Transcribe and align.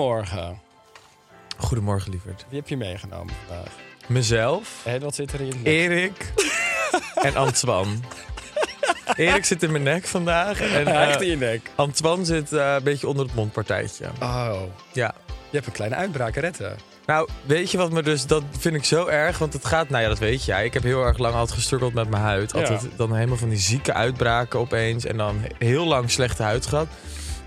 Goedemorgen. 0.00 0.60
Goedemorgen, 1.56 2.10
lieverd. 2.10 2.44
Wie 2.48 2.58
heb 2.58 2.68
je 2.68 2.76
meegenomen 2.76 3.34
vandaag? 3.46 3.72
Mezelf, 4.06 4.80
En 4.84 5.00
wat 5.00 5.14
zit 5.14 5.32
er 5.32 5.40
in? 5.40 5.60
Erik 5.62 6.32
en 7.26 7.36
Antoine. 7.36 7.92
Erik 9.16 9.44
zit 9.44 9.62
in 9.62 9.70
mijn 9.72 9.82
nek 9.82 10.04
vandaag. 10.06 10.60
En 10.60 10.86
hijgt 10.86 11.16
eh, 11.20 11.22
in 11.22 11.28
je 11.30 11.36
nek. 11.36 11.70
Antoine 11.74 12.24
zit 12.24 12.52
eh, 12.52 12.74
een 12.76 12.82
beetje 12.82 13.08
onder 13.08 13.26
het 13.26 13.34
mondpartijtje. 13.34 14.04
Oh, 14.22 14.60
Ja. 14.92 15.14
je 15.50 15.56
hebt 15.56 15.66
een 15.66 15.72
kleine 15.72 15.96
uitbraak, 15.96 16.34
redden. 16.34 16.76
Nou, 17.06 17.28
weet 17.46 17.70
je 17.70 17.78
wat 17.78 17.90
me 17.90 18.02
dus... 18.02 18.26
Dat 18.26 18.42
vind 18.58 18.74
ik 18.74 18.84
zo 18.84 19.06
erg, 19.06 19.38
want 19.38 19.52
het 19.52 19.64
gaat... 19.64 19.88
Nou 19.88 20.02
ja, 20.02 20.08
dat 20.08 20.18
weet 20.18 20.44
jij. 20.44 20.64
Ik 20.64 20.74
heb 20.74 20.82
heel 20.82 21.04
erg 21.04 21.18
lang 21.18 21.34
altijd 21.34 21.58
gestruggeld 21.58 21.94
met 21.94 22.10
mijn 22.10 22.22
huid. 22.22 22.52
Ja. 22.52 22.58
Altijd 22.58 22.88
dan 22.96 23.14
helemaal 23.14 23.36
van 23.36 23.48
die 23.48 23.58
zieke 23.58 23.92
uitbraken 23.92 24.58
opeens. 24.60 25.04
En 25.04 25.16
dan 25.16 25.40
heel 25.58 25.86
lang 25.86 26.10
slechte 26.10 26.42
huid 26.42 26.66
gehad. 26.66 26.86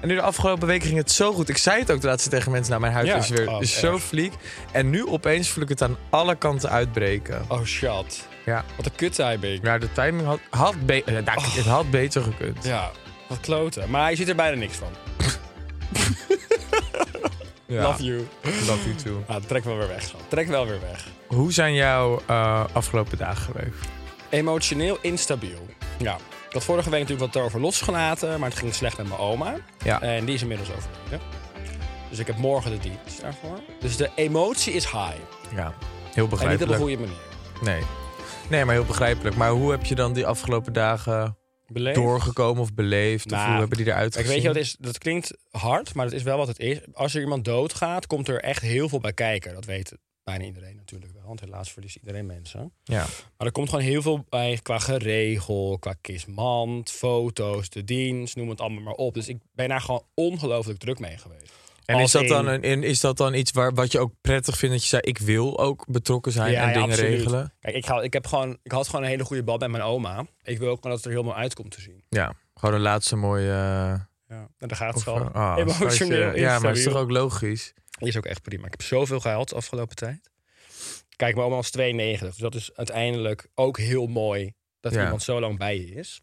En 0.03 0.09
nu 0.09 0.15
de 0.15 0.21
afgelopen 0.21 0.67
weken 0.67 0.87
ging 0.87 0.97
het 0.99 1.11
zo 1.11 1.33
goed. 1.33 1.49
Ik 1.49 1.57
zei 1.57 1.79
het 1.79 1.91
ook 1.91 2.01
de 2.01 2.07
laatste 2.07 2.29
tegen 2.29 2.51
mensen. 2.51 2.69
Nou, 2.69 2.81
mijn 2.81 2.93
huid 2.93 3.07
Ja. 3.07 3.15
is 3.15 3.29
weer 3.29 3.49
Oh, 3.49 3.61
is 3.61 3.79
zo 3.79 3.99
fliek. 3.99 4.33
En 4.71 4.89
nu 4.89 5.07
opeens 5.07 5.49
voel 5.49 5.63
ik 5.63 5.69
het 5.69 5.81
aan 5.81 5.97
alle 6.09 6.35
kanten 6.35 6.69
uitbreken. 6.69 7.45
Oh, 7.47 7.63
shit. 7.63 8.27
Ja. 8.45 8.65
Wat 8.75 8.85
een 8.85 8.95
kut-timing. 8.95 9.59
Ja, 9.63 9.77
de 9.77 9.91
timing 9.91 10.25
had, 10.27 10.39
had, 10.49 10.85
be- 10.85 11.03
eh, 11.03 11.13
nou, 11.13 11.41
het 11.41 11.65
had 11.65 11.91
beter 11.91 12.21
gekund. 12.21 12.63
Ja, 12.63 12.91
wat 13.27 13.39
kloten. 13.39 13.89
Maar 13.89 14.09
je 14.09 14.15
ziet 14.15 14.29
er 14.29 14.35
bijna 14.35 14.57
niks 14.57 14.75
van. 14.77 14.87
Ja. 17.65 17.81
Love 17.83 18.03
you. 18.03 18.27
Love 18.43 18.83
you 18.83 18.95
too. 19.03 19.23
Ah, 19.27 19.43
trek 19.47 19.63
wel 19.63 19.77
weer 19.77 19.87
weg, 19.87 20.01
schat. 20.03 20.21
Trek 20.27 20.47
wel 20.47 20.67
weer 20.67 20.79
weg. 20.81 21.05
Hoe 21.27 21.51
zijn 21.53 21.73
jouw 21.73 22.21
eh, 22.27 22.63
afgelopen 22.73 23.17
dagen 23.17 23.43
geweest? 23.53 23.75
Emotioneel 24.29 24.97
instabiel. 25.01 25.67
Ja. 25.97 26.17
Ik 26.53 26.59
had 26.59 26.67
vorige 26.67 26.89
week 26.89 26.99
natuurlijk 27.01 27.33
wat 27.33 27.43
over 27.43 27.59
losgelaten, 27.59 28.39
maar 28.39 28.49
het 28.49 28.57
ging 28.57 28.73
slecht 28.73 28.97
met 28.97 29.07
mijn 29.07 29.19
oma. 29.19 29.55
Ja. 29.83 30.01
En 30.01 30.25
die 30.25 30.35
is 30.35 30.41
inmiddels 30.41 30.69
overleden. 30.69 31.19
Dus 32.09 32.19
ik 32.19 32.27
heb 32.27 32.37
morgen 32.37 32.71
de 32.71 32.77
dienst 32.77 33.21
daarvoor. 33.21 33.59
Dus 33.79 33.97
de 33.97 34.09
emotie 34.15 34.73
is 34.73 34.83
high. 34.83 35.15
Ja, 35.55 35.63
heel 35.63 35.73
En 36.05 36.11
niet 36.13 36.23
op 36.23 36.29
begrijpelijk. 36.29 36.71
de 36.71 36.77
goede 36.77 36.97
manier. 36.97 37.15
Nee. 37.61 37.81
nee, 38.49 38.65
maar 38.65 38.75
heel 38.75 38.85
begrijpelijk. 38.85 39.35
Maar 39.35 39.49
hoe 39.51 39.71
heb 39.71 39.85
je 39.85 39.95
dan 39.95 40.13
die 40.13 40.25
afgelopen 40.25 40.73
dagen 40.73 41.37
Beleefd. 41.67 41.95
doorgekomen 41.95 42.61
of 42.61 42.73
beleefd? 42.73 43.25
of 43.25 43.31
Nou, 43.31 43.49
hoe 43.51 43.59
hebben 43.59 43.77
die 43.77 43.87
eruit 43.87 44.15
gezien? 44.15 44.29
weet 44.31 44.41
je 44.41 44.47
wat 44.47 44.57
is? 44.57 44.75
Dat 44.79 44.97
klinkt 44.97 45.33
hard, 45.51 45.93
maar 45.93 46.05
dat 46.05 46.13
is 46.13 46.23
wel 46.23 46.37
wat 46.37 46.47
het 46.47 46.59
is. 46.59 46.79
Als 46.93 47.15
er 47.15 47.21
iemand 47.21 47.45
doodgaat, 47.45 48.07
komt 48.07 48.27
er 48.27 48.39
echt 48.41 48.61
heel 48.61 48.89
veel 48.89 48.99
bij 48.99 49.13
kijken. 49.13 49.53
Dat 49.53 49.65
weet 49.65 49.93
bijna 50.23 50.45
iedereen 50.45 50.75
natuurlijk 50.75 51.13
wel. 51.13 51.23
Want 51.25 51.39
helaas 51.39 51.71
verliest 51.71 51.95
iedereen 51.95 52.25
mensen. 52.25 52.73
Ja. 52.83 53.05
Maar 53.38 53.47
er 53.47 53.52
komt 53.52 53.69
gewoon 53.69 53.85
heel 53.85 54.02
veel 54.02 54.25
bij 54.30 54.59
qua 54.61 54.80
geregel, 54.80 55.77
qua 55.80 55.93
kistmand, 56.02 56.91
foto's, 56.91 57.69
de 57.69 57.83
dienst, 57.83 58.35
noem 58.35 58.49
het 58.49 58.61
allemaal 58.61 58.83
maar 58.83 58.93
op. 58.93 59.13
Dus 59.13 59.27
ik 59.27 59.38
ben 59.52 59.69
daar 59.69 59.81
gewoon 59.81 60.03
ongelooflijk 60.13 60.80
druk 60.80 60.99
mee 60.99 61.17
geweest. 61.17 61.52
En 61.86 61.95
Als 61.95 62.03
is 62.03 62.11
dat, 62.11 62.27
dan 62.27 62.48
een, 62.48 62.83
is 62.83 62.99
dat 62.99 63.17
dan 63.17 63.33
iets 63.33 63.52
waar, 63.52 63.73
wat 63.73 63.92
je 63.92 63.99
ook 63.99 64.14
prettig 64.21 64.58
vindt? 64.58 64.73
Dat 64.75 64.83
je 64.83 64.89
zei, 64.89 65.02
ik 65.02 65.17
wil 65.17 65.59
ook 65.59 65.86
betrokken 65.87 66.31
zijn 66.31 66.55
en 66.55 66.73
dingen 66.73 66.89
absoluut. 66.89 67.09
regelen? 67.09 67.53
Kijk, 67.59 67.75
ik, 67.75 67.86
ga, 67.86 68.02
ik, 68.02 68.14
heb 68.14 68.27
gewoon, 68.27 68.58
ik 68.64 68.71
had 68.71 68.87
gewoon 68.87 69.03
een 69.03 69.09
hele 69.09 69.23
goede 69.23 69.43
band 69.43 69.59
met 69.59 69.71
mijn 69.71 69.83
oma. 69.83 70.25
Ik 70.43 70.58
wil 70.58 70.69
ook 70.69 70.75
gewoon 70.75 70.92
dat 70.92 71.03
het 71.03 71.05
er 71.05 71.11
helemaal 71.11 71.36
uitkomt 71.36 71.71
te 71.71 71.81
zien. 71.81 72.03
Ja, 72.09 72.33
gewoon 72.53 72.75
een 72.75 72.81
laatste 72.81 73.15
mooie... 73.15 73.52
eh, 73.52 73.99
Ja. 74.33 74.48
En 74.58 74.67
daar 74.67 74.77
gaat 74.77 74.94
het 74.95 75.04
wel. 75.04 75.16
eh, 75.20 75.33
ah, 75.33 75.58
Emotioneel 75.58 75.92
schatje. 75.92 76.39
Ja, 76.39 76.60
maar 76.60 76.70
het 76.70 76.77
is 76.77 76.83
toch 76.83 76.95
ook 76.95 77.11
logisch? 77.11 77.73
Die 77.99 78.08
is 78.08 78.17
ook 78.17 78.26
echt 78.26 78.42
prima. 78.42 78.66
Ik 78.66 78.71
heb 78.71 78.82
zoveel 78.82 79.20
gehuild 79.20 79.49
de 79.49 79.55
afgelopen 79.55 79.95
tijd. 79.95 80.30
Kijk, 81.16 81.36
mijn 81.36 81.48
oma 81.48 81.55
was 81.55 81.70
92. 81.71 82.30
Dus 82.30 82.38
dat 82.38 82.55
is 82.55 82.76
uiteindelijk 82.76 83.48
ook 83.55 83.77
heel 83.77 84.08
mooi 84.08 84.54
dat 84.80 84.93
Ja. 84.93 85.04
iemand 85.04 85.23
zo 85.23 85.39
lang 85.39 85.58
bij 85.58 85.77
je 85.77 85.86
is. 85.92 86.22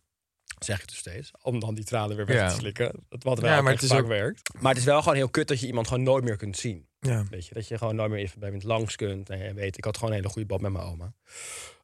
Zeg 0.59 0.81
ik 0.83 0.89
dus 0.89 0.97
steeds. 0.97 1.31
Om 1.43 1.61
dan 1.61 1.75
die 1.75 1.85
tranen 1.85 2.17
weer 2.17 2.27
weg 2.27 2.37
Ja. 2.37 2.49
te 2.49 2.55
slikken. 2.55 3.05
Dat 3.09 3.23
wat 3.23 3.39
wel 3.39 3.51
Ja, 3.51 3.61
maar 3.61 3.73
het 3.73 3.83
is 3.83 3.89
vaak 3.89 4.01
ook- 4.01 4.07
werkt. 4.07 4.51
Maar 4.61 4.69
het 4.71 4.79
is 4.81 4.85
wel 4.87 4.99
gewoon 5.01 5.15
heel 5.17 5.29
kut 5.31 5.49
dat 5.49 5.61
je 5.61 5.67
iemand 5.67 5.89
gewoon 5.89 6.03
nooit 6.03 6.25
meer 6.25 6.37
kunt 6.37 6.57
zien. 6.57 6.89
Ja. 7.01 7.25
Weet 7.31 7.47
je, 7.47 7.55
dat 7.55 7.69
je 7.69 7.79
gewoon 7.79 7.97
nooit 7.97 8.11
meer 8.11 8.19
even 8.21 8.39
bij 8.41 8.49
iemand 8.49 8.67
langs 8.67 8.97
kunt. 8.97 9.31
En 9.31 9.39
je 9.39 9.55
weet, 9.55 9.77
ik 9.79 9.85
had 9.85 9.95
gewoon 9.97 10.11
een 10.11 10.17
hele 10.19 10.29
goede 10.33 10.47
band 10.49 10.61
met 10.61 10.73
mijn 10.73 10.85
oma. 10.85 11.15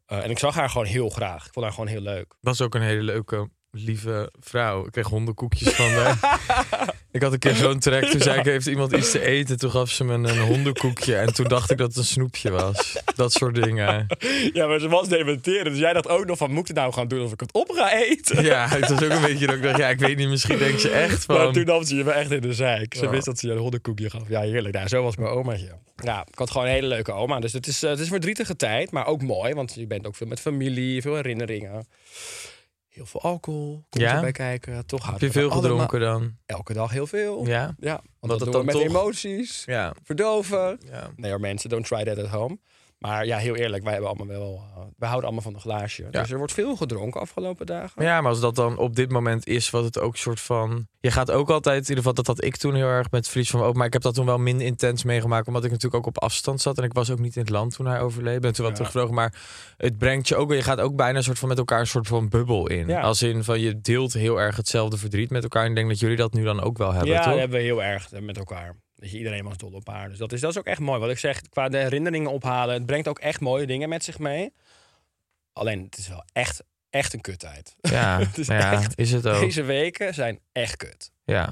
Eh, 0.06 0.24
en 0.24 0.30
ik 0.30 0.38
zag 0.38 0.54
haar 0.54 0.70
gewoon 0.70 0.86
heel 0.86 1.08
graag. 1.08 1.46
Ik 1.46 1.52
vond 1.52 1.64
haar 1.64 1.74
gewoon 1.74 1.88
heel 1.90 2.00
leuk. 2.00 2.34
was 2.40 2.60
ook 2.60 2.74
een 2.74 2.82
hele 2.82 3.02
leuke, 3.02 3.50
lieve 3.70 4.32
vrouw. 4.40 4.86
Ik 4.86 4.92
kreeg 4.92 5.06
hondenkoekjes 5.06 5.72
van 5.72 5.90
haar. 5.90 6.40
ik 7.12 7.22
had 7.22 7.32
een 7.32 7.38
keer 7.38 7.54
zo'n 7.54 7.78
trek. 7.78 8.04
Toen 8.04 8.20
zei 8.20 8.38
ik, 8.38 8.44
heeft 8.44 8.66
iemand 8.66 8.92
iets 8.92 9.10
te 9.10 9.20
eten? 9.20 9.58
Toen 9.58 9.70
gaf 9.70 9.90
ze 9.90 10.04
me 10.04 10.14
een 10.14 10.38
hondenkoekje. 10.38 11.16
En 11.16 11.34
toen 11.34 11.48
dacht 11.48 11.70
ik 11.70 11.78
dat 11.78 11.88
het 11.88 11.96
een 11.96 12.04
snoepje 12.04 12.50
was. 12.50 12.96
Dat 13.16 13.32
soort 13.32 13.54
dingen. 13.62 14.06
Ja, 14.52 14.66
maar 14.66 14.78
ze 14.78 14.88
was 14.88 15.08
dementeren. 15.08 15.64
Dus 15.64 15.78
jij 15.78 15.92
dacht 15.92 16.08
ook 16.08 16.26
nog 16.26 16.38
van, 16.38 16.50
moet 16.50 16.60
ik 16.60 16.66
het 16.66 16.76
nou 16.76 16.92
gaan 16.92 17.08
doen 17.08 17.24
of 17.24 17.32
ik 17.32 17.40
het 17.40 17.52
op 17.52 17.70
ga 17.70 17.92
eten? 17.92 18.44
Ja, 18.44 18.68
het 18.68 18.88
was 18.88 19.02
ook 19.02 19.10
een 19.10 19.20
beetje 19.20 19.46
dat 19.46 19.56
ik 19.56 19.62
dacht, 19.62 19.76
ja, 19.78 19.88
ik 19.88 19.98
weet 19.98 20.16
niet, 20.16 20.28
misschien 20.28 20.58
denkt 20.58 20.80
ze 20.80 20.88
echt 20.90 21.28
Maar 21.28 21.36
van... 21.36 21.52
toen 21.52 21.64
nam 21.64 21.84
ze 21.84 21.96
je 21.96 22.04
me 22.04 22.10
echt 22.10 22.30
in 22.30 22.40
de 22.40 22.52
zeik. 22.54 22.94
Ze 22.94 23.02
Ja. 23.04 23.10
wist 23.10 23.24
dat 23.24 23.38
ze 23.38 23.46
je 23.46 23.52
een 23.52 23.58
hondenkoekje 23.58 24.10
gaf. 24.10 24.28
Ja, 24.28 24.40
heerlijk. 24.40 24.74
Nou, 24.74 24.88
zo 24.88 25.02
was 25.02 25.16
mijn 25.16 25.30
omaatje. 25.30 25.72
Ja, 25.96 26.26
ik 26.32 26.38
had 26.38 26.50
gewoon 26.50 26.66
een 26.66 26.72
hele 26.72 26.86
leuke 26.86 27.12
oma. 27.12 27.40
Dus 27.40 27.52
het 27.52 27.66
is, 27.66 27.82
eh, 27.82 27.90
het 27.90 27.98
is 27.98 28.08
verdrietige 28.08 28.56
tijd, 28.56 28.90
maar 28.90 29.06
ook 29.06 29.22
mooi. 29.22 29.54
Want 29.54 29.74
je 29.74 29.86
bent 29.86 30.06
ook 30.06 30.16
veel 30.16 30.26
met 30.26 30.40
familie, 30.40 31.02
veel 31.02 31.14
herinneringen. 31.14 31.86
Heel 32.96 33.06
veel 33.06 33.20
alcohol 33.22 33.84
komt 33.88 34.04
Ja? 34.04 34.14
erbij 34.14 34.32
kijken. 34.32 34.86
Toch 34.86 35.10
Heb 35.10 35.20
je 35.20 35.30
veel 35.30 35.50
gedronken 35.50 36.00
dan? 36.00 36.36
Elke 36.46 36.72
dag 36.72 36.90
heel 36.90 37.06
veel. 37.06 37.46
Ja? 37.46 37.74
Ja, 37.78 37.92
want 37.94 38.04
Dat 38.20 38.28
dat 38.28 38.40
het 38.40 38.40
doen 38.40 38.50
we 38.50 38.56
dan 38.56 38.64
met 38.64 38.74
toch- 38.74 38.84
emoties. 39.02 39.62
Ja. 39.66 39.94
Verdoven. 40.02 40.78
ja. 40.90 41.10
Nee 41.16 41.30
hoor 41.30 41.40
mensen, 41.40 41.70
don't 41.70 41.86
try 41.86 42.04
that 42.04 42.18
at 42.18 42.26
home. 42.28 42.58
Maar 42.98 43.26
ja, 43.26 43.36
heel 43.38 43.54
eerlijk, 43.56 43.82
wij 43.82 43.92
hebben 43.92 44.10
allemaal 44.10 44.36
wel... 44.38 44.62
eh, 44.76 44.82
wij 44.96 45.08
houden 45.08 45.30
allemaal 45.30 45.44
van 45.50 45.54
een 45.54 45.60
glaasje. 45.60 46.08
Dus 46.10 46.30
er 46.30 46.38
wordt 46.38 46.52
veel 46.52 46.76
gedronken 46.76 47.20
afgelopen 47.20 47.66
dagen. 47.66 48.02
Ja, 48.04 48.20
maar 48.20 48.30
als 48.30 48.40
dat 48.40 48.54
dan 48.54 48.78
op 48.78 48.96
dit 48.96 49.10
moment 49.10 49.46
is, 49.46 49.70
wat 49.70 49.84
het 49.84 49.98
ook 49.98 50.16
soort 50.16 50.40
van... 50.40 50.86
Je 51.00 51.10
gaat 51.10 51.30
ook 51.30 51.50
altijd, 51.50 51.74
in 51.76 51.80
ieder 51.88 51.96
geval 51.96 52.14
dat 52.14 52.26
had 52.26 52.44
ik 52.44 52.56
toen 52.56 52.74
heel 52.74 52.86
erg 52.86 53.10
met 53.10 53.28
Fries 53.28 53.50
van 53.50 53.62
ook, 53.62 53.74
maar 53.74 53.86
ik 53.86 53.92
heb 53.92 54.02
dat 54.02 54.14
toen 54.14 54.26
wel 54.26 54.38
minder 54.38 54.66
intens 54.66 55.04
meegemaakt, 55.04 55.46
omdat 55.46 55.64
ik 55.64 55.70
natuurlijk 55.70 56.06
ook 56.06 56.16
op 56.16 56.22
afstand 56.22 56.60
zat 56.60 56.78
en 56.78 56.84
ik 56.84 56.92
was 56.92 57.10
ook 57.10 57.18
niet 57.18 57.34
in 57.36 57.40
het 57.40 57.50
land 57.50 57.74
toen 57.74 57.86
hij 57.86 58.00
overleed. 58.00 58.40
Ben 58.40 58.52
toen 58.52 58.60
wel 58.64 58.68
Ja. 58.68 58.72
teruggevlogen, 58.76 59.14
maar 59.14 59.34
het 59.76 59.98
brengt 59.98 60.28
je 60.28 60.36
ook, 60.36 60.52
je 60.52 60.62
gaat 60.62 60.80
ook 60.80 60.96
bijna 60.96 61.18
een 61.18 61.24
soort 61.24 61.38
van 61.38 61.48
met 61.48 61.58
elkaar 61.58 61.80
een 61.80 61.86
soort 61.86 62.06
van 62.06 62.28
bubbel 62.28 62.68
in. 62.68 62.88
Ja. 62.88 63.00
Als 63.00 63.22
in 63.22 63.44
van 63.44 63.60
je 63.60 63.80
deelt 63.80 64.12
heel 64.12 64.40
erg 64.40 64.56
hetzelfde 64.56 64.96
verdriet 64.96 65.30
met 65.30 65.42
elkaar 65.42 65.62
en 65.64 65.68
ik 65.70 65.76
denk 65.76 65.88
dat 65.88 65.98
jullie 65.98 66.16
dat 66.16 66.32
nu 66.32 66.44
dan 66.44 66.60
ook 66.62 66.78
wel 66.78 66.92
hebben, 66.92 67.12
ja, 67.12 67.20
toch? 67.20 67.30
dat 67.30 67.38
hebben 67.38 67.58
we 67.58 67.64
heel 67.64 67.82
erg 67.82 68.12
eh, 68.12 68.20
met 68.22 68.36
elkaar. 68.36 68.76
Dat 68.96 69.10
je 69.10 69.18
iedereen 69.18 69.44
was 69.44 69.56
dol 69.56 69.72
op 69.72 69.86
haar. 69.88 70.08
Dus 70.08 70.18
dat 70.18 70.32
is, 70.32 70.40
dat 70.40 70.50
is 70.50 70.58
ook 70.58 70.66
echt 70.66 70.80
mooi. 70.80 71.00
Wat 71.00 71.10
ik 71.10 71.18
zeg, 71.18 71.40
qua 71.48 71.68
de 71.68 71.76
herinneringen 71.78 72.30
ophalen, 72.30 72.74
het 72.74 72.86
brengt 72.86 73.08
ook 73.08 73.18
echt 73.18 73.40
mooie 73.40 73.66
dingen 73.66 73.88
met 73.88 74.04
zich 74.04 74.18
mee. 74.18 74.52
Alleen, 75.52 75.82
het 75.84 75.96
is 75.98 76.08
wel 76.08 76.24
echt, 76.32 76.62
echt 76.90 77.12
een 77.12 77.20
kuttijd. 77.20 77.76
Ja, 77.80 78.18
Het 78.26 78.38
is 78.38 78.46
ja, 78.46 78.72
echt- 78.72 78.98
is 78.98 79.12
het 79.12 79.26
ook. 79.26 79.40
Deze 79.40 79.62
weken 79.62 80.14
zijn 80.14 80.40
echt 80.52 80.76
kut. 80.76 81.10
Ja. 81.24 81.44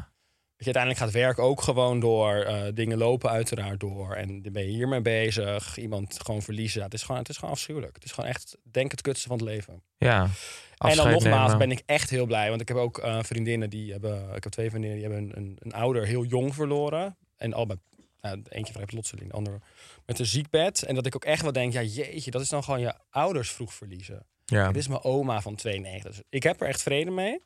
Dat 0.57 0.67
je 0.67 0.75
uiteindelijk 0.75 1.05
gaat 1.05 1.23
werk 1.23 1.39
ook 1.39 1.61
gewoon 1.63 2.01
door. 2.01 2.35
eh, 2.35 2.63
dingen 2.75 2.99
lopen 2.99 3.31
uiteraard 3.31 3.81
door. 3.81 4.15
En 4.15 4.43
dan 4.43 4.53
ben 4.53 4.63
je 4.63 4.71
hiermee 4.71 5.01
bezig. 5.01 5.77
Iemand 5.77 6.21
gewoon 6.25 6.43
verliezen. 6.43 6.79
Ja, 6.79 6.85
het, 6.85 6.95
is 6.95 7.03
gewoon, 7.03 7.21
het 7.21 7.29
is 7.29 7.37
gewoon 7.37 7.55
afschuwelijk. 7.55 7.95
Het 7.95 8.05
is 8.05 8.13
gewoon 8.13 8.31
echt, 8.31 8.57
denk 8.63 8.91
het 8.91 9.01
kutste 9.01 9.29
van 9.29 9.37
het 9.37 9.47
leven. 9.47 9.83
Ja. 9.99 10.23
en 10.79 10.97
dan 10.97 11.11
nogmaals 11.11 11.53
nemen. 11.53 11.59
ben 11.59 11.71
ik 11.71 11.83
echt 11.87 12.11
heel 12.11 12.27
blij. 12.27 12.49
Want 12.49 12.61
ik 12.61 12.69
heb 12.69 12.77
ook 12.77 12.99
eh, 12.99 13.19
vriendinnen 13.23 13.71
die 13.71 13.93
hebben... 13.93 14.35
Ik 14.35 14.43
heb 14.43 14.53
twee 14.53 14.71
vriendinnen 14.71 14.99
die 15.01 15.09
hebben 15.09 15.29
een, 15.37 15.37
een, 15.45 15.57
een 15.61 15.73
ouder 15.73 16.07
heel 16.07 16.25
jong 16.25 16.55
verloren. 16.55 17.17
En 17.37 17.53
allebei... 17.53 17.79
Nou, 18.21 18.43
eentje 18.49 18.73
van 18.73 18.81
heeft 18.81 18.93
plotseling, 18.93 19.31
de 19.31 19.37
andere 19.37 19.61
met 20.07 20.19
een 20.19 20.27
ziekbed. 20.27 20.83
En 20.83 20.95
dat 20.95 21.07
ik 21.07 21.15
ook 21.15 21.25
echt 21.25 21.43
wel 21.43 21.53
denk, 21.53 21.73
ja 21.73 21.83
jeetje, 21.83 22.31
dat 22.31 22.41
is 22.41 22.49
dan 22.49 22.65
gewoon 22.65 22.81
je 22.81 22.95
ouders 23.11 23.51
vroeg 23.51 23.75
verliezen. 23.75 24.27
Ja. 24.45 24.67
Dit 24.67 24.77
is 24.77 24.89
mijn 24.89 25.05
oma 25.05 25.41
van 25.41 25.55
92. 25.55 26.11
Dus 26.15 26.23
ik 26.29 26.43
heb 26.43 26.61
er 26.61 26.67
echt 26.67 26.83
vrede 26.83 27.11
mee. 27.11 27.41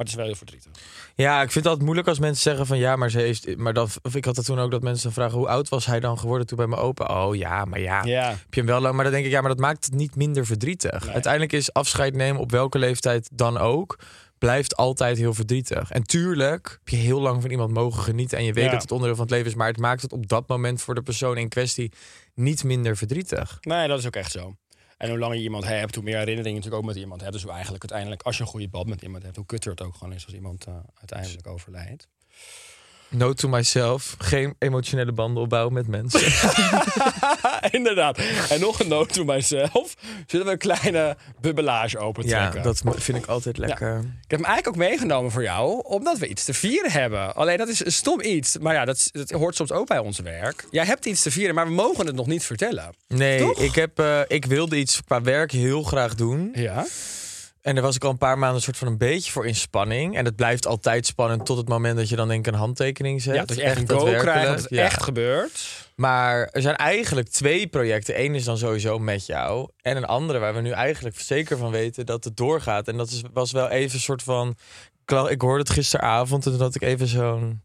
Maar 0.00 0.08
het 0.08 0.08
is 0.08 0.14
wel 0.14 0.26
heel 0.26 0.34
verdrietig. 0.34 0.72
Ja, 1.14 1.36
ik 1.36 1.50
vind 1.50 1.54
het 1.54 1.66
altijd 1.66 1.84
moeilijk 1.84 2.08
als 2.08 2.18
mensen 2.18 2.42
zeggen 2.42 2.66
van 2.66 2.78
ja, 2.78 2.96
maar 2.96 3.10
ze 3.10 3.18
heeft. 3.18 3.56
Maar 3.56 3.72
dan, 3.72 3.88
of 4.02 4.14
ik 4.14 4.24
had 4.24 4.36
het 4.36 4.44
toen 4.44 4.58
ook 4.58 4.70
dat 4.70 4.82
mensen 4.82 5.12
vragen 5.12 5.38
hoe 5.38 5.48
oud 5.48 5.68
was 5.68 5.86
hij 5.86 6.00
dan 6.00 6.18
geworden 6.18 6.46
toen 6.46 6.56
bij 6.56 6.66
mijn 6.66 6.80
opa? 6.80 7.26
Oh 7.26 7.36
ja, 7.36 7.64
maar 7.64 7.80
ja, 7.80 8.04
Ja, 8.04 8.28
heb 8.28 8.54
je 8.54 8.60
hem 8.60 8.66
wel 8.66 8.80
lang. 8.80 8.94
Maar 8.94 9.04
dan 9.04 9.12
denk 9.12 9.24
ik 9.24 9.30
ja, 9.30 9.40
maar 9.40 9.50
dat 9.50 9.58
maakt 9.58 9.84
het 9.84 9.94
niet 9.94 10.16
minder 10.16 10.46
verdrietig. 10.46 11.04
Nee. 11.04 11.12
Uiteindelijk 11.12 11.52
is 11.52 11.72
afscheid 11.72 12.14
nemen 12.14 12.40
op 12.40 12.50
welke 12.50 12.78
leeftijd 12.78 13.28
dan 13.32 13.58
ook 13.58 13.98
blijft 14.40 14.76
altijd 14.76 15.18
heel 15.18 15.34
verdrietig. 15.34 15.90
En 15.90 16.02
tuurlijk 16.02 16.68
heb 16.78 16.88
je 16.88 16.96
heel 16.96 17.20
lang 17.20 17.40
van 17.42 17.50
iemand 17.50 17.72
mogen 17.72 18.02
genieten 18.02 18.38
en 18.38 18.44
je 18.44 18.52
weet 18.52 18.64
Ja. 18.64 18.70
dat 18.70 18.82
het 18.82 18.90
onderdeel 18.92 19.16
van 19.16 19.24
het 19.24 19.34
leven 19.34 19.50
is, 19.50 19.54
maar 19.54 19.66
het 19.68 19.78
maakt 19.78 20.02
het 20.02 20.12
op 20.12 20.28
dat 20.28 20.48
moment 20.48 20.82
voor 20.82 20.94
de 20.94 21.02
persoon 21.02 21.36
in 21.36 21.48
kwestie 21.48 21.92
niet 22.34 22.64
minder 22.64 22.96
verdrietig. 22.96 23.58
Nee, 23.60 23.88
dat 23.88 23.98
is 23.98 24.06
ook 24.06 24.16
echt 24.16 24.30
zo. 24.30 24.56
En 24.96 25.08
hoe 25.08 25.18
langer 25.18 25.36
je 25.36 25.42
iemand 25.42 25.64
hebt, 25.64 25.94
hoe 25.94 26.04
meer 26.04 26.18
herinneringen 26.18 26.50
je 26.52 26.56
natuurlijk 26.56 26.82
ook 26.82 26.88
met 26.94 27.02
iemand 27.02 27.20
hebt. 27.20 27.32
Dus 27.32 27.42
hoe 27.42 27.50
eigenlijk 27.52 27.82
uiteindelijk, 27.82 28.22
als 28.22 28.36
je 28.36 28.42
een 28.42 28.48
goede 28.48 28.68
band 28.68 28.86
met 28.86 29.02
iemand 29.02 29.22
hebt, 29.22 29.36
hoe 29.36 29.46
kutter 29.46 29.70
het 29.70 29.82
ook 29.82 29.94
gewoon 29.94 30.12
is 30.14 30.24
als 30.24 30.34
iemand 30.34 30.64
eh, 30.66 30.74
uiteindelijk 30.94 31.46
overlijdt. 31.46 32.08
Note 33.10 33.34
to 33.34 33.48
myself, 33.48 34.14
geen 34.18 34.54
emotionele 34.58 35.12
banden 35.12 35.42
opbouwen 35.42 35.72
met 35.72 35.86
mensen. 35.86 36.20
Inderdaad. 37.78 38.18
En 38.50 38.60
nog 38.60 38.80
een 38.80 38.88
noot 38.88 39.12
to 39.12 39.24
myself. 39.24 39.94
Zullen 40.26 40.46
we 40.46 40.52
een 40.52 40.58
kleine 40.58 41.16
bubbelage 41.40 41.98
ja, 41.98 42.04
opentrekken? 42.04 42.62
dat 42.62 42.82
vind 42.96 43.18
ik 43.18 43.26
altijd 43.26 43.58
lekker. 43.58 43.96
Ik 43.98 44.30
heb 44.30 44.40
hem 44.40 44.44
eigenlijk 44.44 44.68
ook 44.68 44.76
meegenomen 44.76 45.30
voor 45.30 45.42
jou, 45.42 45.82
omdat 45.84 46.18
we 46.18 46.28
iets 46.28 46.44
te 46.44 46.54
vieren 46.54 46.90
hebben. 46.90 47.34
Alleen 47.34 47.58
dat 47.58 47.68
is 47.68 47.84
een 47.84 47.92
stom 47.92 48.20
iets. 48.20 48.58
Maar 48.58 48.74
ja, 48.74 48.84
dat, 48.84 49.10
hoort 49.28 49.56
soms 49.56 49.72
ook 49.72 49.86
bij 49.86 49.98
ons 49.98 50.18
werk. 50.18 50.64
Jij 50.70 50.84
hebt 50.84 51.06
iets 51.06 51.22
te 51.22 51.30
vieren, 51.30 51.54
maar 51.54 51.66
we 51.66 51.72
mogen 51.72 52.06
het 52.06 52.14
nog 52.14 52.26
niet 52.26 52.44
vertellen. 52.44 52.94
Nee, 53.08 53.38
Toch? 53.38 53.58
ik, 53.58 53.74
heb, 53.74 53.98
eh, 53.98 54.20
ik 54.26 54.44
wilde 54.44 54.76
iets 54.76 55.00
qua 55.04 55.22
werk 55.22 55.52
heel 55.52 55.82
graag 55.82 56.14
doen. 56.14 56.50
Ja? 56.54 56.86
En 57.62 57.74
daar 57.74 57.84
was 57.84 57.96
ik 57.96 58.04
al 58.04 58.10
een 58.10 58.18
paar 58.18 58.38
maanden 58.38 58.56
een 58.56 58.62
soort 58.62 58.76
van 58.76 58.88
een 58.88 58.98
beetje 58.98 59.32
voor 59.32 59.46
in 59.46 59.54
spanning. 59.54 60.16
En 60.16 60.24
het 60.24 60.36
blijft 60.36 60.66
altijd 60.66 61.06
spannend 61.06 61.46
tot 61.46 61.56
het 61.56 61.68
moment 61.68 61.96
dat 61.96 62.08
je 62.08 62.16
dan 62.16 62.28
denk 62.28 62.46
ik 62.46 62.52
een 62.52 62.58
handtekening 62.58 63.22
zet. 63.22 63.34
Ja, 63.34 63.44
dat 63.44 63.56
je 63.56 63.62
echt 63.62 63.78
een 63.78 63.88
go 63.98 64.04
krijgt, 64.04 64.46
dat 64.46 64.60
het 64.60 64.70
Ja. 64.70 64.84
echt 64.84 65.02
gebeurt. 65.02 65.88
Maar 65.96 66.48
er 66.52 66.62
zijn 66.62 66.76
eigenlijk 66.76 67.28
twee 67.28 67.66
projecten. 67.66 68.20
Eén 68.20 68.34
is 68.34 68.44
dan 68.44 68.58
sowieso 68.58 68.98
met 68.98 69.26
jou. 69.26 69.68
En 69.82 69.96
een 69.96 70.04
andere 70.04 70.38
waar 70.38 70.54
we 70.54 70.60
nu 70.60 70.70
eigenlijk 70.70 71.20
zeker 71.20 71.56
van 71.58 71.70
weten 71.70 72.06
dat 72.06 72.24
het 72.24 72.36
doorgaat. 72.36 72.88
En 72.88 72.96
dat 72.96 73.10
is, 73.10 73.22
was 73.32 73.52
wel 73.52 73.68
even 73.68 73.94
een 73.94 74.00
soort 74.00 74.22
van... 74.22 74.56
Ik 75.28 75.40
hoorde 75.40 75.58
het 75.58 75.70
gisteravond 75.70 76.46
en 76.46 76.52
toen 76.52 76.60
had 76.60 76.74
ik 76.74 76.82
even 76.82 77.06
zo'n... 77.06 77.62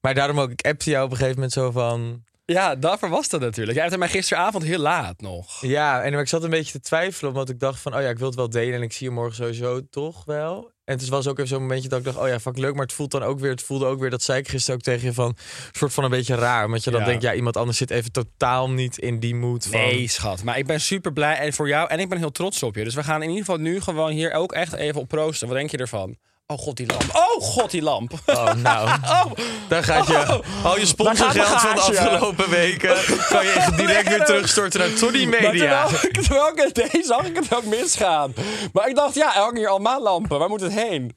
Maar 0.00 0.14
daarom 0.14 0.40
ook, 0.40 0.50
ik 0.50 0.66
appte 0.66 0.90
jou 0.90 1.04
op 1.04 1.10
een 1.10 1.16
gegeven 1.16 1.34
moment 1.36 1.52
zo 1.52 1.70
van... 1.70 2.24
Ja, 2.46 2.74
daarvoor 2.74 3.08
was 3.08 3.28
dat 3.28 3.40
natuurlijk. 3.40 3.76
Jij 3.76 3.86
hebt 3.86 3.98
mij 3.98 4.08
gisteravond 4.08 4.64
heel 4.64 4.78
laat 4.78 5.20
nog. 5.20 5.60
Ja, 5.60 6.02
en 6.02 6.14
ik 6.14 6.28
zat 6.28 6.42
een 6.44 6.50
beetje 6.50 6.72
te 6.72 6.80
twijfelen, 6.80 7.30
omdat 7.30 7.48
ik 7.48 7.60
dacht 7.60 7.80
van, 7.80 7.94
oh 7.94 8.00
ja, 8.00 8.08
ik 8.08 8.18
wil 8.18 8.26
het 8.26 8.36
wel 8.36 8.50
delen 8.50 8.74
en 8.74 8.82
ik 8.82 8.92
zie 8.92 9.06
je 9.06 9.12
morgen 9.12 9.34
sowieso 9.34 9.80
toch 9.90 10.24
wel. 10.24 10.72
En 10.84 10.98
het 10.98 11.08
was 11.08 11.26
ook 11.26 11.36
even 11.36 11.48
zo'n 11.48 11.60
momentje 11.60 11.88
dat 11.88 11.98
ik 11.98 12.04
dacht, 12.04 12.16
oh 12.16 12.28
ja, 12.28 12.40
fuck 12.40 12.58
leuk, 12.58 12.72
maar 12.74 12.82
het 12.82 12.92
voelt 12.92 13.10
dan 13.10 13.22
ook 13.22 13.38
weer, 13.40 13.50
het 13.50 13.62
voelde 13.62 13.86
ook 13.86 14.00
weer, 14.00 14.10
dat 14.10 14.22
zei 14.22 14.38
ik 14.38 14.48
gisteren 14.48 14.76
ook 14.76 14.82
tegen 14.84 15.04
je 15.06 15.12
van, 15.12 15.26
een 15.28 15.36
soort 15.72 15.92
van 15.92 16.04
een 16.04 16.10
beetje 16.10 16.34
raar, 16.34 16.64
omdat 16.64 16.84
je 16.84 16.90
dan 16.90 17.00
Ja. 17.00 17.06
denkt, 17.06 17.22
ja, 17.22 17.34
iemand 17.34 17.56
anders 17.56 17.78
zit 17.78 17.90
even 17.90 18.12
totaal 18.12 18.70
niet 18.70 18.98
in 18.98 19.18
die 19.20 19.34
mood 19.34 19.66
van. 19.66 19.80
Nee, 19.80 20.08
schat. 20.08 20.42
Maar 20.42 20.58
ik 20.58 20.66
ben 20.66 20.80
super 20.80 21.12
blij 21.12 21.36
en 21.36 21.52
voor 21.52 21.68
jou 21.68 21.88
en 21.88 21.98
ik 22.00 22.08
ben 22.08 22.18
heel 22.18 22.30
trots 22.32 22.62
op 22.62 22.74
je. 22.74 22.84
Dus 22.84 22.94
we 22.94 23.04
gaan 23.04 23.22
in 23.22 23.28
ieder 23.28 23.44
geval 23.44 23.60
nu 23.60 23.80
gewoon 23.80 24.10
hier 24.10 24.32
ook 24.32 24.52
echt 24.52 24.72
even 24.72 25.00
op 25.00 25.08
proosten. 25.08 25.48
Wat 25.48 25.56
denk 25.56 25.70
je 25.70 25.76
ervan? 25.76 26.16
Oh 26.46 26.58
god, 26.58 26.76
die 26.76 26.86
lamp. 26.86 27.04
Oh 27.12 27.42
god, 27.42 27.70
die 27.70 27.82
lamp. 27.82 28.12
Oh, 28.26 28.52
nou, 28.54 28.88
daar 29.68 29.84
gaat 29.84 30.06
je, 30.06 30.42
al 30.62 30.78
je 30.78 30.86
sponsorgeld 30.86 31.46
van 31.60 31.74
de 31.74 31.80
afgelopen 31.80 32.50
weken, 32.50 32.94
kan 33.28 33.44
je 33.44 33.68
direct 33.76 34.08
weer 34.08 34.24
terugstorten 34.24 34.80
naar 34.80 34.88
Maar 35.00 35.12
Media. 35.42 35.86
terwijl, 35.86 36.04
ik- 36.04 36.20
terwijl 36.22 36.48
ik 36.48 36.58
het 36.62 36.74
deed, 36.74 37.06
zag 37.06 37.24
ik 37.26 37.36
het 37.36 37.54
ook 37.54 37.64
misgaan. 37.64 38.34
Maar 38.72 38.88
ik 38.88 38.94
dacht, 38.94 39.14
ja, 39.14 39.34
er 39.34 39.40
hangen 39.40 39.56
hier 39.56 39.68
allemaal 39.68 40.02
lampen. 40.02 40.38
Waar 40.38 40.48
moet 40.48 40.60
het 40.60 40.72
heen? 40.72 41.16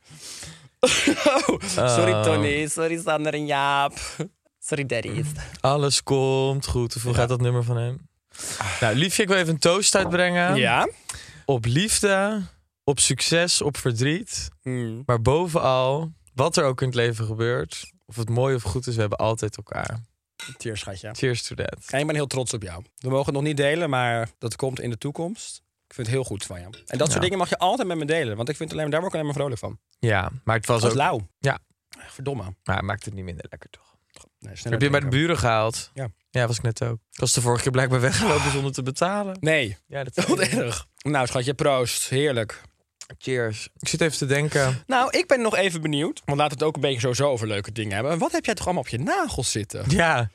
Sorry 1.76 2.24
Tony, 2.24 2.68
sorry 2.68 3.02
Sander 3.06 3.34
en 3.34 3.46
Jaap. 3.46 3.94
Sorry 4.60 4.86
daddies. 4.86 5.26
Alles 5.62 6.04
komt 6.04 6.68
goed. 6.68 6.94
Hoeveel 6.94 7.14
gaat 7.14 7.30
dat 7.30 7.42
nummer 7.42 7.64
van 7.64 7.78
hem? 7.78 8.10
Nou, 8.80 8.96
Liefje, 8.96 9.22
ik 9.24 9.28
wil 9.28 9.38
even 9.38 9.54
een 9.54 9.60
toast 9.60 9.96
uitbrengen. 9.96 10.56
Ja? 10.56 10.90
Op 11.46 11.66
liefde, 11.66 12.42
op 12.88 13.00
succes, 13.00 13.62
op 13.62 13.78
verdriet. 13.78 14.50
Hmm. 14.62 15.04
Maar 15.06 15.22
bovenal, 15.22 16.12
wat 16.34 16.57
er 16.57 16.63
ook 16.63 16.81
in 16.81 16.88
het 16.88 16.95
leven 16.95 17.25
gebeurt, 17.25 17.92
of 18.06 18.16
het 18.16 18.30
mooi 18.30 18.56
of 18.56 18.62
goed 18.62 18.88
is, 18.88 18.94
we 18.95 19.00
hebben 19.00 19.18
altijd 19.18 19.57
elkaar. 19.57 20.00
Cheers, 20.57 20.80
schatje. 20.80 21.10
Cheers 21.13 21.44
to 21.44 21.56
that. 21.56 21.86
En 21.89 22.00
ik 22.00 22.06
ben 22.06 22.16
heel 22.16 22.28
trots 22.28 22.54
op 22.54 22.63
jou. 22.63 22.84
We 22.95 23.10
mogen 23.10 23.25
het 23.25 23.34
nog 23.34 23.44
niet 23.44 23.57
delen, 23.57 23.89
maar 23.89 24.30
dat 24.38 24.56
komt 24.56 24.80
in 24.80 24.89
de 24.89 24.98
toekomst. 24.98 25.62
Ik 25.88 25.94
vind 25.94 26.07
het 26.07 26.16
heel 26.16 26.25
goed 26.25 26.44
van 26.44 26.60
je. 26.60 26.84
En 26.86 26.98
dat 26.98 27.10
soort 27.10 27.24
dingen 27.24 27.38
mag 27.38 27.50
je 27.50 27.57
altijd 27.57 27.88
met 27.88 27.98
me 27.98 28.06
delen. 28.06 28.38
Want 28.38 28.50
ik 28.50 28.56
vind 28.56 28.72
alleen, 28.72 28.90
daar 28.90 29.00
word 29.00 29.13
ik 29.13 29.19
alleen 29.19 29.25
maar 29.25 29.36
vrolijk 29.36 29.60
van. 29.60 29.80
Ja, 30.00 30.31
maar 30.44 30.56
het 30.56 30.66
was 30.66 30.83
is 30.83 30.90
ook... 30.90 30.95
lauw. 30.95 31.28
Ja. 31.40 31.60
Verdomme. 31.90 32.56
Maar 32.63 32.75
het 32.75 32.86
maakt 32.86 33.06
het 33.06 33.13
niet 33.13 33.24
minder 33.24 33.45
lekker, 33.50 33.69
toch? 33.69 33.95
Nee, 34.40 34.54
Heb 34.62 34.81
je 34.81 34.90
bij 34.90 35.00
de 35.00 35.07
buren 35.07 35.38
gehaald? 35.38 35.92
Ja. 35.94 36.10
Ja, 36.30 36.48
was 36.48 36.57
ik 36.57 36.63
net 36.63 36.83
ook. 36.83 37.00
Ik 37.12 37.19
was 37.19 37.33
de 37.33 37.42
vorige 37.42 37.63
keer 37.63 37.72
blijkbaar 37.72 38.00
weggelopen 38.00 38.51
zonder 38.51 38.72
te 38.72 38.83
betalen. 38.83 39.38
Nee, 39.40 39.78
Ja, 39.88 40.04
dat 40.04 40.25
wat 40.28 40.40
erg. 40.40 40.88
Nou, 41.01 41.28
schatje, 41.28 41.54
proost. 41.54 42.10
Heerlijk. 42.10 42.62
Cheers. 43.18 43.69
Ik 43.80 43.88
zit 43.88 44.01
even 44.01 44.18
te 44.18 44.25
denken. 44.25 44.83
Nou, 44.88 45.18
ik 45.18 45.27
ben 45.27 45.42
nog 45.42 45.56
even 45.56 45.81
benieuwd. 45.81 46.21
Want 46.25 46.38
laten 46.38 46.57
we 46.57 46.63
het 46.63 46.68
ook 46.69 46.75
een 46.75 46.81
beetje 46.81 47.00
sowieso 47.00 47.30
over 47.30 47.48
leuke 47.48 47.71
dingen 47.71 47.94
hebben. 47.94 48.18
Wat 48.18 48.31
heb 48.31 48.45
jij 48.45 48.54
toch 48.54 48.65
allemaal 48.65 48.83
op 48.83 48.89
je 48.89 49.00
nagels 49.00 49.51
zitten? 49.51 49.83
Ja, 49.88 50.30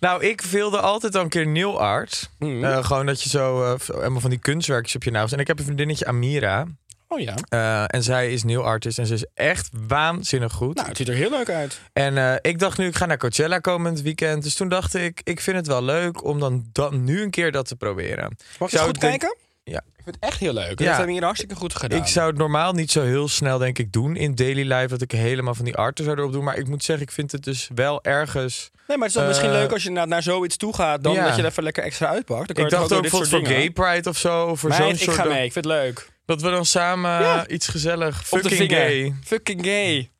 nou, 0.00 0.24
ik 0.24 0.40
wilde 0.40 0.80
altijd 0.80 1.14
al 1.14 1.22
een 1.22 1.28
keer 1.28 1.46
nail 1.46 1.80
art. 1.80 2.30
Mhm. 2.38 2.64
Eh, 2.64 2.84
gewoon 2.84 3.06
dat 3.06 3.22
je 3.22 3.28
zo 3.28 3.62
eh, 3.64 3.80
helemaal 3.86 4.20
van 4.20 4.30
die 4.30 4.38
kunstwerkjes 4.38 4.94
op 4.94 5.02
je 5.02 5.10
nagels. 5.10 5.32
En 5.32 5.38
ik 5.38 5.46
heb 5.46 5.58
een 5.58 5.64
vriendinnetje, 5.64 6.06
Amira. 6.06 6.66
Oh 7.08 7.20
ja. 7.20 7.34
Eh, 7.48 7.84
en 7.86 8.02
zij 8.02 8.32
is 8.32 8.44
nail 8.44 8.64
artist 8.64 8.98
en 8.98 9.06
ze 9.06 9.14
is 9.14 9.26
echt 9.34 9.68
waanzinnig 9.86 10.52
goed. 10.52 10.74
Nou, 10.74 10.88
het 10.88 10.96
ziet 10.96 11.08
er 11.08 11.14
heel 11.14 11.30
leuk 11.30 11.50
uit. 11.50 11.80
En 11.92 12.38
ik 12.42 12.58
dacht 12.58 12.78
nu, 12.78 12.86
ik 12.86 12.96
ga 12.96 13.06
naar 13.06 13.18
Coachella 13.18 13.58
komend 13.58 14.00
weekend. 14.00 14.42
Dus 14.42 14.54
toen 14.54 14.68
dacht 14.68 14.94
ik, 14.94 15.20
ik 15.24 15.40
vind 15.40 15.56
het 15.56 15.66
wel 15.66 15.82
leuk 15.82 16.24
om 16.24 16.40
dan, 16.40 16.64
dan 16.72 17.04
nu 17.04 17.22
een 17.22 17.30
keer 17.30 17.52
dat 17.52 17.68
te 17.68 17.76
proberen. 17.76 18.36
Mag 18.58 18.70
je 18.70 18.76
Zou 18.76 18.88
goed 18.88 18.98
kijken? 18.98 19.36
Ja. 19.64 19.82
Ik 20.06 20.12
vind 20.12 20.24
het 20.24 20.32
echt 20.32 20.40
heel 20.40 20.52
leuk. 20.52 20.78
Ja. 20.78 20.86
Dat 20.86 20.96
hebben 20.96 21.14
hier 21.14 21.24
hartstikke 21.24 21.54
goed 21.54 21.74
gedaan. 21.76 21.98
Ik 21.98 22.06
zou 22.06 22.28
het 22.28 22.38
normaal 22.38 22.72
niet 22.72 22.90
zo 22.90 23.02
heel 23.02 23.28
snel, 23.28 23.58
denk 23.58 23.78
ik, 23.78 23.92
doen 23.92 24.16
in 24.16 24.34
daily 24.34 24.72
life. 24.72 24.86
Dat 24.88 25.02
ik 25.02 25.10
helemaal 25.12 25.54
van 25.54 25.64
die 25.64 25.74
arten 25.76 26.04
zou 26.04 26.18
erop 26.18 26.32
doen. 26.32 26.44
Maar 26.44 26.56
ik 26.56 26.68
moet 26.68 26.84
zeggen, 26.84 27.06
ik 27.06 27.12
vind 27.12 27.32
het 27.32 27.44
dus 27.44 27.68
wel 27.74 28.04
ergens... 28.04 28.70
Nee, 28.88 28.96
maar 28.96 29.06
het 29.06 29.16
is 29.16 29.22
dan 29.22 29.26
misschien 29.28 29.50
Eh, 29.50 29.54
leuk 29.56 29.72
als 29.72 29.82
je 29.82 29.90
naar, 29.90 30.08
naar 30.08 30.22
zoiets 30.22 30.56
toe 30.56 30.74
gaat... 30.74 31.02
dan 31.02 31.12
ja. 31.12 31.24
dat 31.24 31.36
je 31.36 31.42
er 31.42 31.48
even 31.48 31.62
lekker 31.62 31.82
extra 31.82 32.08
uitpakt. 32.08 32.46
Dan 32.46 32.56
kan 32.56 32.64
Ik 32.64 32.70
dacht 32.70 32.92
ook 32.92 33.06
soort 33.06 33.28
voor. 33.28 33.46
Gay 33.46 33.70
Pride 33.70 34.08
of 34.08 34.18
zo. 34.18 34.54
Voor 34.54 34.72
zo'n 34.72 34.88
ik 34.88 34.98
soort... 34.98 35.16
ga 35.16 35.24
mee. 35.24 35.44
Ik 35.44 35.52
vind 35.52 35.64
het 35.64 35.74
leuk. 35.74 36.08
Dat 36.26 36.42
we 36.42 36.50
dan 36.50 36.64
samen 36.66 37.10
Ja. 37.10 37.48
iets 37.48 37.68
gezellig. 37.68 38.26
Fucking 38.26 38.70
gay. 38.72 39.14
Fucking 39.24 39.64
gay. 39.64 40.10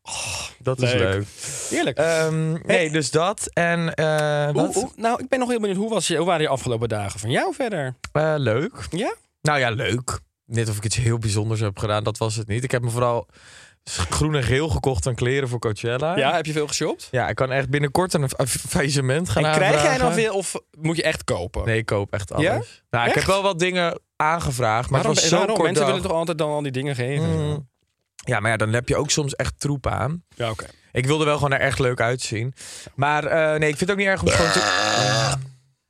Dat 0.58 0.82
is 0.82 0.92
Leuk. 0.92 1.26
Heerlijk. 1.70 1.98
Ehm, 1.98 2.52
nee, 2.66 2.90
dus 2.90 3.10
dat. 3.10 3.48
En 3.52 3.80
hoe- 4.52 4.90
nou, 4.96 5.22
ik 5.22 5.28
ben 5.28 5.38
nog 5.38 5.48
heel 5.48 5.60
benieuwd. 5.60 5.76
Hoe, 5.78 5.90
was 5.90 6.06
je, 6.06 6.16
hoe 6.16 6.26
waren 6.26 6.42
je 6.42 6.48
afgelopen 6.48 6.88
dagen 6.88 7.20
van 7.20 7.30
jou 7.30 7.54
verder? 7.54 7.94
Eh, 8.12 8.34
leuk. 8.36 8.72
Ja? 8.90 9.14
Nou 9.46 9.58
ja, 9.58 9.70
leuk. 9.70 10.18
Net 10.44 10.68
of 10.68 10.76
ik 10.76 10.84
iets 10.84 10.96
heel 10.96 11.18
bijzonders 11.18 11.60
heb 11.60 11.78
gedaan, 11.78 12.04
dat 12.04 12.18
was 12.18 12.36
het 12.36 12.46
niet. 12.48 12.64
Ik 12.64 12.70
heb 12.70 12.82
me 12.82 12.90
vooral 12.90 13.28
groen 13.84 14.34
en 14.34 14.42
geel 14.42 14.68
gekocht 14.68 15.06
aan 15.06 15.14
kleren 15.14 15.48
voor 15.48 15.58
Coachella. 15.58 16.16
Ja, 16.16 16.34
heb 16.34 16.46
je 16.46 16.52
veel 16.52 16.66
geshopt? 16.66 17.08
Ja, 17.10 17.28
ik 17.28 17.34
kan 17.34 17.52
echt 17.52 17.68
binnenkort 17.70 18.14
een 18.14 18.28
fa- 18.28 18.46
faillissement 18.46 19.28
gaan 19.28 19.44
En 19.44 19.52
krijg 19.52 19.82
jij 19.82 19.98
dan 19.98 20.12
veel 20.12 20.34
of 20.34 20.54
moet 20.78 20.96
je 20.96 21.02
echt 21.02 21.24
kopen? 21.24 21.64
Nee, 21.64 21.78
ik 21.78 21.86
koop 21.86 22.12
echt 22.12 22.32
alles. 22.32 22.44
Ja? 22.46 22.60
Nou, 22.90 23.08
ik 23.08 23.14
heb 23.14 23.24
wel 23.24 23.42
wat 23.42 23.58
dingen 23.58 24.00
aangevraagd, 24.16 24.90
maar 24.90 25.02
waarom, 25.02 25.20
het 25.22 25.30
was 25.30 25.40
zo 25.40 25.46
kort 25.46 25.58
Mensen 25.62 25.74
dag. 25.74 25.86
willen 25.86 26.02
toch 26.08 26.12
altijd 26.18 26.38
dan 26.38 26.50
al 26.50 26.62
die 26.62 26.72
dingen 26.72 26.94
geven? 26.94 27.30
Mm. 27.48 27.68
Ja, 28.24 28.40
maar 28.40 28.50
ja, 28.50 28.56
dan 28.56 28.72
heb 28.72 28.88
je 28.88 28.96
ook 28.96 29.10
soms 29.10 29.34
echt 29.34 29.60
troep 29.60 29.86
aan. 29.86 30.24
Ja, 30.34 30.50
oké. 30.50 30.66
Ik 30.92 31.06
wilde 31.06 31.24
wel 31.24 31.34
gewoon 31.36 31.52
er 31.52 31.60
echt 31.60 31.78
leuk 31.78 32.00
uitzien. 32.00 32.54
Maar 32.94 33.24
eh, 33.24 33.58
nee, 33.58 33.68
ik 33.68 33.76
vind 33.76 33.80
het 33.80 33.90
ook 33.90 33.96
niet 33.96 34.06
erg 34.06 34.22
om 34.22 34.28
gewoon 34.28 34.52
te... 34.52 35.34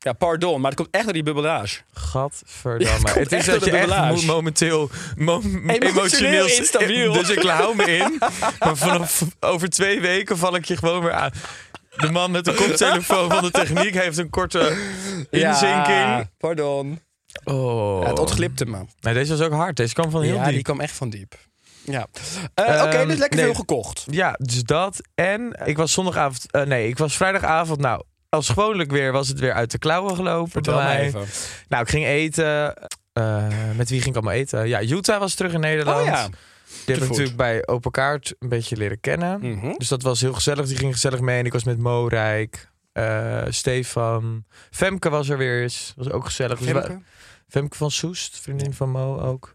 Ja, 0.06 0.12
pardon, 0.12 0.60
maar 0.60 0.70
het 0.70 0.80
komt 0.80 0.94
echt 0.94 1.04
door 1.04 1.12
die 1.12 1.22
bubbelage. 1.22 1.80
Gadverdamme. 1.92 3.08
Ja, 3.08 3.12
het 3.20 3.32
is 3.32 3.48
echt 3.48 3.60
dat 3.60 3.64
je 3.64 3.70
echt 3.76 4.26
momenteel 4.26 4.90
mo- 5.16 5.42
emotioneel 5.66 6.46
instabiel. 6.58 7.12
Dus 7.12 7.28
ik 7.30 7.42
hou 7.42 7.76
me 7.76 7.84
in. 7.96 8.18
Maar 8.58 8.76
vanaf 8.76 9.22
over 9.40 9.68
twee 9.68 10.00
weken 10.00 10.38
val 10.38 10.54
ik 10.54 10.64
je 10.64 10.76
gewoon 10.76 11.02
weer 11.02 11.12
aan. 11.12 11.30
De 11.96 12.10
man 12.10 12.30
met 12.30 12.44
de 12.44 12.54
koptelefoon 12.54 13.30
van 13.30 13.42
de 13.42 13.50
techniek 13.50 13.94
heeft 13.94 14.18
een 14.18 14.30
korte 14.30 14.76
inzinking. 15.30 15.86
Ja, 15.86 16.28
pardon. 16.38 17.00
Oh. 17.44 18.02
Ja, 18.02 18.08
het 18.08 18.18
ontglipte 18.18 18.66
me. 18.66 18.78
Nee, 19.00 19.14
deze 19.14 19.36
was 19.36 19.46
ook 19.46 19.52
hard. 19.52 19.76
Deze 19.76 19.94
kwam 19.94 20.10
van 20.10 20.22
heel 20.22 20.34
ja, 20.34 20.44
diep. 20.44 20.52
die 20.54 20.62
kwam 20.62 20.80
echt 20.80 20.94
van 20.94 21.10
diep. 21.10 21.34
Ja. 21.84 22.06
Eh, 22.54 22.64
Oké, 22.64 22.96
Ehm, 22.96 23.08
dus 23.08 23.18
lekker 23.18 23.36
nee. 23.36 23.44
veel 23.46 23.54
gekocht. 23.54 24.04
Ja, 24.10 24.34
dus 24.38 24.62
dat. 24.62 25.00
En 25.14 25.60
ik 25.64 25.76
was 25.76 25.92
zondagavond... 25.92 26.50
eh, 26.50 26.62
nee, 26.62 26.88
ik 26.88 26.98
was 26.98 27.16
vrijdagavond... 27.16 27.80
Nou, 27.80 28.02
als 28.28 28.48
gewoonlijk 28.48 28.90
weer 28.90 29.12
was 29.12 29.28
het 29.28 29.38
weer 29.38 29.52
uit 29.52 29.70
de 29.70 29.78
klauwen 29.78 30.16
gelopen 30.16 30.50
Vertel 30.50 30.76
mij. 30.76 31.00
even. 31.06 31.24
Nou, 31.68 31.82
ik 31.82 31.88
ging 31.88 32.04
eten. 32.04 32.74
Eh, 33.12 33.46
met 33.76 33.88
wie 33.88 34.00
ging 34.00 34.14
ik 34.16 34.22
allemaal 34.22 34.40
eten? 34.40 34.68
Ja, 34.68 34.82
Utah 34.82 35.18
was 35.18 35.34
terug 35.34 35.52
in 35.52 35.60
Nederland. 35.60 36.00
Oh 36.00 36.06
ja. 36.06 36.28
Die 36.84 36.94
heb 36.94 37.02
ik 37.04 37.08
natuurlijk 37.10 37.36
bij 37.36 37.66
Open 37.66 37.90
Kaart 37.90 38.34
een 38.38 38.48
beetje 38.48 38.76
leren 38.76 39.00
kennen. 39.00 39.40
Mhm. 39.40 39.72
Dus 39.78 39.88
dat 39.88 40.02
was 40.02 40.20
heel 40.20 40.32
gezellig. 40.32 40.66
Die 40.66 40.76
ging 40.76 40.92
gezellig 40.92 41.20
mee. 41.20 41.38
En 41.38 41.44
ik 41.46 41.52
was 41.52 41.64
met 41.64 41.78
Mo 41.78 42.06
Rijk, 42.06 42.70
eh, 42.92 43.42
Stefan. 43.48 44.44
Femke 44.70 45.08
was 45.10 45.28
er 45.28 45.38
weer 45.38 45.62
eens. 45.62 45.92
Was 45.96 46.10
ook 46.10 46.24
gezellig. 46.24 46.58
Dus 46.58 46.68
Femke? 46.68 47.00
Femke 47.48 47.76
van 47.76 47.90
Soest, 47.90 48.40
vriendin 48.42 48.72
van 48.74 48.90
Mo 48.90 49.20
ook. 49.20 49.52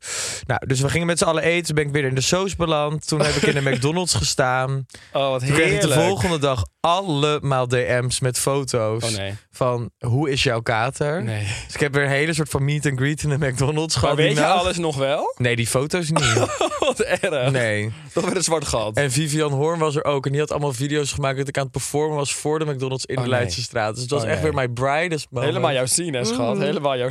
Nou, 0.47 0.65
dus 0.67 0.79
we 0.81 0.89
gingen 0.89 1.07
met 1.07 1.17
z'n 1.17 1.23
allen 1.25 1.43
eten. 1.43 1.65
Toen 1.65 1.75
ben 1.75 1.85
ik 1.85 1.91
weer 1.91 2.03
in 2.05 2.15
de 2.15 2.21
Soos 2.21 2.55
beland. 2.55 3.07
Toen 3.07 3.21
heb 3.21 3.35
ik 3.35 3.41
in 3.43 3.63
de 3.63 3.69
McDonald's 3.71 4.13
gestaan. 4.13 4.85
Oh, 5.13 5.29
wat 5.29 5.39
Toen 5.45 5.53
kreeg 5.55 5.73
ik 5.73 5.81
de 5.81 5.91
volgende 5.93 6.37
dag 6.37 6.65
allemaal 6.79 7.67
DM's 7.67 8.19
met 8.19 8.39
foto's 8.39 9.03
Oh 9.03 9.17
nee. 9.17 9.33
van 9.51 9.89
hoe 9.99 10.29
is 10.29 10.43
jouw 10.43 10.61
kater. 10.61 11.23
Nee. 11.23 11.43
Dus 11.65 11.73
ik 11.73 11.79
heb 11.79 11.93
weer 11.93 12.03
een 12.03 12.09
hele 12.09 12.33
soort 12.33 12.49
van 12.49 12.65
meet 12.65 12.85
and 12.85 12.97
greet 12.99 13.23
in 13.23 13.29
de 13.29 13.37
McDonald's 13.47 13.93
Maar 13.95 14.03
gehad. 14.03 14.17
weet 14.17 14.35
je 14.37 14.45
alles 14.45 14.77
nog 14.77 14.95
wel? 14.95 15.33
Nee, 15.37 15.55
die 15.55 15.67
foto's 15.67 16.09
niet. 16.09 16.33
wat 16.79 16.99
erg. 16.99 17.51
nee. 17.51 17.91
Dat 18.13 18.23
werd 18.23 18.35
een 18.35 18.43
zwart 18.43 18.65
gat. 18.67 18.97
En 18.97 19.11
Vivian 19.11 19.51
Hoorn 19.51 19.79
was 19.79 19.95
er 19.95 20.03
ook. 20.05 20.25
En 20.25 20.31
die 20.31 20.39
had 20.41 20.51
allemaal 20.51 20.73
video's 20.73 21.11
gemaakt 21.11 21.37
dat 21.37 21.47
ik 21.47 21.57
aan 21.57 21.63
het 21.63 21.71
performen 21.71 22.17
was 22.17 22.33
voor 22.33 22.59
de 22.59 22.65
McDonald's 22.65 23.05
in 23.05 23.17
Oh, 23.17 23.23
de 23.23 23.29
nee. 23.29 23.39
Leidse 23.39 23.61
straat. 23.61 23.93
Dus 23.93 24.01
het 24.01 24.11
was 24.11 24.21
Oh, 24.23 24.27
echt 24.27 24.35
nee. 24.35 24.43
weer 24.43 24.53
mijn 24.53 24.73
brightest 24.73 25.27
moment. 25.29 25.51
Helemaal 25.51 25.73
jouw 25.73 25.85
zien, 25.85 26.13
hè, 26.13 26.23
schat. 26.25 26.57
Helemaal 26.57 26.97
jouw. 26.97 27.09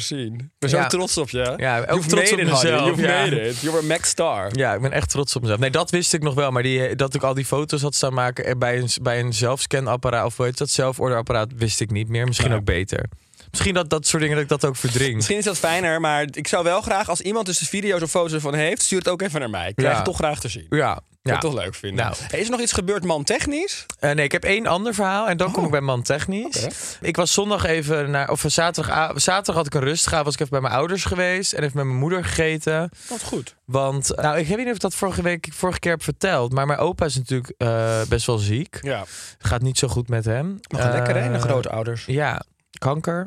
Ik 0.58 0.68
ben 0.80 0.88
trots 0.88 1.16
op 1.18 1.30
je. 1.30 1.54
Ja, 1.56 1.78
ook 1.78 1.86
You've 1.88 2.08
trots 2.08 2.32
op 2.32 2.38
mezelf. 2.38 3.00
Ja. 3.00 3.06
made 3.06 3.40
it. 3.48 3.60
You're 3.60 3.78
a 3.78 3.82
Mac 3.82 4.04
star. 4.04 4.48
Ja, 4.52 4.74
ik 4.74 4.80
ben 4.80 4.92
echt 4.92 5.10
trots 5.10 5.36
op 5.36 5.42
mezelf. 5.42 5.60
Nee, 5.60 5.70
dat 5.70 5.90
wist 5.90 6.12
ik 6.12 6.22
nog 6.22 6.34
wel. 6.34 6.50
Maar 6.50 6.62
die, 6.62 6.96
dat 6.96 7.14
ik 7.14 7.22
al 7.22 7.34
die 7.34 7.44
foto's 7.44 7.82
had 7.82 7.94
staan 7.94 8.14
maken 8.14 8.44
en 8.44 8.58
bij 8.58 8.78
een, 8.78 8.88
bij 9.02 9.20
een 9.20 9.32
zelfscanapparaat... 9.32 10.26
of 10.26 10.36
hoe 10.36 10.46
heet 10.46 10.58
dat, 10.58 10.70
zelfordeerapparaat, 10.70 11.48
wist 11.56 11.80
ik 11.80 11.90
niet 11.90 12.08
meer. 12.08 12.26
Misschien 12.26 12.52
ook 12.52 12.64
beter. 12.64 13.08
Misschien 13.50 13.74
dat 13.74 13.90
dat 13.90 14.06
soort 14.06 14.22
dingen 14.22 14.36
dat 14.36 14.44
ik 14.44 14.50
dat 14.60 14.64
ook 14.64 14.76
verdring. 14.76 15.14
Misschien 15.14 15.38
is 15.38 15.44
dat 15.44 15.58
fijner, 15.58 16.00
maar 16.00 16.26
ik 16.30 16.46
zou 16.48 16.64
wel 16.64 16.80
graag, 16.80 17.08
als 17.08 17.20
iemand 17.20 17.46
dus 17.46 17.58
video's 17.58 18.02
of 18.02 18.10
foto's 18.10 18.32
ervan 18.32 18.54
heeft, 18.54 18.82
stuur 18.82 18.98
het 18.98 19.08
ook 19.08 19.22
even 19.22 19.40
naar 19.40 19.50
mij. 19.50 19.68
Ik 19.68 19.74
krijg 19.76 19.90
Ja. 19.90 19.96
het 19.96 20.06
toch 20.06 20.16
graag 20.16 20.40
te 20.40 20.48
zien. 20.48 20.66
Ja, 20.68 21.00
ja. 21.22 21.32
het 21.32 21.40
toch 21.40 21.54
leuk 21.54 21.74
vinden. 21.74 22.04
Nou. 22.04 22.16
Hey, 22.28 22.38
is 22.38 22.44
er 22.44 22.50
nog 22.50 22.60
iets 22.60 22.72
gebeurd, 22.72 23.04
man, 23.04 23.24
technisch? 23.24 23.86
Eh, 23.98 24.10
nee, 24.10 24.24
ik 24.24 24.32
heb 24.32 24.44
één 24.44 24.66
ander 24.66 24.94
verhaal 24.94 25.28
en 25.28 25.36
dan 25.36 25.46
kom 25.50 25.58
Oh. 25.58 25.64
ik 25.64 25.70
bij 25.70 25.80
Man 25.80 26.02
Technisch. 26.02 26.64
Oké. 26.64 26.74
Ik 27.00 27.16
was 27.16 27.32
zondag 27.32 27.64
even 27.64 28.10
naar, 28.10 28.30
of 28.30 28.44
zaterdag, 28.46 29.12
zaterdag 29.20 29.54
had 29.54 29.66
ik 29.66 29.74
een 29.74 29.80
rustgave, 29.88 30.24
was 30.24 30.34
ik 30.34 30.40
even 30.40 30.52
bij 30.52 30.60
mijn 30.60 30.74
ouders 30.74 31.04
geweest 31.04 31.52
en 31.52 31.62
even 31.62 31.76
met 31.76 31.84
mijn 31.86 31.98
moeder 31.98 32.24
gegeten. 32.24 32.90
Wat 33.08 33.22
goed. 33.22 33.54
Want, 33.64 34.12
nou, 34.16 34.38
ik 34.38 34.46
weet 34.46 34.56
niet 34.56 34.66
of 34.68 34.74
ik 34.74 34.80
dat 34.80 34.94
vorige 34.94 35.22
week, 35.22 35.48
vorige 35.52 35.78
keer 35.78 35.90
heb 35.90 36.02
verteld, 36.02 36.52
maar 36.52 36.66
mijn 36.66 36.78
opa 36.78 37.04
is 37.04 37.16
natuurlijk 37.16 37.54
eh, 37.58 38.00
best 38.08 38.26
wel 38.26 38.38
ziek. 38.38 38.78
Ja. 38.80 39.04
Gaat 39.38 39.62
niet 39.62 39.78
zo 39.78 39.88
goed 39.88 40.08
met 40.08 40.24
hem. 40.24 40.58
Nog 40.68 40.80
een 40.84 40.92
lekker, 40.92 41.16
hè, 41.22 41.28
de 41.28 41.34
Eh, 41.34 41.40
grootouders. 41.40 42.04
Ja, 42.06 42.42
kanker. 42.78 43.26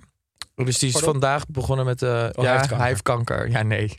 Dus 0.56 0.78
die 0.80 0.88
is 0.88 0.94
Pardon? 0.94 1.12
vandaag 1.12 1.46
begonnen 1.48 1.86
met... 1.86 2.02
eh 2.02 2.10
Oh, 2.10 2.44
ja, 2.44 2.44
hij 2.44 2.52
heeft 2.52 2.60
kanker. 2.68 2.78
hij 2.78 2.88
heeft 2.88 3.02
kanker. 3.02 3.50
Ja, 3.50 3.62
nee. 3.64 3.98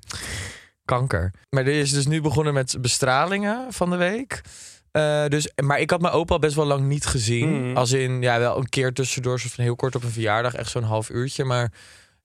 Kanker. 0.85 1.33
Maar 1.50 1.64
die 1.64 1.81
is 1.81 1.93
dus 1.93 2.07
nu 2.07 2.21
begonnen 2.21 2.55
met 2.55 2.76
bestralingen 2.81 3.73
van 3.73 3.91
de 3.91 3.97
week. 3.97 4.43
Eh, 4.91 5.26
dus, 5.26 5.50
maar 5.62 5.81
ik 5.81 5.91
had 5.91 6.00
mijn 6.00 6.14
opa 6.14 6.33
al 6.33 6.38
best 6.38 6.55
wel 6.55 6.64
lang 6.64 6.87
niet 6.87 7.07
gezien. 7.07 7.69
Mhm. 7.69 7.76
Als 7.76 7.93
in, 7.93 8.23
ja, 8.23 8.38
wel 8.38 8.57
een 8.57 8.69
keer 8.69 8.93
tussendoor, 8.93 9.41
soort 9.41 9.53
van 9.53 9.64
heel 9.64 9.76
kort 9.76 9.95
op 9.95 10.03
een 10.03 10.11
verjaardag. 10.11 10.55
Echt 10.55 10.71
zo'n 10.71 10.83
half 10.83 11.11
uurtje. 11.11 11.45
Maar 11.45 11.73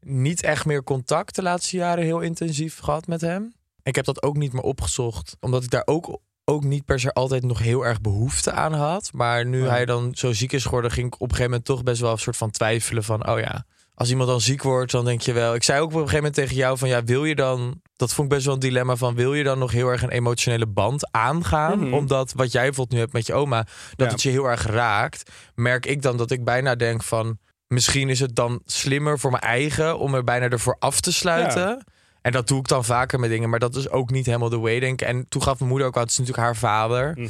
niet 0.02 0.44
echt 0.44 0.66
meer 0.66 0.84
contact 0.84 1.36
de 1.36 1.42
laatste 1.42 1.78
jaren 1.78 2.04
heel 2.04 2.20
intensief 2.20 2.80
gehad 2.80 3.08
met 3.08 3.22
hem. 3.22 3.54
Ik 3.84 3.96
heb 3.96 4.06
dat 4.06 4.24
ook 4.24 4.38
niet 4.38 4.54
meer 4.54 4.64
opgezocht. 4.64 5.38
Omdat 5.40 5.64
ik 5.64 5.70
daar 5.70 5.82
ook, 5.86 6.20
ook 6.46 6.64
niet 6.64 6.86
per 6.86 7.00
se 7.00 7.14
altijd 7.14 7.44
nog 7.44 7.60
heel 7.60 7.86
erg 7.86 8.02
behoefte 8.02 8.52
aan 8.52 8.74
had. 8.74 9.10
Maar 9.14 9.46
nu 9.46 9.68
hij 9.68 9.86
dan 9.86 10.12
zo 10.14 10.34
ziek 10.34 10.52
is 10.52 10.64
geworden, 10.64 10.92
ging 10.92 11.08
ik 11.08 11.14
op 11.14 11.22
een 11.22 11.28
gegeven 11.28 11.50
moment 11.50 11.66
toch 11.66 11.84
best 11.84 12.02
wel 12.02 12.12
een 12.12 12.18
soort 12.18 12.38
van 12.38 12.52
twijfelen 12.52 13.04
van, 13.04 13.30
oh 13.30 13.40
ja, 13.40 13.66
als 13.94 14.10
iemand 14.10 14.30
dan 14.30 14.42
ziek 14.42 14.64
wordt, 14.64 14.92
dan 14.92 15.06
denk 15.06 15.22
je 15.22 15.34
wel. 15.34 15.56
Ik 15.56 15.64
zei 15.64 15.80
ook 15.80 15.86
op 15.88 15.94
een 15.94 15.98
gegeven 16.00 16.18
moment 16.18 16.36
tegen 16.36 16.56
jou 16.56 16.78
van, 16.78 16.90
ja, 16.90 17.04
wil 17.04 17.26
je 17.26 17.36
dan? 17.36 17.82
Dat 18.00 18.14
vond 18.14 18.28
ik 18.28 18.34
best 18.34 18.46
wel 18.46 18.54
een 18.56 18.60
dilemma 18.60 18.96
van, 18.96 19.16
wil 19.16 19.34
je 19.34 19.44
dan 19.44 19.60
nog 19.60 19.72
heel 19.72 19.88
erg 19.88 20.02
een 20.02 20.10
emotionele 20.10 20.68
band 20.68 21.12
aangaan? 21.12 21.80
Mhm. 21.80 21.94
Omdat 21.94 22.34
wat 22.36 22.52
jij 22.52 22.64
bijvoorbeeld 22.64 22.92
nu 22.92 23.00
hebt 23.00 23.14
met 23.14 23.26
je 23.28 23.34
oma, 23.34 23.64
dat 23.96 24.08
Ja. 24.08 24.12
het 24.14 24.22
je 24.22 24.30
heel 24.30 24.46
erg 24.46 24.66
raakt. 24.66 25.32
Merk 25.56 25.86
ik 25.86 26.02
dan 26.02 26.18
dat 26.18 26.32
ik 26.32 26.44
bijna 26.44 26.76
denk 26.76 27.04
van, 27.04 27.38
misschien 27.68 28.10
is 28.10 28.20
het 28.20 28.36
dan 28.36 28.62
slimmer 28.66 29.20
voor 29.20 29.32
mijn 29.32 29.44
eigen 29.44 30.00
om 30.00 30.14
er 30.16 30.24
bijna 30.24 30.50
ervoor 30.50 30.76
af 30.80 31.00
te 31.02 31.12
sluiten. 31.14 31.84
En 32.22 32.32
dat 32.32 32.48
doe 32.48 32.60
ik 32.60 32.68
dan 32.68 32.86
vaker 32.86 33.20
met 33.20 33.30
dingen, 33.30 33.50
maar 33.50 33.60
dat 33.60 33.76
is 33.76 33.90
ook 33.90 34.10
niet 34.12 34.26
helemaal 34.26 34.50
de 34.50 34.58
way, 34.58 34.80
denk. 34.80 35.02
En 35.02 35.26
toen 35.30 35.44
gaf 35.44 35.58
mijn 35.58 35.70
moeder 35.70 35.88
ook 35.88 35.96
al, 35.96 36.02
het 36.02 36.12
is 36.12 36.18
natuurlijk 36.18 36.46
haar 36.46 36.56
vader. 36.56 37.12
Mhm. 37.16 37.30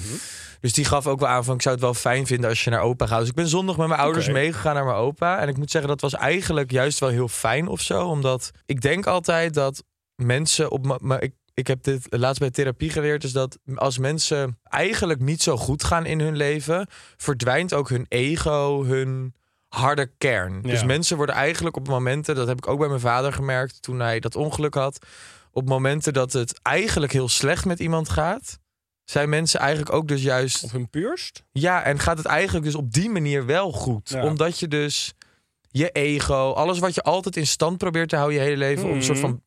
Dus 0.60 0.74
die 0.74 0.86
gaf 0.86 1.08
ook 1.08 1.20
wel 1.20 1.30
aan 1.30 1.44
van 1.44 1.56
ik 1.56 1.62
zou 1.62 1.76
het 1.76 1.84
wel 1.84 1.94
fijn 1.94 2.28
vinden 2.28 2.50
als 2.50 2.64
je 2.64 2.70
naar 2.70 2.82
opa 2.82 3.06
gaat. 3.06 3.20
Dus 3.20 3.30
ik 3.30 3.36
ben 3.36 3.48
zondag 3.48 3.78
met 3.78 3.88
mijn 3.88 4.00
ouders 4.00 4.28
meegegaan 4.28 4.76
naar 4.76 4.86
mijn 4.86 4.98
opa. 4.98 5.40
En 5.40 5.48
ik 5.48 5.58
moet 5.58 5.72
zeggen, 5.72 5.90
dat 5.90 6.02
was 6.02 6.14
eigenlijk 6.14 6.72
juist 6.72 7.00
wel 7.00 7.10
heel 7.10 7.28
fijn 7.28 7.68
of 7.68 7.82
zo. 7.82 8.06
Omdat 8.08 8.52
ik 8.66 8.82
denk 8.82 9.06
altijd 9.08 9.54
dat 9.54 9.84
mensen 10.20 10.72
op... 10.72 10.86
ma- 10.86 10.98
Maar 11.02 11.22
ik, 11.22 11.34
ik 11.54 11.68
heb 11.68 11.84
dit 11.84 12.08
laatst 12.10 12.40
bij 12.40 12.50
therapie 12.52 12.90
geleerd. 12.90 13.24
Is 13.24 13.32
dat 13.32 13.58
als 13.76 13.98
mensen 13.98 14.60
eigenlijk 14.64 15.20
niet 15.20 15.42
zo 15.42 15.58
goed 15.58 15.84
gaan 15.84 16.06
in 16.06 16.20
hun 16.20 16.36
leven... 16.36 16.88
verdwijnt 17.18 17.74
ook 17.74 17.90
hun 17.90 18.06
ego, 18.10 18.84
hun 18.84 19.34
harde 19.68 20.12
kern. 20.18 20.62
Dus 20.62 20.84
mensen 20.84 21.18
worden 21.18 21.36
eigenlijk 21.36 21.76
op 21.78 21.88
momenten... 21.88 22.36
Dat 22.36 22.48
heb 22.48 22.58
ik 22.58 22.68
ook 22.68 22.80
bij 22.80 22.88
mijn 22.88 23.00
vader 23.00 23.34
gemerkt 23.34 23.82
toen 23.82 24.00
hij 24.00 24.20
dat 24.20 24.36
ongeluk 24.36 24.74
had. 24.74 25.06
Op 25.52 25.68
momenten 25.68 26.14
dat 26.14 26.34
het 26.34 26.60
eigenlijk 26.62 27.12
heel 27.12 27.30
slecht 27.30 27.66
met 27.66 27.80
iemand 27.80 28.10
gaat... 28.10 28.60
zijn 29.04 29.30
mensen 29.30 29.60
eigenlijk 29.60 29.94
ook 29.94 30.08
dus 30.08 30.22
juist 30.22 30.64
Op 30.64 30.72
hun 30.72 30.90
puurst? 30.90 31.44
ja, 31.52 31.84
en 31.84 32.00
gaat 32.00 32.18
het 32.18 32.26
eigenlijk 32.28 32.66
dus 32.66 32.76
op 32.76 32.92
die 32.92 33.10
manier 33.10 33.46
wel 33.46 33.72
goed. 33.72 34.10
Ja. 34.10 34.24
Omdat 34.24 34.60
je 34.60 34.68
dus 34.68 35.14
je 35.72 35.90
ego, 35.90 36.52
alles 36.52 36.80
wat 36.80 36.96
je 36.96 37.02
altijd 37.02 37.38
in 37.38 37.48
stand 37.48 37.78
probeert 37.78 38.10
te 38.10 38.16
houden 38.16 38.38
je 38.38 38.44
hele 38.44 38.58
leven, 38.58 38.90
op 38.90 38.96
een 38.96 39.04
soort 39.04 39.20
van 39.20 39.42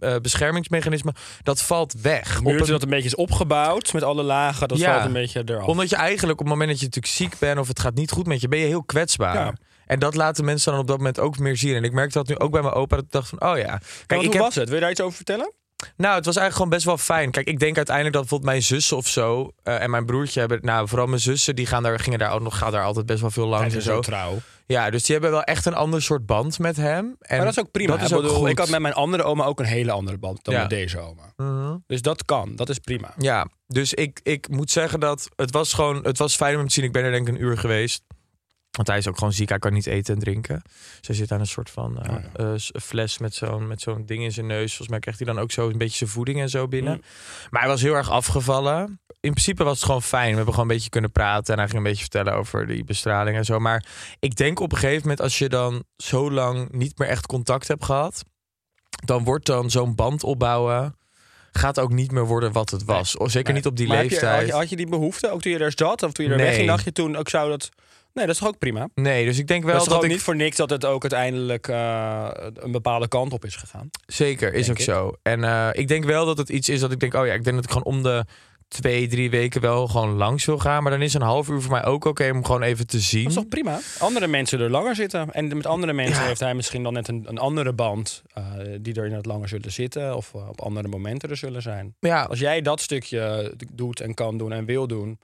eh, 0.00 0.16
beschermingsmechanisme, 0.16 1.14
dat 1.42 1.62
valt 1.62 1.94
weg. 2.02 2.38
Op 2.40 2.46
een- 2.46 2.66
dat 2.66 2.82
een 2.82 2.88
beetje 2.88 3.08
is 3.08 3.14
opgebouwd 3.14 3.92
met 3.92 4.02
alle 4.02 4.22
lagen, 4.22 4.68
dat 4.68 4.78
Ja. 4.78 4.92
valt 4.92 5.04
een 5.06 5.12
beetje 5.12 5.42
eraf. 5.44 5.66
omdat 5.66 5.90
je 5.90 5.96
eigenlijk 5.96 6.40
op 6.40 6.46
het 6.46 6.54
moment 6.54 6.70
dat 6.70 6.80
je 6.80 6.84
natuurlijk 6.86 7.14
ziek 7.14 7.38
bent 7.38 7.58
of 7.58 7.68
het 7.68 7.80
gaat 7.80 7.94
niet 7.94 8.10
goed 8.10 8.26
met 8.26 8.40
je, 8.40 8.48
ben 8.48 8.58
je 8.58 8.66
heel 8.66 8.84
kwetsbaar. 8.84 9.34
Ja. 9.34 9.54
En 9.86 9.98
dat 9.98 10.14
laten 10.14 10.44
mensen 10.44 10.72
dan 10.72 10.80
op 10.80 10.86
dat 10.86 10.96
moment 10.96 11.18
ook 11.20 11.38
meer 11.38 11.56
zien. 11.56 11.74
En 11.74 11.84
ik 11.84 11.92
merkte 11.92 12.18
dat 12.18 12.28
nu 12.28 12.38
ook 12.38 12.50
bij 12.50 12.62
mijn 12.62 12.74
opa. 12.74 12.96
Dat 12.96 13.04
ik 13.04 13.10
dacht 13.10 13.28
van, 13.28 13.42
oh 13.50 13.56
ja. 13.58 13.80
Kijk, 14.06 14.20
hoe 14.20 14.24
ik 14.24 14.32
heb, 14.32 14.42
was 14.42 14.54
het? 14.54 14.64
Wil 14.66 14.74
je 14.74 14.80
daar 14.82 14.90
iets 14.90 15.00
over 15.00 15.16
vertellen? 15.16 15.52
Nou, 15.96 16.14
het 16.14 16.24
was 16.24 16.36
eigenlijk 16.36 16.54
gewoon 16.54 16.70
best 16.70 16.84
wel 16.84 16.98
fijn. 16.98 17.30
Kijk, 17.30 17.46
ik 17.46 17.58
denk 17.58 17.76
uiteindelijk 17.76 18.14
dat 18.14 18.22
bijvoorbeeld 18.24 18.50
mijn 18.50 18.62
zussen 18.62 18.96
of 18.96 19.08
zo 19.08 19.50
eh, 19.62 19.82
en 19.82 19.90
mijn 19.90 20.06
broertje 20.06 20.40
hebben, 20.40 20.58
nou, 20.62 20.88
vooral 20.88 21.06
mijn 21.06 21.20
zussen, 21.20 21.56
die 21.56 21.66
gaan 21.66 21.82
daar, 21.82 21.98
gingen 22.00 22.18
daar 22.18 22.32
ook 22.32 22.40
nog, 22.40 22.58
gaan 22.58 22.72
daar 22.72 22.84
altijd 22.84 23.06
best 23.06 23.20
wel 23.20 23.30
veel 23.30 23.46
langs 23.46 23.74
en 23.74 23.82
zo. 23.82 24.00
trouw. 24.00 24.38
Ja, 24.66 24.90
dus 24.90 25.02
die 25.02 25.12
hebben 25.12 25.30
wel 25.30 25.42
echt 25.42 25.66
een 25.66 25.74
ander 25.74 26.02
soort 26.02 26.26
band 26.26 26.58
met 26.58 26.76
hem. 26.76 27.16
En 27.20 27.36
maar 27.36 27.44
dat 27.46 27.56
is 27.56 27.62
ook 27.62 27.70
prima. 27.70 27.92
Dat 27.96 28.02
is 28.02 28.12
ook 28.12 28.22
bedoel, 28.22 28.36
goed. 28.36 28.48
ik 28.48 28.58
had 28.58 28.68
met 28.68 28.80
mijn 28.80 28.94
andere 28.94 29.22
oma 29.22 29.44
ook 29.44 29.58
een 29.60 29.66
hele 29.66 29.90
andere 29.92 30.18
band 30.18 30.44
dan 30.44 30.54
Ja. 30.54 30.60
met 30.60 30.70
deze 30.70 30.98
oma. 30.98 31.32
Mhm. 31.36 31.76
Dus 31.86 32.02
dat 32.02 32.24
kan, 32.24 32.56
dat 32.56 32.68
is 32.68 32.78
prima. 32.78 33.14
Ja, 33.18 33.46
dus 33.66 33.94
ik, 33.94 34.20
ik 34.22 34.48
moet 34.48 34.70
zeggen 34.70 35.00
dat 35.00 35.28
het 35.36 35.50
was 35.50 35.72
gewoon, 35.72 36.04
het 36.04 36.18
was 36.18 36.36
fijn 36.36 36.58
om 36.58 36.66
te 36.66 36.72
zien. 36.72 36.84
Ik 36.84 36.92
ben 36.92 37.04
er 37.04 37.10
denk 37.10 37.28
ik 37.28 37.34
een 37.34 37.42
uur 37.42 37.58
geweest. 37.58 38.02
Want 38.72 38.88
hij 38.88 38.98
is 38.98 39.08
ook 39.08 39.18
gewoon 39.18 39.32
ziek, 39.32 39.48
hij 39.48 39.58
kan 39.58 39.72
niet 39.72 39.86
eten 39.86 40.14
en 40.14 40.20
drinken. 40.20 40.62
Dus 40.98 41.06
hij 41.06 41.16
zit 41.16 41.32
aan 41.32 41.40
een 41.40 41.46
soort 41.46 41.70
van 41.70 42.02
eh, 42.02 42.14
Oh 42.14 42.20
ja. 42.36 42.44
eh, 42.44 42.80
fles 42.82 43.18
met 43.18 43.34
zo'n, 43.34 43.66
met 43.66 43.80
zo'n 43.80 44.06
ding 44.06 44.22
in 44.22 44.32
zijn 44.32 44.46
neus. 44.46 44.66
Volgens 44.68 44.88
mij 44.88 44.98
krijgt 44.98 45.20
hij 45.20 45.34
dan 45.34 45.42
ook 45.42 45.50
zo 45.52 45.68
een 45.68 45.78
beetje 45.78 45.96
zijn 45.96 46.10
voeding 46.10 46.40
en 46.40 46.48
zo 46.48 46.68
binnen. 46.68 46.92
Mm. 46.94 47.02
Maar 47.50 47.60
hij 47.60 47.70
was 47.70 47.82
heel 47.82 47.94
erg 47.94 48.10
afgevallen. 48.10 49.00
In 49.20 49.30
principe 49.30 49.64
was 49.64 49.76
het 49.76 49.84
gewoon 49.84 50.02
fijn. 50.02 50.28
We 50.30 50.36
hebben 50.36 50.54
gewoon 50.54 50.68
een 50.68 50.74
beetje 50.74 50.90
kunnen 50.90 51.12
praten. 51.12 51.52
En 51.52 51.58
hij 51.58 51.68
ging 51.68 51.78
een 51.78 51.84
beetje 51.88 52.00
vertellen 52.02 52.34
over 52.34 52.66
die 52.66 52.84
bestraling 52.84 53.36
en 53.36 53.44
zo. 53.44 53.58
Maar 53.58 53.84
ik 54.18 54.36
denk 54.36 54.60
op 54.60 54.72
een 54.72 54.78
gegeven 54.78 55.00
moment, 55.02 55.20
als 55.20 55.38
je 55.38 55.48
dan 55.48 55.84
zo 55.96 56.30
lang 56.30 56.70
niet 56.72 56.98
meer 56.98 57.08
echt 57.08 57.26
contact 57.26 57.68
hebt 57.68 57.84
gehad, 57.84 58.24
dan 59.04 59.24
wordt 59.24 59.46
dan 59.46 59.70
zo'n 59.70 59.94
band 59.94 60.22
opbouwen. 60.22 60.96
Gaat 61.52 61.80
ook 61.80 61.92
niet 61.92 62.10
meer 62.10 62.26
worden 62.26 62.52
wat 62.52 62.70
het 62.70 62.84
was. 62.84 63.16
Oh, 63.16 63.28
Zeker 63.28 63.48
Nee. 63.52 63.56
niet 63.56 63.66
op 63.70 63.76
die 63.76 63.86
Maar 63.86 63.96
leeftijd. 64.02 64.36
had, 64.38 64.46
je, 64.46 64.52
had 64.52 64.68
je 64.70 64.76
die 64.76 64.86
behoefte, 64.88 65.30
ook 65.30 65.40
toen 65.40 65.52
je 65.52 65.58
er 65.58 65.72
zat? 65.76 66.02
Of 66.02 66.12
toen 66.12 66.24
je 66.24 66.30
er 66.30 66.36
Nee. 66.36 66.46
wegging, 66.46 66.66
dacht 66.68 66.84
je 66.84 66.92
toen 66.92 67.16
ook 67.16 67.28
zou 67.28 67.50
dat... 67.50 67.68
Nee, 68.14 68.26
dat 68.26 68.34
is 68.34 68.40
toch 68.40 68.48
ook 68.48 68.58
prima? 68.58 68.88
Nee, 68.94 69.24
dus 69.24 69.38
ik 69.38 69.46
denk 69.46 69.62
wel 69.64 69.72
het 69.72 69.82
is 69.82 69.88
dat 69.88 69.94
gewoon 69.96 70.10
ik... 70.10 70.16
niet 70.16 70.24
voor 70.24 70.36
niks 70.36 70.56
dat 70.56 70.70
het 70.70 70.84
ook 70.84 71.00
uiteindelijk 71.02 71.68
eh, 71.68 72.28
een 72.54 72.72
bepaalde 72.72 73.08
kant 73.08 73.32
op 73.32 73.44
is 73.44 73.56
gegaan. 73.56 73.90
Zeker, 74.06 74.54
is 74.54 74.70
ook 74.70 74.78
ik. 74.78 74.84
zo. 74.84 75.12
En 75.22 75.44
eh, 75.44 75.68
ik 75.72 75.88
denk 75.88 76.04
wel 76.04 76.26
dat 76.26 76.38
het 76.38 76.48
iets 76.48 76.68
is 76.68 76.80
dat 76.80 76.92
ik 76.92 77.00
denk... 77.00 77.14
Oh 77.14 77.26
ja, 77.26 77.32
ik 77.32 77.44
denk 77.44 77.56
dat 77.56 77.64
ik 77.64 77.70
gewoon 77.70 77.94
om 77.96 78.02
de 78.02 78.24
twee, 78.68 79.08
drie 79.08 79.30
weken 79.30 79.60
wel 79.60 79.88
gewoon 79.88 80.12
langs 80.16 80.44
wil 80.44 80.58
gaan. 80.58 80.82
Maar 80.82 80.92
dan 80.92 81.02
is 81.02 81.14
een 81.14 81.22
half 81.22 81.48
uur 81.48 81.60
voor 81.60 81.70
mij 81.70 81.84
ook 81.84 82.04
oké 82.04 82.30
om 82.30 82.44
gewoon 82.44 82.62
even 82.62 82.86
te 82.86 83.00
zien. 83.00 83.22
Dat 83.22 83.32
is 83.32 83.38
toch 83.38 83.48
prima? 83.48 83.78
Andere 83.98 84.26
mensen 84.26 84.60
er 84.60 84.70
langer 84.70 84.94
zitten. 84.94 85.32
En 85.32 85.56
met 85.56 85.66
andere 85.66 85.92
mensen 85.92 86.20
Ja. 86.22 86.26
heeft 86.28 86.40
hij 86.40 86.54
misschien 86.54 86.82
dan 86.82 86.92
net 86.92 87.08
een, 87.08 87.24
een 87.28 87.38
andere 87.38 87.72
band... 87.72 88.22
eh, 88.34 88.44
die 88.80 88.94
er 88.94 89.02
inderdaad 89.04 89.26
langer 89.26 89.48
zullen 89.48 89.72
zitten. 89.72 90.16
Of 90.16 90.34
op 90.34 90.60
andere 90.60 90.88
momenten 90.88 91.30
er 91.30 91.36
zullen 91.36 91.62
zijn. 91.62 91.94
Ja, 92.00 92.22
Als 92.22 92.38
jij 92.38 92.60
dat 92.60 92.80
stukje 92.80 93.54
doet 93.72 94.00
en 94.00 94.14
kan 94.14 94.38
doen 94.38 94.52
en 94.52 94.64
wil 94.64 94.86
doen... 94.86 95.18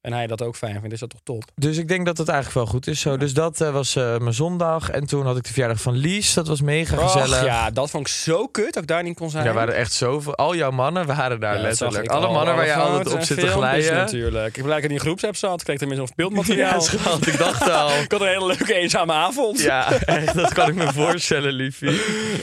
en 0.00 0.12
hij 0.12 0.26
dat 0.26 0.42
ook 0.42 0.56
fijn 0.56 0.78
vindt, 0.80 0.92
is 0.92 1.00
dat 1.00 1.10
toch 1.10 1.20
top? 1.24 1.44
dus 1.54 1.76
ik 1.76 1.88
denk 1.88 2.06
dat 2.06 2.18
het 2.18 2.28
eigenlijk 2.28 2.58
wel 2.58 2.66
goed 2.74 2.86
is 2.86 3.00
zo. 3.00 3.16
Dus 3.16 3.34
dat 3.34 3.60
eh, 3.60 3.70
was 3.70 3.96
eh, 3.96 4.18
mijn 4.18 4.34
zondag. 4.34 4.90
En 4.90 5.06
toen 5.06 5.26
had 5.26 5.36
ik 5.36 5.42
de 5.42 5.52
verjaardag 5.52 5.80
van 5.80 5.96
Lies. 5.96 6.34
Dat 6.34 6.48
was 6.48 6.60
mega 6.60 6.96
gezellig. 6.96 7.44
Ja, 7.44 7.70
dat 7.70 7.90
vond 7.90 8.06
ik 8.06 8.12
zo 8.12 8.46
kut 8.46 8.72
dat 8.74 8.82
ik 8.82 8.88
daar 8.88 9.02
niet 9.02 9.16
kon 9.16 9.30
zijn. 9.30 9.46
Er 9.46 9.54
waren 9.54 9.74
echt 9.74 9.92
zoveel... 9.92 10.34
Al 10.34 10.56
jouw 10.56 10.70
mannen 10.70 11.06
waren 11.06 11.40
daar 11.40 11.54
Ja, 11.56 11.60
letterlijk. 11.62 12.08
Alle 12.08 12.26
al. 12.26 12.32
mannen 12.32 12.54
waar 12.56 12.66
je 12.66 12.72
foto's 12.72 12.90
altijd 12.90 13.14
op 13.14 13.22
zit 13.22 13.38
te 13.40 13.46
glijden. 13.46 13.94
natuurlijk. 13.94 14.56
Ik 14.56 14.66
ik 14.66 14.82
in 14.82 14.88
die 14.88 14.98
groepsapp 14.98 15.36
zat. 15.36 15.62
Kreeg 15.62 15.78
tenminste 15.78 16.06
nog 16.06 16.14
beeldmateriaal. 16.14 16.72
Ja, 16.72 16.80
schat, 16.80 17.26
ik 17.26 17.38
dacht 17.38 17.70
al. 17.70 17.88
ik 18.02 18.12
had 18.12 18.20
een 18.20 18.26
hele 18.26 18.46
leuke 18.46 18.74
eenzame 18.74 19.12
avond. 19.12 19.60
Ja, 19.60 19.92
echt, 19.92 20.34
dat 20.34 20.52
kan 20.52 20.68
ik 20.68 20.74
me 20.74 20.92
voorstellen, 20.92 21.52
liefie. 21.52 21.88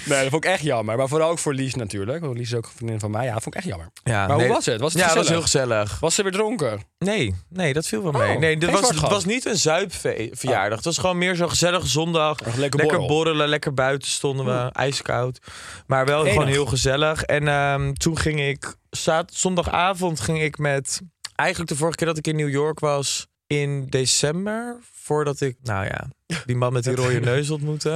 Nee, 0.05 0.21
dat 0.21 0.29
vond 0.29 0.45
ik 0.45 0.51
echt 0.51 0.61
jammer. 0.63 0.97
Maar 0.97 1.07
vooral 1.07 1.29
ook 1.29 1.39
voor 1.39 1.53
Lies 1.53 1.75
natuurlijk. 1.75 2.21
Want 2.21 2.37
Lies 2.37 2.51
is 2.51 2.55
ook 2.57 2.65
een 2.65 2.71
vriendin 2.75 2.99
van 2.99 3.11
mij. 3.11 3.25
Ja, 3.25 3.33
dat 3.33 3.43
vond 3.43 3.55
ik 3.55 3.61
echt 3.61 3.69
jammer. 3.69 3.89
Ja, 4.03 4.27
Maar 4.27 4.37
nee. 4.37 4.45
hoe 4.45 4.55
was 4.55 4.65
het? 4.65 4.81
Was 4.81 4.93
het 4.93 5.01
Ja, 5.01 5.07
gezellig? 5.07 5.27
was 5.27 5.37
heel 5.37 5.41
gezellig. 5.41 5.99
Was 5.99 6.15
ze 6.15 6.23
weer 6.23 6.31
dronken? 6.31 6.81
Nee, 6.99 7.35
nee, 7.49 7.73
dat 7.73 7.87
viel 7.87 8.03
wel 8.03 8.11
Oh, 8.11 8.17
mee. 8.19 8.37
Nee, 8.37 8.57
geen 8.59 8.71
was, 8.71 8.89
het 8.89 8.99
was 8.99 9.25
niet 9.25 9.45
een 9.45 9.55
zuipverjaardag. 9.57 10.75
Het 10.75 10.85
was 10.85 10.97
gewoon 10.97 11.17
meer 11.17 11.35
zo'n 11.35 11.49
gezellige 11.49 11.87
zondag. 11.87 12.39
Lekker 12.39 12.59
Lekker 12.59 12.79
borrel. 12.87 13.07
borrelen, 13.07 13.47
lekker 13.47 13.73
buiten 13.73 14.09
stonden 14.09 14.45
we, 14.45 14.69
ijskoud. 14.71 15.39
Maar 15.87 16.05
wel 16.05 16.21
Enig. 16.21 16.33
gewoon 16.33 16.47
heel 16.47 16.65
gezellig. 16.65 17.23
En 17.23 17.47
ehm, 17.47 17.93
toen 17.93 18.17
ging 18.17 18.39
ik, 18.41 18.75
zat, 18.89 19.33
zondagavond 19.33 20.19
ging 20.19 20.41
ik 20.41 20.57
met, 20.57 21.01
eigenlijk 21.35 21.69
de 21.69 21.77
vorige 21.77 21.97
keer 21.97 22.07
dat 22.07 22.17
ik 22.17 22.27
in 22.27 22.35
New 22.35 22.49
York 22.49 22.79
was, 22.79 23.27
in 23.47 23.85
december, 23.89 24.79
voordat 24.91 25.41
ik, 25.41 25.57
nou 25.63 25.85
ja, 25.85 26.07
die 26.45 26.55
man 26.55 26.73
met 26.73 26.83
die 26.83 26.95
rode 26.95 27.19
neus 27.19 27.49
ontmoette. 27.49 27.89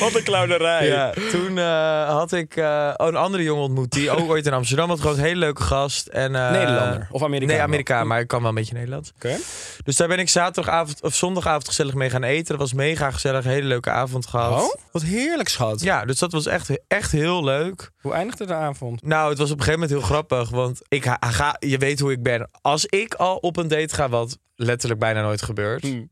Wat 0.00 0.14
een 0.14 0.22
clownerij. 0.24 0.86
Ja, 0.86 1.12
toen 1.30 1.58
eh, 1.58 2.08
had 2.08 2.32
ik 2.32 2.56
oh, 2.56 2.92
een 2.96 3.16
andere 3.16 3.42
jongen 3.42 3.62
ontmoet 3.62 3.92
die 3.92 4.10
ook 4.10 4.30
ooit 4.30 4.46
in 4.46 4.52
Amsterdam 4.52 4.88
had. 4.88 5.00
Gewoon 5.00 5.16
een 5.16 5.24
hele 5.24 5.38
leuke 5.38 5.62
gast. 5.62 6.06
En, 6.06 6.32
Nederlander 6.32 7.08
of 7.10 7.22
Amerikaan? 7.22 7.54
Nee, 7.54 7.62
Amerikaan, 7.62 8.06
maar 8.06 8.20
ik 8.20 8.28
kan 8.28 8.40
wel 8.40 8.48
een 8.48 8.54
beetje 8.54 8.74
Nederlands. 8.74 9.12
Oké. 9.14 9.36
Dus 9.84 9.96
daar 9.96 10.08
ben 10.08 10.18
ik 10.18 10.28
zaterdagavond 10.28 11.02
of 11.02 11.14
zondagavond 11.14 11.68
gezellig 11.68 11.94
mee 11.94 12.10
gaan 12.10 12.22
eten. 12.22 12.44
Dat 12.44 12.58
was 12.58 12.72
mega 12.72 13.10
gezellig, 13.10 13.44
hele 13.44 13.66
leuke 13.66 13.90
avond 13.90 14.26
gehad. 14.26 14.62
Oh, 14.62 14.74
wat 14.92 15.02
heerlijk, 15.02 15.48
schat. 15.48 15.82
Ja, 15.82 16.04
dus 16.04 16.18
dat 16.18 16.32
was 16.32 16.46
echt, 16.46 16.70
echt 16.88 17.12
heel 17.12 17.44
leuk. 17.44 17.90
Hoe 18.00 18.12
eindigde 18.12 18.46
de 18.46 18.54
avond? 18.54 19.02
Nou, 19.02 19.28
het 19.28 19.38
was 19.38 19.50
op 19.50 19.58
een 19.58 19.64
gegeven 19.64 19.80
moment 19.80 19.98
heel 19.98 20.08
grappig. 20.08 20.50
Want 20.50 20.80
ik 20.88 21.16
ga, 21.20 21.56
je 21.58 21.78
weet 21.78 22.00
hoe 22.00 22.12
ik 22.12 22.22
ben. 22.22 22.50
Als 22.60 22.86
ik 22.86 23.14
al 23.14 23.36
op 23.36 23.56
een 23.56 23.68
date 23.68 23.94
ga, 23.94 24.08
wat 24.08 24.38
letterlijk 24.62 25.00
bijna 25.00 25.22
nooit 25.22 25.42
gebeurt. 25.42 25.82
Hmm. 25.82 26.10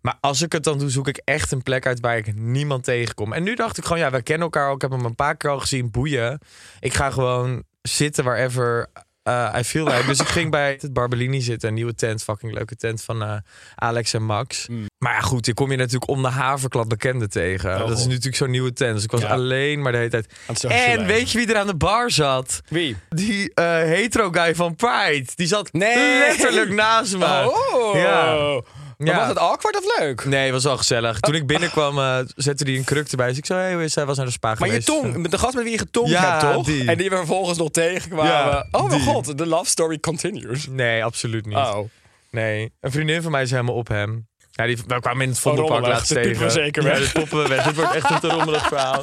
Maar 0.00 0.18
als 0.20 0.42
ik 0.42 0.52
het 0.52 0.64
dan 0.64 0.78
doe, 0.78 0.90
zoek 0.90 1.08
ik 1.08 1.20
echt 1.24 1.52
een 1.52 1.62
plek 1.62 1.86
uit 1.86 2.00
waar 2.00 2.16
ik 2.16 2.34
niemand 2.34 2.84
tegenkom. 2.84 3.32
En 3.32 3.42
nu 3.42 3.54
dacht 3.54 3.78
ik 3.78 3.84
gewoon, 3.84 3.98
ja, 3.98 4.10
we 4.10 4.22
kennen 4.22 4.44
elkaar 4.44 4.68
al. 4.68 4.74
Ik 4.74 4.80
heb 4.80 4.90
hem 4.90 5.04
een 5.04 5.14
paar 5.14 5.36
keer 5.36 5.50
al 5.50 5.60
gezien, 5.60 5.90
boeien. 5.90 6.40
Ik 6.80 6.94
ga 6.94 7.10
gewoon 7.10 7.62
zitten 7.82 8.24
wherever 8.24 8.86
uh, 9.28 9.54
I 9.58 9.64
feel 9.64 9.84
like. 9.84 10.06
Dus 10.06 10.20
ik 10.20 10.26
ging 10.26 10.50
bij 10.50 10.76
het 10.80 10.92
Barbellini 10.92 11.40
zitten, 11.40 11.68
een 11.68 11.74
nieuwe 11.74 11.94
tent. 11.94 12.22
Fucking 12.22 12.52
leuke 12.52 12.76
tent 12.76 13.02
van 13.02 13.22
uh, 13.22 13.34
Alex 13.74 14.14
en 14.14 14.24
Max. 14.24 14.68
Mm. 14.68 14.86
Maar 14.98 15.12
ja, 15.12 15.20
goed, 15.20 15.46
ik 15.46 15.54
kom 15.54 15.70
je 15.70 15.76
natuurlijk 15.76 16.10
om 16.10 16.22
de 16.22 16.28
haverklap 16.28 16.88
bekenden 16.88 17.30
tegen. 17.30 17.82
Oh, 17.82 17.88
dat 17.88 17.98
is 17.98 18.06
natuurlijk 18.06 18.36
zo'n 18.36 18.50
nieuwe 18.50 18.72
tent. 18.72 18.94
Dus 18.94 19.04
ik 19.04 19.10
was 19.10 19.20
Ja. 19.20 19.28
alleen 19.28 19.82
maar 19.82 19.92
de 19.92 19.98
hele 19.98 20.10
tijd... 20.10 20.32
En 20.68 21.06
weet 21.06 21.30
je 21.30 21.38
wie 21.38 21.46
er 21.52 21.56
aan 21.56 21.66
de 21.66 21.76
bar 21.76 22.10
zat? 22.10 22.60
Wie? 22.68 22.96
Die 23.08 23.54
eh, 23.54 23.64
hetero 23.76 24.30
guy 24.30 24.54
van 24.54 24.74
Pride. 24.74 25.26
Die 25.34 25.46
zat 25.46 25.72
Nee. 25.72 26.18
letterlijk 26.18 26.70
naast 26.70 27.16
me. 27.16 27.52
Oh. 27.74 27.94
Ja. 27.94 28.60
Maar 29.00 29.08
Ja. 29.14 29.18
was 29.18 29.28
het 29.28 29.38
awkward 29.38 29.76
of 29.76 29.98
leuk? 29.98 30.24
Nee, 30.24 30.42
het 30.44 30.52
was 30.52 30.64
wel 30.64 30.76
gezellig. 30.76 31.20
Toen 31.20 31.34
ik 31.34 31.46
binnenkwam, 31.46 31.98
eh, 31.98 32.18
zette 32.36 32.64
hij 32.64 32.76
een 32.76 32.84
kruk 32.84 33.08
erbij. 33.10 33.28
Dus 33.28 33.36
ik 33.38 33.46
zei, 33.46 33.60
hey, 33.60 33.74
hoe 33.74 33.82
is 33.84 33.94
hij? 33.94 34.04
was 34.04 34.16
naar 34.16 34.26
de 34.26 34.32
spa 34.32 34.48
Maar 34.48 34.58
je 34.58 34.64
geweest. 34.82 34.86
tong, 34.86 35.28
de 35.28 35.38
gast 35.38 35.54
met 35.54 35.62
wie 35.62 35.72
je 35.72 35.78
getongd 35.78 36.10
Ja, 36.10 36.38
hebt, 36.40 36.52
toch? 36.54 36.66
die. 36.66 36.84
En 36.90 36.98
die 36.98 37.10
we 37.10 37.16
vervolgens 37.16 37.58
nog 37.58 37.70
tegenkwamen. 37.70 38.32
Ja, 38.32 38.66
oh 38.70 38.86
mijn 38.86 39.00
die. 39.00 39.08
god, 39.08 39.38
de 39.38 39.46
love 39.46 39.70
story 39.70 39.98
continues. 39.98 40.66
Nee, 40.70 41.04
absoluut 41.04 41.46
niet. 41.46 41.56
Oh, 41.56 41.78
Nee, 42.30 42.72
een 42.80 42.90
vriendin 42.90 43.22
van 43.22 43.30
mij 43.30 43.42
is 43.42 43.50
helemaal 43.50 43.74
op 43.74 43.88
hem. 43.88 44.28
Ja, 44.52 44.66
die, 44.66 44.76
we 44.86 45.00
kwamen 45.00 45.22
in 45.22 45.28
het 45.28 45.36
Oh, 45.36 45.42
Vondelpark 45.42 45.72
rommelig. 45.72 45.96
laatst 45.96 46.08
Dit 46.14 46.22
tegen. 46.22 46.30
piepen 46.38 46.54
we 46.56 46.60
zeker 46.62 46.82
ja, 46.82 46.88
weg. 46.88 46.98
dit 46.98 47.12
poppen 47.12 47.42
we 47.42 47.48
weg. 47.48 47.64
dit 47.64 47.74
wordt 47.76 47.94
echt 47.94 48.10
een 48.10 48.20
te 48.20 48.28
rommelig 48.28 48.66
verhaal. 48.66 49.02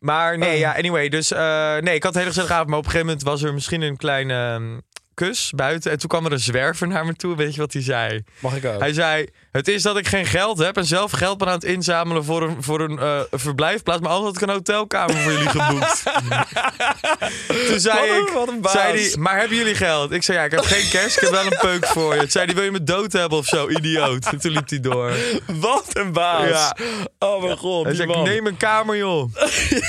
Maar 0.00 0.38
nee, 0.38 0.58
ja, 0.58 0.74
anyway. 0.76 1.08
Dus 1.08 1.32
eh, 1.32 1.76
nee, 1.76 1.94
ik 1.94 2.02
had 2.02 2.12
een 2.12 2.18
hele 2.18 2.30
gezellige 2.30 2.52
avond. 2.52 2.68
Maar 2.68 2.78
op 2.78 2.84
een 2.84 2.90
gegeven 2.90 3.12
moment 3.12 3.26
was 3.26 3.42
er 3.42 3.54
misschien 3.54 3.82
een 3.82 3.96
kleine 3.96 4.34
ehm, 4.54 4.78
kus 5.16 5.52
buiten. 5.54 5.90
En 5.90 5.98
toen 5.98 6.08
kwam 6.08 6.26
er 6.26 6.32
een 6.32 6.38
zwerver 6.38 6.88
naar 6.88 7.06
me 7.06 7.14
toe. 7.14 7.36
Weet 7.36 7.54
je 7.54 7.60
wat 7.60 7.72
hij 7.72 7.82
zei? 7.82 8.22
mag 8.38 8.56
ik 8.56 8.64
ook? 8.64 8.80
Hij 8.80 8.92
zei, 8.92 9.28
het 9.52 9.68
is 9.68 9.82
dat 9.82 9.96
ik 9.96 10.08
geen 10.08 10.26
geld 10.26 10.58
heb 10.58 10.76
en 10.76 10.84
zelf 10.84 11.10
geld 11.12 11.38
ben 11.38 11.48
aan 11.48 11.54
het 11.54 11.64
inzamelen 11.64 12.24
voor 12.24 12.42
een, 12.42 12.62
voor 12.62 12.80
een 12.80 12.98
eh, 12.98 13.20
verblijfplaats. 13.30 14.00
Maar 14.00 14.10
anders 14.10 14.32
had 14.32 14.42
ik 14.42 14.48
een 14.48 14.54
hotelkamer 14.54 15.16
voor 15.16 15.32
jullie 15.32 15.48
geboekt. 15.48 16.02
Toen 17.68 17.80
zei 17.80 17.98
Wat 17.98 18.08
een- 18.18 18.26
ik, 18.26 18.32
wat 18.32 18.48
een 18.48 18.60
baas. 18.60 18.72
zei 18.72 18.96
die, 18.96 19.18
maar 19.18 19.38
hebben 19.38 19.56
jullie 19.56 19.74
geld? 19.74 20.10
Ik 20.12 20.22
zei, 20.22 20.38
ja, 20.38 20.44
ik 20.44 20.50
heb 20.50 20.60
geen 20.64 20.88
cash, 20.90 21.14
ik 21.14 21.20
heb 21.20 21.30
wel 21.30 21.44
een 21.46 21.58
peuk 21.60 21.86
voor 21.86 22.14
je. 22.14 22.20
Toen 22.20 22.30
zei 22.30 22.46
die, 22.46 22.54
wil 22.54 22.64
je 22.64 22.70
me 22.70 22.82
dood 22.84 23.12
hebben 23.12 23.38
of 23.38 23.46
zo, 23.46 23.68
idioot? 23.68 24.26
En 24.26 24.38
toen 24.40 24.50
liep 24.52 24.68
hij 24.68 24.80
door. 24.80 25.12
Wat 25.46 25.86
een 25.92 26.12
baas. 26.12 26.48
Ja. 26.48 26.76
Oh 27.18 27.42
mijn 27.42 27.56
god, 27.56 27.84
Hij 27.84 27.94
zei, 27.94 28.08
man. 28.08 28.24
neem 28.24 28.46
een 28.46 28.56
kamer, 28.56 28.96
joh. 28.96 29.30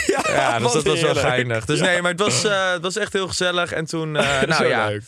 ja, 0.07 0.21
Ja, 0.27 0.59
dus 0.59 0.71
dat 0.71 0.83
was 0.83 1.01
wel 1.01 1.15
geinig. 1.15 1.65
Dus 1.65 1.79
nee, 1.79 2.01
maar 2.01 2.11
het 2.11 2.19
was, 2.19 2.43
eh, 2.43 2.71
het 2.71 2.81
was 2.81 2.97
echt 2.97 3.13
heel 3.13 3.27
gezellig. 3.27 3.71
En 3.71 3.85
toen, 3.85 4.15
eh, 4.15 4.41
nou 4.57 4.67
ja, 4.67 4.87
leuk. 4.87 5.03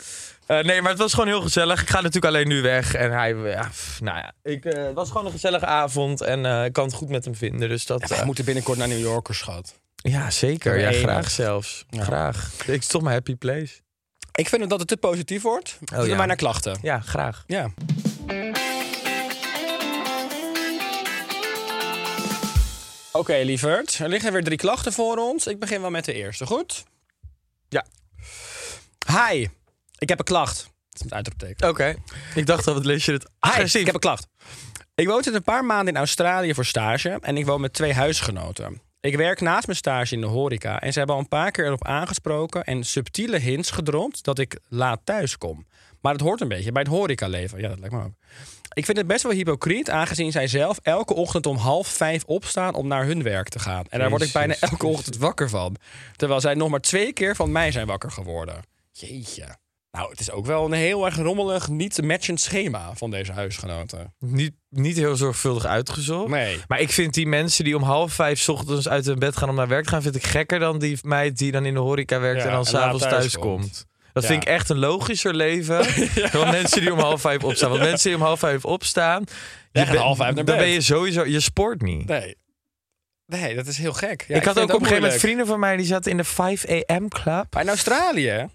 Eh, 0.50 0.58
nee, 0.64 0.82
maar 0.82 0.90
het 0.90 1.00
was 1.00 1.12
gewoon 1.12 1.28
heel 1.28 1.40
gezellig. 1.40 1.82
Ik 1.82 1.88
ga 1.88 1.96
natuurlijk 1.96 2.24
alleen 2.24 2.48
nu 2.48 2.62
weg. 2.62 2.94
En 2.94 3.12
hij, 3.12 3.34
ja, 3.34 3.68
pff, 3.68 4.00
nou 4.00 4.18
ja, 4.18 4.32
ik, 4.42 4.64
eh, 4.64 4.84
het 4.84 4.94
was 4.94 5.08
gewoon 5.10 5.26
een 5.26 5.32
gezellige 5.32 5.66
avond. 5.66 6.20
En 6.20 6.46
eh, 6.46 6.64
ik 6.64 6.72
kan 6.72 6.84
het 6.84 6.94
goed 6.94 7.08
met 7.08 7.24
hem 7.24 7.34
vinden. 7.34 7.68
Dus 7.68 7.86
dat, 7.86 8.08
We 8.08 8.22
moeten 8.24 8.44
binnenkort 8.44 8.78
naar 8.78 8.88
New 8.88 9.00
Yorkers, 9.00 9.38
schat. 9.38 9.74
ja, 9.94 10.30
zeker. 10.30 10.78
Ja, 10.78 10.88
Enig. 10.88 11.00
graag 11.00 11.30
zelfs. 11.30 11.84
Ja. 11.88 12.02
Graag. 12.02 12.50
Het 12.64 12.82
is 12.82 12.86
toch 12.86 13.02
mijn 13.02 13.14
happy 13.14 13.36
place. 13.36 13.74
Ik 14.32 14.48
vind 14.48 14.70
dat 14.70 14.78
het 14.78 14.88
te 14.88 14.96
positief 14.96 15.42
wordt. 15.42 15.78
Oh, 15.94 16.06
ja. 16.06 16.16
maar 16.16 16.26
naar 16.26 16.36
klachten. 16.36 16.78
Ja, 16.82 17.00
graag. 17.00 17.44
Ja. 17.46 17.70
Oké, 23.12 23.36
lieverd. 23.42 23.98
Er 23.98 24.08
liggen 24.08 24.32
weer 24.32 24.44
drie 24.44 24.58
klachten 24.58 24.92
voor 24.92 25.16
ons. 25.16 25.46
Ik 25.46 25.58
begin 25.58 25.80
wel 25.80 25.90
met 25.90 26.04
de 26.04 26.12
eerste, 26.12 26.46
goed? 26.46 26.84
Ja. 27.68 27.84
Hi, 29.06 29.46
ik 30.00 30.08
heb 30.08 30.18
een 30.18 30.24
klacht. 30.24 30.70
Dat 30.90 31.04
is 31.04 31.12
uitroepteken. 31.12 31.68
Oké. 31.68 31.94
Ik 32.34 32.46
dacht 32.46 32.66
al, 32.66 32.74
wat 32.74 32.84
lees 32.84 33.04
je 33.04 33.12
het 33.12 33.22
Hi, 33.22 33.28
agressief. 33.38 33.80
ik 33.80 33.86
heb 33.86 33.94
een 33.94 34.00
klacht. 34.00 34.26
Ik 34.94 35.06
woon 35.06 35.22
sinds 35.22 35.38
een 35.38 35.44
paar 35.44 35.64
maanden 35.64 35.94
in 35.94 36.00
Australië 36.00 36.54
voor 36.54 36.64
stage 36.64 37.18
en 37.20 37.36
ik 37.36 37.46
woon 37.46 37.60
met 37.60 37.72
twee 37.72 37.92
huisgenoten. 37.94 38.80
Ik 39.00 39.16
werk 39.16 39.40
naast 39.40 39.66
mijn 39.66 39.78
stage 39.78 40.14
in 40.14 40.20
de 40.20 40.26
horeca 40.26 40.80
en 40.80 40.92
ze 40.92 40.98
hebben 40.98 41.16
al 41.16 41.22
een 41.22 41.28
paar 41.28 41.50
keer 41.50 41.66
erop 41.66 41.84
aangesproken 41.86 42.64
en 42.64 42.84
subtiele 42.84 43.38
hints 43.38 43.70
gedropt 43.70 44.24
dat 44.24 44.38
ik 44.38 44.58
laat 44.68 45.00
thuis 45.04 45.38
kom. 45.38 45.66
Maar 46.00 46.12
het 46.12 46.20
hoort 46.20 46.40
een 46.40 46.48
beetje 46.48 46.72
bij 46.72 46.82
het 46.82 46.90
horecaleven. 46.90 47.60
Ja, 47.60 47.68
dat 47.68 47.78
lijkt 47.78 47.94
me 47.94 48.04
ook. 48.04 48.12
Ik 48.72 48.84
vind 48.84 48.96
het 48.98 49.06
best 49.06 49.22
wel 49.22 49.32
hypocriet, 49.32 49.90
aangezien 49.90 50.32
zij 50.32 50.46
zelf 50.46 50.78
elke 50.82 51.14
ochtend 51.14 51.46
om 51.46 51.56
half 51.56 51.86
vijf 51.88 52.24
opstaan 52.24 52.74
om 52.74 52.86
naar 52.86 53.04
hun 53.04 53.22
werk 53.22 53.48
te 53.48 53.58
gaan. 53.58 53.84
En 53.88 53.98
daar 53.98 54.10
word 54.10 54.22
ik 54.22 54.32
bijna 54.32 54.54
elke 54.60 54.86
ochtend 54.86 55.16
wakker 55.16 55.48
van. 55.48 55.76
Terwijl 56.16 56.40
zij 56.40 56.54
nog 56.54 56.68
maar 56.68 56.80
twee 56.80 57.12
keer 57.12 57.36
van 57.36 57.52
mij 57.52 57.72
zijn 57.72 57.86
wakker 57.86 58.10
geworden. 58.10 58.62
Jeetje. 58.92 59.56
Nou, 59.92 60.10
het 60.10 60.20
is 60.20 60.30
ook 60.30 60.46
wel 60.46 60.64
een 60.64 60.72
heel 60.72 61.04
erg 61.06 61.16
rommelig, 61.16 61.68
niet 61.68 62.02
matchend 62.02 62.40
schema 62.40 62.90
van 62.94 63.10
deze 63.10 63.32
huisgenoten. 63.32 64.14
Niet, 64.18 64.52
niet 64.68 64.96
heel 64.96 65.16
zorgvuldig 65.16 65.64
uitgezocht. 65.64 66.28
Nee. 66.30 66.58
Maar 66.68 66.80
ik 66.80 66.90
vind 66.90 67.14
die 67.14 67.26
mensen 67.26 67.64
die 67.64 67.76
om 67.76 67.82
half 67.82 68.12
vijf 68.12 68.38
's 68.40 68.48
ochtends 68.48 68.88
uit 68.88 69.04
hun 69.04 69.18
bed 69.18 69.36
gaan 69.36 69.48
om 69.48 69.54
naar 69.54 69.68
werk 69.68 69.84
te 69.84 69.90
gaan... 69.90 70.02
vind 70.02 70.14
ik 70.16 70.26
gekker 70.26 70.58
dan 70.58 70.78
die 70.78 70.98
meid 71.02 71.38
die 71.38 71.52
dan 71.52 71.64
in 71.66 71.74
de 71.74 71.80
horeca 71.80 72.20
werkt 72.20 72.40
Ja, 72.42 72.46
en 72.46 72.52
dan 72.52 72.64
s'avonds 72.64 73.02
thuis 73.02 73.14
thuis 73.14 73.36
komt. 73.36 73.60
komt. 73.60 73.86
Dat 74.12 74.22
Ja. 74.22 74.28
vind 74.28 74.42
ik 74.42 74.48
echt 74.48 74.68
een 74.68 74.78
logischer 74.78 75.34
leven 75.34 75.86
dan 76.32 76.50
mensen 76.50 76.80
die 76.80 76.92
om 76.92 76.98
half 76.98 77.20
vijf 77.20 77.44
opstaan. 77.44 77.70
Want 77.70 77.82
mensen 77.82 78.08
die 78.10 78.18
om 78.18 78.24
half 78.24 78.38
vijf 78.38 78.64
opstaan... 78.64 79.24
Je 79.72 79.84
bent- 79.84 79.88
half 79.96 80.16
vijf 80.16 80.34
naar 80.34 80.44
Dan 80.44 80.54
bed. 80.56 80.64
ben 80.64 80.68
je 80.74 80.80
sowieso... 80.80 81.24
Je 81.26 81.40
sport 81.40 81.82
niet. 81.82 82.06
Nee. 82.06 82.36
Nee, 83.26 83.54
dat 83.54 83.66
is 83.66 83.78
heel 83.78 83.92
gek. 83.92 84.24
Ja, 84.28 84.36
ik 84.36 84.44
had 84.44 84.58
ook 84.58 84.64
op 84.64 84.70
een 84.70 84.78
gegeven 84.78 85.02
moment 85.02 85.20
vrienden 85.20 85.46
van 85.46 85.60
mij... 85.60 85.76
die 85.76 85.86
zaten 85.86 86.10
in 86.10 86.16
de 86.16 86.24
5 86.24 86.68
a.m. 86.70 87.08
club. 87.08 87.46
Maar 87.54 87.62
in 87.62 87.68
Australië? 87.68 88.48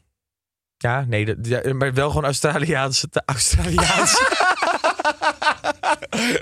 Ja, 0.77 1.05
nee, 1.07 1.25
dat- 1.25 1.35
ja, 1.41 1.73
maar 1.73 1.93
wel 1.93 2.07
gewoon 2.07 2.23
Australiaanse... 2.25 3.07
Australiaanse, 3.25 4.27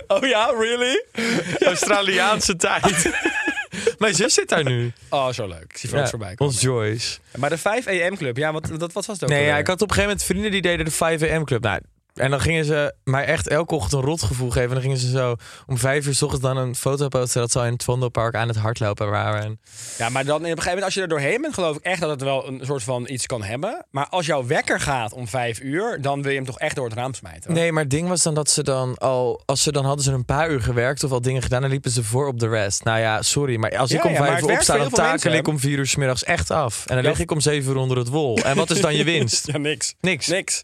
Oh 0.08 0.28
ja, 0.28 0.46
really? 0.60 1.04
Australiaanse 1.72 2.56
tijd. 2.56 3.12
Mijn 3.98 4.16
zus 4.16 4.34
zit 4.34 4.50
daar 4.50 4.64
nu. 4.64 4.92
Oh, 5.10 5.30
zo 5.30 5.48
leuk. 5.48 5.64
Ik 5.64 5.78
zie 5.78 5.90
foto's 5.90 6.10
voorbij 6.10 6.36
komen. 6.36 6.54
ons 6.54 6.62
Joyce. 6.62 7.18
Maar 7.38 7.50
de 7.50 7.58
5 7.58 7.88
AM 7.88 8.18
club, 8.18 8.38
ja, 8.38 8.52
wat, 8.52 8.68
wat, 8.70 8.80
wat 8.80 8.94
was 8.94 9.08
het 9.08 9.24
ook 9.24 9.30
Nee, 9.30 9.46
ja, 9.46 9.58
ik 9.58 9.68
had 9.68 9.82
op 9.82 9.90
een 9.90 9.96
gegeven 9.96 10.10
moment 10.10 10.24
vrienden 10.28 10.52
die 10.52 10.62
deden 10.62 10.86
de 10.86 10.92
5 10.92 11.32
am 11.32 11.46
club. 11.46 11.64
Nou, 11.64 11.80
en 12.14 12.30
dan 12.30 12.42
gingen 12.42 12.66
ze 12.66 12.94
mij 13.04 13.26
echt 13.26 13.48
elke 13.48 13.76
ochtend 13.76 13.94
een 14.02 14.08
rotgevoel 14.10 14.50
geven. 14.50 14.68
En 14.68 14.74
dan 14.74 14.82
gingen 14.82 14.98
ze 14.98 15.10
zo 15.10 15.36
om 15.68 15.78
vijf 15.78 16.08
uur 16.08 16.16
s 16.16 16.22
ochtends 16.22 16.46
dan 16.46 16.58
een 16.58 16.76
foto 16.76 17.08
posten... 17.08 17.42
dat 17.42 17.52
ze 17.52 17.60
al 17.60 17.66
in 17.66 17.74
het 17.74 17.84
Vondelpark 17.84 18.36
aan 18.36 18.48
het 18.48 18.58
hardlopen 18.58 19.10
waren. 19.10 19.42
En 19.44 19.60
Ja, 19.98 20.10
maar 20.10 20.26
dan 20.26 20.36
op 20.36 20.42
een 20.42 20.48
gegeven 20.48 20.66
moment, 20.68 20.86
als 20.86 20.94
je 20.94 21.02
er 21.02 21.08
doorheen 21.08 21.42
bent, 21.42 21.54
geloof 21.54 21.76
ik 21.76 21.84
echt 21.84 22.02
dat 22.02 22.10
het 22.10 22.22
wel 22.22 22.48
een 22.48 22.62
soort 22.64 22.84
van 22.84 23.08
iets 23.10 23.26
kan 23.26 23.44
hebben. 23.44 23.86
Maar 23.92 24.08
als 24.08 24.26
jouw 24.26 24.46
wekker 24.46 24.80
gaat 24.80 25.14
om 25.14 25.28
5 25.28 25.60
uur, 25.62 26.02
dan 26.02 26.22
wil 26.22 26.32
je 26.32 26.38
hem 26.38 26.46
toch 26.46 26.60
echt 26.60 26.76
door 26.76 26.86
het 26.86 26.94
raam 26.94 27.14
smijten? 27.14 27.54
Nee, 27.54 27.72
maar 27.72 27.82
het 27.84 27.92
ding 27.92 28.08
was 28.08 28.24
dan 28.24 28.34
dat 28.34 28.50
ze 28.50 28.64
dan 28.64 28.98
al... 28.98 29.42
Als 29.46 29.64
ze 29.64 29.72
dan 29.72 29.86
hadden 29.86 30.04
ze 30.04 30.12
een 30.12 30.26
paar 30.26 30.50
uur 30.52 30.62
gewerkt 30.62 31.04
of 31.04 31.12
al 31.12 31.22
dingen 31.22 31.42
gedaan... 31.42 31.62
dan 31.62 31.70
liepen 31.70 31.92
ze 31.92 32.04
voor 32.04 32.28
op 32.28 32.40
de 32.40 32.48
rest. 32.48 32.84
Nou 32.84 33.00
ja, 33.00 33.22
sorry, 33.22 33.56
maar 33.58 33.78
als 33.78 33.90
Ja, 33.92 33.98
ik 33.98 34.04
om 34.06 34.12
ja, 34.12 34.26
vijf 34.26 34.42
uur 34.42 34.52
opsta... 34.52 34.78
dan 34.78 34.90
takel 34.90 35.32
ik 35.32 35.48
om 35.48 35.60
vier 35.60 35.78
uur 35.78 35.88
s 35.88 35.96
middags 35.96 36.24
echt 36.24 36.52
af. 36.52 36.86
En 36.88 36.96
dan 36.96 37.04
Ja. 37.04 37.10
lig 37.10 37.20
ik 37.20 37.32
om 37.32 37.40
zeven 37.40 37.72
uur 37.72 37.78
onder 37.78 37.98
het 37.98 38.08
wol. 38.08 38.38
En 38.38 38.56
wat 38.56 38.70
is 38.70 38.82
dan 38.82 38.96
je 38.96 39.04
winst? 39.14 39.48
Ja, 39.48 39.58
niks. 39.58 39.96
Niks. 40.02 40.28
Niks. 40.28 40.64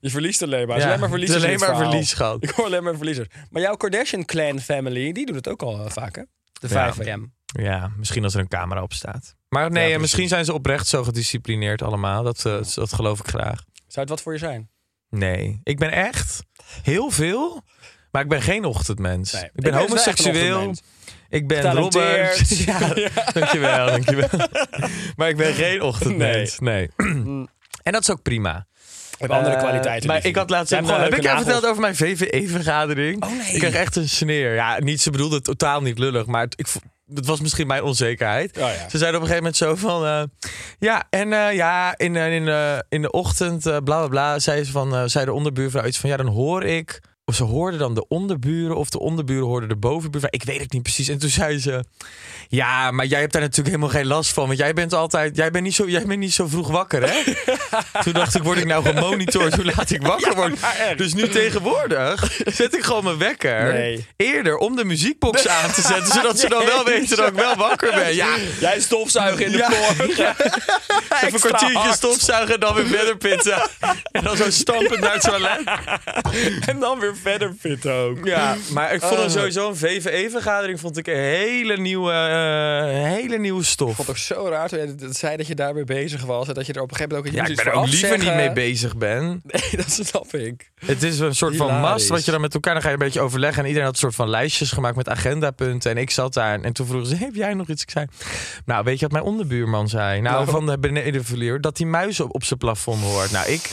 Je 0.00 0.10
verliest 0.10 0.42
alleen 0.42 0.66
maar. 0.68 0.78
Ja, 0.78 0.86
alleen 0.86 1.00
maar 1.00 1.08
verliezers. 1.08 1.38
is 1.42 1.44
alleen 1.46 1.58
maar 1.58 1.76
verlies, 1.76 2.08
schat. 2.08 2.42
Ik 2.44 2.50
hoor 2.50 2.64
alleen 2.64 2.82
maar 2.82 2.96
verliezers. 2.96 3.28
Maar 3.50 3.62
jouw 3.62 3.74
Kardashian 3.76 4.24
clan 4.24 4.60
family, 4.60 5.12
die 5.12 5.26
doet 5.26 5.34
het 5.34 5.48
ook 5.48 5.62
al 5.62 5.84
eh, 5.84 5.90
vaak, 5.90 6.16
hè? 6.16 6.22
De 6.52 6.68
Ja. 6.68 6.92
5 6.94 7.08
AM. 7.08 7.32
Ja, 7.44 7.90
misschien 7.96 8.24
als 8.24 8.34
er 8.34 8.40
een 8.40 8.48
camera 8.48 8.82
op 8.82 8.92
staat. 8.92 9.34
Maar 9.48 9.70
nee, 9.70 9.82
Ja, 9.82 9.82
precies. 9.84 10.00
misschien 10.00 10.28
zijn 10.28 10.44
ze 10.44 10.52
oprecht 10.52 10.86
zo 10.86 11.04
gedisciplineerd 11.04 11.82
allemaal. 11.82 12.22
Dat, 12.22 12.44
eh, 12.46 12.58
dat 12.74 12.92
geloof 12.92 13.18
ik 13.18 13.28
graag. 13.28 13.64
Zou 13.74 14.00
het 14.00 14.08
wat 14.08 14.22
voor 14.22 14.32
je 14.32 14.38
zijn? 14.38 14.70
Nee, 15.10 15.60
ik 15.62 15.78
ben 15.78 15.90
echt 15.90 16.42
heel 16.82 17.10
veel, 17.10 17.62
maar 18.10 18.22
ik 18.22 18.28
ben 18.28 18.42
geen 18.42 18.64
ochtendmens. 18.64 19.32
Nee. 19.32 19.44
ik 19.44 19.50
ben 19.54 19.72
Ik 19.72 19.78
dus 19.78 19.88
homoseksueel. 19.88 20.74
ik 21.28 21.46
ben. 21.48 21.72
Robert. 21.74 22.48
Ja, 22.66 22.78
dankjewel, 23.32 23.86
dankjewel. 23.86 24.28
maar 25.16 25.28
ik 25.28 25.36
ben 25.36 25.54
geen 25.54 25.82
ochtendmens. 25.82 26.58
Nee. 26.58 26.90
En 27.82 27.92
dat 27.92 28.00
is 28.02 28.10
ook 28.10 28.22
prima. 28.22 28.66
Hebben 29.18 29.36
andere 29.36 29.54
Eh, 29.56 29.62
kwaliteiten. 29.62 30.08
Maar 30.08 30.24
ik 30.26 30.36
had 30.36 30.50
laatst 30.50 30.74
ook 30.74 30.86
gewoon, 30.86 31.00
heb 31.00 31.14
ik 31.14 31.22
jou 31.22 31.36
verteld 31.36 31.66
over 31.66 31.80
mijn 31.80 31.96
VVE-vergadering? 31.96 33.24
Oh, 33.24 33.30
nee. 33.30 33.52
Ik 33.52 33.58
kreeg 33.58 33.74
echt 33.74 33.96
een 33.96 34.08
sneer. 34.08 34.54
Ja, 34.54 34.78
niet, 34.78 35.00
ze 35.00 35.10
bedoelde 35.10 35.34
het 35.34 35.44
totaal 35.44 35.80
niet 35.82 35.98
lullig, 35.98 36.26
maar 36.26 36.42
het, 36.42 36.54
ik, 36.56 36.66
het 37.14 37.26
was 37.26 37.40
misschien 37.40 37.66
mijn 37.66 37.82
onzekerheid. 37.82 38.56
Oh, 38.58 38.62
ja. 38.62 38.88
Ze 38.88 38.98
zeiden 38.98 39.20
op 39.20 39.26
een 39.28 39.34
gegeven 39.34 39.36
moment 39.36 39.56
zo 39.56 39.74
van... 39.74 40.04
eh, 40.04 40.22
ja, 40.78 41.04
en 41.10 41.32
eh, 41.32 41.54
ja, 41.54 41.94
in, 41.98 42.16
in, 42.16 42.48
in 42.88 43.02
de 43.02 43.10
ochtend, 43.10 43.62
bla 43.62 43.80
bla 43.80 44.06
bla, 44.08 44.38
zei, 44.38 44.64
ze 44.64 44.72
van, 44.72 45.10
zei 45.10 45.24
de 45.24 45.32
onderbuurvrouw 45.32 45.84
iets 45.84 45.98
van... 45.98 46.10
Ja, 46.10 46.16
dan 46.16 46.26
hoor 46.26 46.64
ik... 46.64 47.00
Of 47.28 47.34
ze 47.34 47.44
hoorden 47.44 47.78
dan 47.78 47.94
de 47.94 48.08
onderburen 48.08 48.76
of 48.76 48.88
de 48.90 48.98
onderburen 48.98 49.46
hoorden 49.46 49.68
de 49.68 49.76
bovenbuurvrouw. 49.76 50.30
Ik 50.32 50.44
weet 50.44 50.60
het 50.60 50.72
niet 50.72 50.82
precies. 50.82 51.08
En 51.08 51.18
toen 51.18 51.28
zei 51.28 51.58
ze... 51.58 51.84
Ja, 52.48 52.90
maar 52.90 53.06
jij 53.06 53.20
hebt 53.20 53.32
daar 53.32 53.42
natuurlijk 53.42 53.68
helemaal 53.68 53.94
geen 53.94 54.06
last 54.06 54.32
van. 54.32 54.46
Want 54.46 54.58
jij 54.58 54.72
bent 54.74 54.92
altijd... 54.92 55.36
Jij 55.36 55.50
bent 55.50 55.64
niet 55.64 55.74
zo, 55.74 55.88
jij 55.88 56.06
bent 56.06 56.18
niet 56.20 56.32
zo 56.32 56.46
vroeg 56.46 56.68
wakker, 56.68 57.10
hè? 57.10 57.22
toen 58.04 58.12
dacht 58.12 58.34
ik, 58.34 58.42
word 58.42 58.58
ik 58.58 58.64
nou 58.64 58.84
gemonitord 58.84 59.54
hoe 59.54 59.64
laat 59.64 59.90
ik 59.90 60.02
wakker 60.02 60.34
word? 60.34 60.60
maar 60.60 60.76
echt. 60.76 60.98
Dus 60.98 61.14
nu 61.14 61.28
tegenwoordig 61.28 62.38
zet 62.60 62.74
ik 62.74 62.82
gewoon 62.82 63.04
mijn 63.04 63.18
wekker. 63.18 63.72
Nee. 63.72 64.06
Eerder 64.16 64.56
om 64.56 64.76
de 64.76 64.84
muziekbox 64.84 65.48
aan 65.48 65.72
te 65.72 65.80
zetten. 65.80 66.12
Zodat 66.12 66.38
ze 66.38 66.48
dan 66.48 66.64
wel 66.64 66.84
weten 66.84 67.16
dat 67.16 67.28
ik 67.28 67.34
wel 67.34 67.56
wakker 67.56 67.94
ben. 67.94 68.14
Ja, 68.14 68.36
Jij 68.60 68.80
stofzuigen 68.80 69.44
in 69.44 69.52
de 69.52 69.58
Ja. 69.58 69.68
poort. 69.68 70.10
Even 70.10 71.32
een 71.32 71.40
kwartiertje 71.40 71.78
hard. 71.78 71.94
stofzuigen 71.94 72.54
en 72.54 72.60
dan 72.60 72.74
weer 72.74 72.86
verder 72.86 73.16
pitten. 73.16 73.68
En 74.12 74.24
dan 74.24 74.36
zo 74.36 74.50
stampend 74.50 75.00
naar 75.00 75.12
het 75.12 75.22
toilet. 75.22 75.60
En 76.66 76.78
dan 76.78 76.98
weer 76.98 77.16
verder 77.22 77.54
pitten 77.62 77.92
ook. 77.92 78.24
Ja, 78.26 78.56
maar 78.72 78.94
ik 78.94 79.00
vond 79.00 79.20
Oh. 79.20 79.28
sowieso 79.28 79.68
een 79.68 79.76
VVE-vergadering 79.76 80.80
vond 80.80 80.96
ik 80.96 81.06
een 81.06 81.16
hele 81.16 81.76
nieuwe, 81.76 82.12
eh, 82.12 83.02
hele 83.12 83.38
nieuwe 83.38 83.64
stof. 83.64 83.88
Ik 83.90 83.94
vond 83.96 84.08
het 84.08 84.16
ook 84.16 84.22
zo 84.22 84.48
raar 84.48 84.68
toen 84.68 84.78
je 84.78 84.94
dat 84.94 85.16
zei 85.16 85.36
dat 85.36 85.46
je 85.46 85.54
daarmee 85.54 85.84
bezig 85.84 86.24
was. 86.24 86.48
En 86.48 86.54
dat 86.54 86.66
je 86.66 86.72
er 86.72 86.82
op 86.82 86.90
een 86.90 86.96
gegeven 86.96 87.16
moment 87.16 87.34
ook 87.36 87.40
Ja, 87.40 87.44
ik 87.46 87.54
iets 87.56 87.62
ben 87.64 87.72
er 87.72 87.78
ook 87.78 87.86
liever 87.88 88.18
niet 88.18 88.34
mee 88.34 88.52
bezig 88.52 88.96
ben. 88.96 89.16
Nee, 89.52 89.70
dat 89.76 89.90
snap 89.90 90.34
ik. 90.34 90.70
Het 90.86 91.02
is 91.02 91.18
een 91.18 91.34
soort 91.34 91.56
van 91.56 91.80
mast 91.80 92.08
wat 92.08 92.24
je 92.24 92.30
dan 92.30 92.40
met 92.40 92.54
elkaar... 92.54 92.72
dan 92.72 92.82
ga 92.82 92.88
je 92.88 92.94
een 92.94 93.00
beetje 93.00 93.20
overleggen. 93.20 93.58
En 93.62 93.66
iedereen 93.68 93.86
had 93.86 93.94
een 93.94 94.00
soort 94.02 94.14
van 94.14 94.28
lijstjes 94.28 94.70
gemaakt 94.72 94.96
met 94.96 95.08
agendapunten. 95.08 95.90
En 95.90 95.96
ik 95.96 96.10
zat 96.10 96.34
daar 96.34 96.60
en 96.60 96.72
toen 96.72 96.86
vroegen 96.86 97.08
ze... 97.08 97.16
heb 97.16 97.34
jij 97.34 97.54
nog 97.54 97.68
iets? 97.68 97.82
Ik 97.82 97.90
zei... 97.90 98.06
Nou, 98.64 98.84
weet 98.84 98.94
je 98.98 99.00
wat 99.04 99.12
mijn 99.12 99.24
onderbuurman 99.24 99.88
zei? 99.88 100.20
Nou, 100.20 100.34
Nou. 100.34 100.50
van 100.50 100.66
de 100.66 100.78
benedenverlier... 100.78 101.60
dat 101.60 101.76
die 101.76 101.86
muis 101.86 102.20
op, 102.20 102.34
op 102.34 102.44
zijn 102.44 102.58
plafond 102.58 103.02
hoort. 103.02 103.30
Nou, 103.30 103.48
ik 103.48 103.70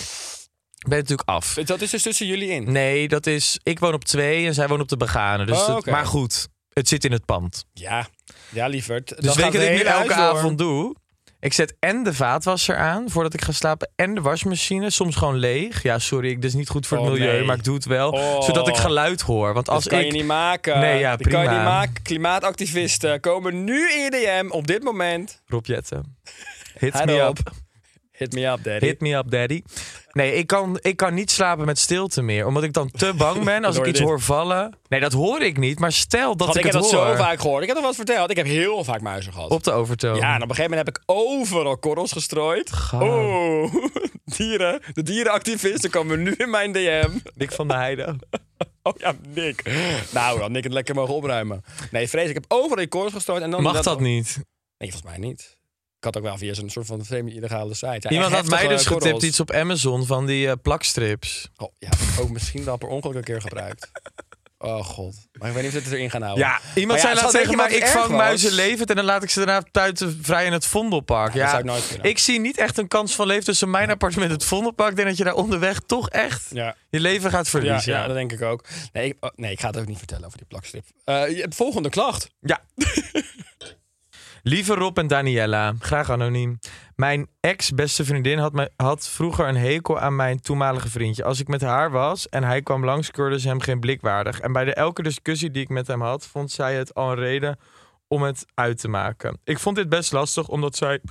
ben 0.88 0.98
natuurlijk 1.00 1.30
af. 1.30 1.54
Dat 1.54 1.82
is 1.82 1.90
dus 1.90 2.02
tussen 2.02 2.28
jullie 2.28 2.50
in. 2.50 2.72
Nee, 2.72 3.08
dat 3.08 3.28
is... 3.28 3.60
Ik 3.64 3.80
woon 3.80 3.94
op 3.94 4.04
twee 4.04 4.46
en 4.46 4.54
zij 4.54 4.68
woont 4.68 4.82
op 4.82 4.88
de 4.90 4.98
begane. 4.98 5.46
Dus 5.46 5.68
Oh, 5.68 5.82
maar 5.86 6.06
goed, 6.06 6.48
het 6.74 6.88
zit 6.88 7.06
in 7.06 7.12
het 7.12 7.26
pand. 7.26 7.66
Ja, 7.74 8.08
ja 8.50 8.68
lieverd. 8.68 9.08
Dus 9.08 9.18
Dan 9.18 9.36
weet 9.36 9.44
gaat 9.44 9.54
je 9.54 9.60
wat 9.60 9.68
ik 9.68 9.74
nu 9.76 9.82
elke 9.84 10.08
door. 10.08 10.16
avond 10.18 10.58
doe? 10.58 10.96
Ik 11.40 11.54
zet 11.54 11.76
en 11.80 12.04
de 12.04 12.14
vaatwasser 12.14 12.78
aan 12.78 13.10
voordat 13.10 13.34
ik 13.34 13.42
ga 13.42 13.52
slapen. 13.52 13.92
En 13.96 14.16
de 14.16 14.22
wasmachine. 14.22 14.90
Soms 14.90 15.16
gewoon 15.16 15.36
leeg. 15.36 15.84
Ja, 15.84 16.00
sorry, 16.00 16.30
ik- 16.30 16.42
dit 16.42 16.50
is 16.50 16.56
niet 16.56 16.70
goed 16.70 16.88
voor 16.88 16.98
het 16.98 17.06
Oh, 17.08 17.12
milieu. 17.14 17.32
nee. 17.32 17.44
Maar 17.44 17.56
ik 17.58 17.64
doe 17.64 17.76
het 17.76 17.86
wel. 17.86 18.10
Oh. 18.12 18.42
Zodat 18.42 18.68
ik 18.68 18.76
geluid 18.76 19.22
hoor. 19.22 19.54
Want 19.54 19.70
als 19.70 19.84
dat 19.84 19.94
kan 19.94 20.02
ik. 20.02 20.06
je 20.06 20.12
niet 20.12 20.26
maken. 20.26 20.80
Nee, 20.80 21.00
ja, 21.00 21.16
dat 21.16 21.28
kan 21.28 21.40
je 21.42 21.46
prima. 21.48 21.62
niet 21.62 21.70
maken. 21.72 22.02
Klimaatactivisten 22.02 23.20
komen 23.20 23.64
nu 23.64 23.92
in 23.92 24.00
je 24.00 24.10
DM 24.10 24.52
op 24.52 24.68
dit 24.68 24.84
moment. 24.84 25.42
Rob 25.46 25.66
Jetten. 25.66 26.18
Hit 26.80 26.94
Hi, 27.00 27.06
me 27.06 27.22
up. 27.22 27.40
Hit 28.18 28.34
me 28.34 28.46
up, 28.52 28.64
daddy. 28.64 28.86
Hit 28.86 29.02
me 29.02 29.16
up, 29.16 29.32
daddy. 29.32 29.62
Nee, 30.12 30.34
ik 30.34 30.48
kan, 30.48 30.80
ik 30.82 30.98
kan 30.98 31.14
niet 31.14 31.32
slapen 31.32 31.66
met 31.66 31.80
stilte 31.80 32.22
meer. 32.22 32.46
Omdat 32.46 32.64
ik 32.64 32.74
dan 32.74 32.92
te 32.92 33.14
bang 33.18 33.44
ben 33.44 33.64
als 33.66 33.74
ik 33.76 33.80
Hoor 33.80 33.88
iets 33.90 34.00
dit? 34.00 34.08
hoor 34.08 34.22
vallen. 34.22 34.78
Nee, 34.88 35.00
dat 35.00 35.14
hoor 35.14 35.42
ik 35.42 35.58
niet. 35.58 35.80
Maar 35.80 35.92
stel 35.92 36.36
dat 36.38 36.48
ik, 36.50 36.56
ik 36.56 36.64
heb 36.64 36.74
dat 36.74 36.92
hoor. 36.92 37.08
zo 37.08 37.16
vaak 37.16 37.40
gehoord. 37.40 37.62
Ik 37.62 37.68
heb 37.68 37.78
dat 37.78 37.86
wat 37.86 37.96
verteld. 37.96 38.30
Ik 38.30 38.36
heb 38.38 38.46
heel 38.46 38.84
vaak 38.84 39.02
muizen 39.02 39.34
gehad. 39.34 39.50
Op 39.52 39.64
de 39.64 39.72
overtoon. 39.72 40.16
Ja, 40.16 40.36
en 40.36 40.42
op 40.42 40.50
een 40.50 40.56
gegeven 40.56 40.70
moment 40.70 40.88
heb 40.88 40.98
ik 40.98 41.04
overal 41.06 41.78
korrels 41.78 42.12
gestrooid. 42.12 42.72
Oh, 42.94 43.74
dieren. 44.38 44.82
De 44.94 45.04
dierenactivisten 45.04 45.90
komen 45.90 46.24
nu 46.24 46.32
in 46.38 46.50
mijn 46.50 46.72
DM. 46.72 47.10
Nick 47.36 47.52
van 47.52 47.68
de 47.68 47.74
Heide. 47.74 48.16
Oh 48.84 48.94
ja, 48.98 49.14
Nick. 49.34 49.64
Nou, 50.14 50.40
dan 50.40 50.52
Nick 50.52 50.64
het 50.64 50.74
lekker 50.74 50.96
mogen 50.96 51.14
opruimen. 51.14 51.64
Nee, 51.92 52.10
vrees, 52.10 52.28
ik 52.30 52.34
heb 52.34 52.46
overal 52.48 52.76
die 52.78 52.88
korrels 52.88 53.14
gestrooid. 53.14 53.42
En 53.44 53.52
dan 53.52 53.62
Mag 53.64 53.82
dat 53.82 54.00
niet? 54.00 54.36
Nee, 54.78 54.92
volgens 54.92 55.12
mij 55.12 55.28
niet. 55.28 55.58
Ik 56.06 56.14
had 56.14 56.24
ook 56.24 56.30
wel 56.30 56.38
via 56.38 56.54
zo'n 56.54 56.70
soort 56.70 56.86
van 56.86 57.06
semi-illegale 57.06 57.74
site. 57.74 58.10
Iemand 58.10 58.34
had 58.34 58.50
mij 58.50 58.68
dus 58.68 58.86
getipt 58.86 59.04
korrels. 59.04 59.24
iets 59.24 59.40
op 59.40 59.52
Amazon 59.52 60.06
van 60.06 60.26
die 60.26 60.48
eh, 60.48 60.54
plakstrips. 60.62 61.50
Oh, 61.58 61.72
ja, 61.80 61.90
ook 62.20 62.30
misschien 62.30 62.64
wel 62.64 62.78
per 62.78 62.88
ongeluk 62.88 63.16
een 63.16 63.24
keer 63.24 63.42
gebruikt. 63.42 63.92
Oh 64.58 64.86
god. 64.86 65.16
Maar 65.40 65.48
ik 65.48 65.54
weet 65.56 65.64
niet 65.64 65.76
of 65.76 65.78
we 65.80 65.84
het 65.84 65.94
erin 65.98 66.10
gaan 66.10 66.22
houden. 66.22 66.46
Ja, 66.46 66.60
iemand 66.76 67.02
ja, 67.02 67.06
zei 67.06 67.20
zal 67.20 67.30
tegen 67.30 67.56
mij, 67.56 67.72
ik 67.72 67.86
vang 67.86 68.08
was. 68.08 68.18
muizen 68.18 68.52
levend 68.52 68.90
en 68.90 68.96
dan 68.96 69.06
laat 69.06 69.24
ik 69.24 69.30
ze 69.30 69.46
daarna 69.46 69.68
buiten 69.72 70.20
vrij 70.22 70.46
in 70.46 70.52
het 70.52 70.66
Vondelpark. 70.66 71.34
Ja, 71.34 71.40
Ja, 71.40 71.42
dat 71.42 71.50
zou 71.50 71.62
ik 71.64 71.70
nooit 71.70 71.88
kunnen. 71.88 72.10
ik 72.10 72.18
zie 72.18 72.40
niet 72.40 72.58
echt 72.58 72.78
een 72.78 72.88
kans 72.88 73.16
van 73.16 73.28
leven 73.28 73.44
tussen 73.44 73.70
mijn 73.70 73.90
appartement 73.90 74.32
en 74.32 74.38
het 74.38 74.46
Vondelpark. 74.46 74.90
Ik 74.90 74.96
denk 74.96 75.08
dat 75.08 75.18
je 75.18 75.24
daar 75.24 75.34
onderweg 75.34 75.80
toch 75.80 76.10
echt 76.10 76.44
Ja, 76.50 76.76
je 76.90 77.00
leven 77.00 77.30
gaat 77.32 77.50
verliezen. 77.50 77.94
ja, 77.94 78.06
dat 78.08 78.16
denk 78.16 78.32
ik 78.32 78.42
ook. 78.42 78.66
Nee 78.94 79.08
ik, 79.08 79.18
oh, 79.20 79.30
nee, 79.36 79.52
ik 79.52 79.60
ga 79.60 79.68
het 79.68 79.78
ook 79.78 79.88
niet 79.88 79.98
vertellen 79.98 80.26
over 80.26 80.38
die 80.38 80.48
plakstrip. 80.48 80.86
Eh, 81.04 81.30
je 81.30 81.42
hebt 81.42 81.56
volgende 81.56 81.90
klacht. 81.90 82.30
Ja. 82.40 82.62
Lieve 84.48 84.74
Rob 84.74 84.98
en 84.98 85.08
Daniella, 85.08 85.74
graag 85.80 86.10
anoniem. 86.10 86.60
Mijn 86.96 87.28
ex-beste 87.40 88.06
vriendin 88.06 88.38
had, 88.38 88.54
me, 88.54 88.72
had 88.76 89.08
vroeger 89.08 89.48
een 89.48 89.58
hekel 89.58 90.00
aan 90.00 90.16
mijn 90.16 90.42
toenmalige 90.42 90.90
vriendje. 90.90 91.24
Als 91.24 91.40
ik 91.40 91.48
met 91.48 91.62
haar 91.62 91.92
was 91.92 92.30
en 92.30 92.44
hij 92.44 92.62
kwam 92.62 92.86
langs, 92.86 93.12
keurde 93.12 93.40
ze 93.40 93.48
hem 93.48 93.60
geen 93.60 93.80
blik 93.80 94.02
waardig. 94.02 94.40
En 94.40 94.52
bij 94.52 94.64
de 94.64 94.74
elke 94.74 95.04
discussie 95.04 95.52
die 95.52 95.62
ik 95.62 95.70
met 95.70 95.88
hem 95.88 96.02
had, 96.02 96.26
vond 96.26 96.52
zij 96.52 96.76
het 96.76 96.94
al 96.94 97.12
een 97.12 97.18
reden 97.18 97.60
om 98.08 98.22
het 98.22 98.46
uit 98.54 98.80
te 98.80 98.88
maken. 98.88 99.40
Ik 99.44 99.60
vond 99.60 99.76
dit 99.76 99.90
best 99.90 100.12
lastig, 100.12 100.48
omdat 100.48 100.76
zij... 100.76 101.02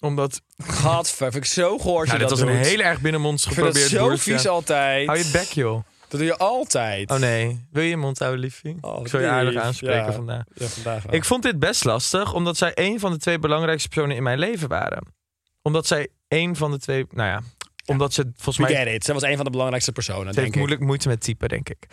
Omdat... 0.00 0.40
Gadver, 0.56 1.36
ik 1.36 1.44
zo 1.44 1.76
Nou, 1.76 2.04
je 2.04 2.10
dit 2.10 2.20
dat 2.20 2.30
was 2.30 2.40
een 2.40 2.48
heel 2.48 2.80
erg 2.80 3.00
binnenmonds 3.00 3.46
Ik 3.46 3.52
vind 3.52 3.66
het 3.66 3.76
geprobeerd 3.76 4.02
zo 4.02 4.08
woordje. 4.08 4.32
vies 4.32 4.48
altijd. 4.48 5.06
Hou 5.06 5.18
je 5.18 5.30
bek, 5.32 5.48
joh. 5.48 5.84
Dat 6.08 6.20
doe 6.20 6.28
je 6.28 6.36
altijd. 6.36 7.10
Oh 7.10 7.18
nee, 7.18 7.66
wil 7.70 7.82
je 7.82 7.88
je 7.88 7.96
mond 7.96 8.18
houden, 8.18 8.40
liefie? 8.40 8.76
Oh, 8.80 9.00
ik 9.00 9.08
zal 9.08 9.20
je 9.20 9.26
aardig 9.28 9.56
aanspreken 9.62 10.04
Ja. 10.04 10.12
vandaag. 10.12 10.44
Ja, 10.54 10.66
vandaag 10.66 11.02
wel. 11.02 11.14
Ik 11.14 11.24
vond 11.24 11.42
dit 11.42 11.58
best 11.58 11.84
lastig, 11.84 12.32
omdat 12.34 12.56
zij 12.56 12.70
een 12.74 13.00
van 13.00 13.12
de 13.12 13.18
twee 13.18 13.38
belangrijkste 13.38 13.88
personen 13.88 14.16
in 14.16 14.22
mijn 14.22 14.38
leven 14.38 14.68
waren. 14.68 15.02
Omdat 15.62 15.86
zij 15.86 16.08
een 16.28 16.56
van 16.56 16.70
de 16.70 16.78
twee, 16.78 17.06
nou 17.10 17.28
ja, 17.28 17.40
omdat 17.88 18.12
ze 18.12 18.22
volgens 18.34 18.56
We 18.56 18.62
mij. 18.62 18.84
get 18.84 18.94
it. 18.94 19.04
Zij 19.04 19.14
was 19.14 19.22
een 19.22 19.36
van 19.36 19.44
de 19.44 19.50
belangrijkste 19.50 19.92
personen, 19.92 20.18
Ze 20.20 20.24
denk 20.24 20.36
heeft 20.36 20.50
ik. 20.50 20.56
moeilijk 20.56 20.80
moeite 20.80 21.08
met 21.08 21.20
typen, 21.20 21.48
denk 21.48 21.68
ik. 21.68 21.86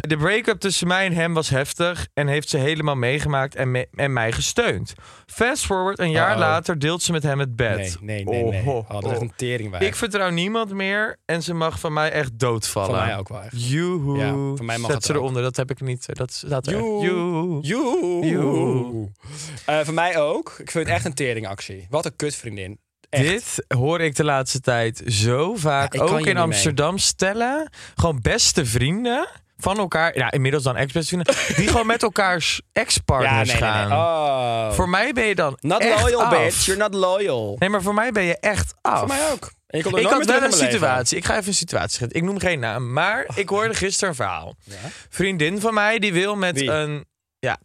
De 0.00 0.16
break-up 0.16 0.60
tussen 0.60 0.86
mij 0.88 1.06
en 1.06 1.12
hem 1.12 1.34
was 1.34 1.48
heftig 1.48 2.06
en 2.14 2.26
heeft 2.26 2.48
ze 2.48 2.58
helemaal 2.58 2.96
meegemaakt 2.96 3.54
en, 3.54 3.70
me- 3.70 3.88
en 3.94 4.12
mij 4.12 4.32
gesteund. 4.32 4.94
Fast 5.26 5.64
forward, 5.66 5.98
een 5.98 6.10
jaar 6.10 6.28
Uh-oh. 6.28 6.40
later 6.40 6.78
deelt 6.78 7.02
ze 7.02 7.12
met 7.12 7.22
hem 7.22 7.38
het 7.38 7.56
bed. 7.56 7.76
Nee, 8.00 8.24
nee, 8.24 8.24
nee, 8.24 8.44
nee. 8.44 8.60
Oh, 8.66 8.90
Oh, 8.90 8.90
dat 8.90 9.04
is 9.04 9.10
echt 9.10 9.20
een 9.20 9.32
teringwijf. 9.36 9.82
Ik 9.84 9.94
vertrouw 9.94 10.30
niemand 10.30 10.72
meer 10.72 11.16
en 11.24 11.42
ze 11.42 11.54
mag 11.54 11.80
van 11.80 11.92
mij 11.92 12.10
echt 12.10 12.38
doodvallen. 12.38 12.96
Van 12.96 13.06
mij 13.06 13.18
ook 13.18 13.28
wel 13.28 13.42
echt. 13.42 13.68
Joehoe. 13.70 14.18
Ja, 14.18 14.56
van 14.56 14.66
mij 14.66 14.78
mag 14.78 14.86
Zet 14.86 14.94
het 14.96 15.04
ze 15.04 15.12
ook. 15.12 15.18
eronder, 15.18 15.42
dat 15.42 15.56
heb 15.56 15.70
ik 15.70 15.80
niet. 15.80 16.06
Dat 16.16 16.32
staat 16.32 16.66
er. 16.66 16.72
echt. 16.74 16.82
Joe. 16.82 17.60
Joe. 17.60 17.60
Joe. 17.62 18.26
Joe. 18.26 19.10
Eh, 19.66 19.80
voor 19.80 19.94
mij 19.94 20.18
ook. 20.20 20.48
Ik 20.58 20.70
vind 20.70 20.86
het 20.86 20.94
echt 20.94 21.04
een 21.04 21.14
teringactie. 21.14 21.86
Wat 21.90 22.04
een 22.04 22.16
kutvriendin. 22.16 22.78
Echt. 23.12 23.24
Dit 23.26 23.64
hoor 23.78 24.00
ik 24.00 24.16
de 24.16 24.24
laatste 24.24 24.60
tijd 24.60 25.02
zo 25.06 25.54
vaak. 25.54 25.94
Ja, 25.94 26.02
ik 26.02 26.10
ook 26.10 26.26
in 26.26 26.36
Amsterdam 26.36 26.98
stellen. 26.98 27.70
Gewoon 27.94 28.18
beste 28.22 28.66
vrienden 28.66 29.28
van 29.56 29.78
elkaar. 29.78 30.16
Ja, 30.16 30.30
inmiddels 30.30 30.62
dan 30.62 30.76
ex-beste 30.76 31.16
vrienden. 31.16 31.56
die 31.56 31.68
gewoon 31.68 31.86
met 31.86 32.02
elkaars 32.02 32.60
Ja, 32.72 32.82
ex-partners 32.82 33.52
nee, 33.52 33.60
nee, 33.60 33.70
gaan. 33.70 33.88
nee. 33.88 33.98
Oh. 33.98 34.72
Voor 34.72 34.88
mij 34.88 35.12
ben 35.12 35.24
je 35.24 35.34
dan 35.34 35.58
Not 35.60 35.80
echt 35.80 36.00
loyal, 36.02 36.22
af. 36.22 36.30
bitch. 36.30 36.64
You're 36.64 36.80
not 36.82 36.94
loyal. 36.94 37.56
Nee, 37.58 37.68
maar 37.68 37.82
voor 37.82 37.94
mij 37.94 38.12
ben 38.12 38.22
je 38.22 38.38
echt 38.38 38.74
af. 38.80 38.98
Voor 38.98 39.08
mij 39.08 39.30
ook. 39.30 39.52
Ik 39.66 39.90
nooit 39.90 40.10
had 40.10 40.24
wel 40.24 40.42
een 40.42 40.52
situatie. 40.52 41.16
Ik 41.16 41.24
ga 41.24 41.36
even 41.36 41.48
een 41.48 41.54
situatie 41.54 41.90
schetsen. 41.96 42.18
Ik 42.18 42.24
noem 42.24 42.38
geen 42.38 42.58
naam. 42.60 42.92
Maar 42.92 43.26
ik 43.34 43.48
hoorde 43.48 43.74
gisteren 43.74 44.08
een 44.08 44.14
verhaal. 44.14 44.54
Ja? 44.64 44.74
Vriendin 45.08 45.60
van 45.60 45.74
mij 45.74 45.98
die 45.98 46.12
wil 46.12 46.36
met 46.36 46.58
Wie? 46.58 46.70
een... 46.70 47.04
Ja, 47.38 47.58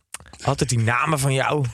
altijd 0.43 0.69
die 0.69 0.79
namen 0.79 1.19
van 1.19 1.33
jou. 1.33 1.65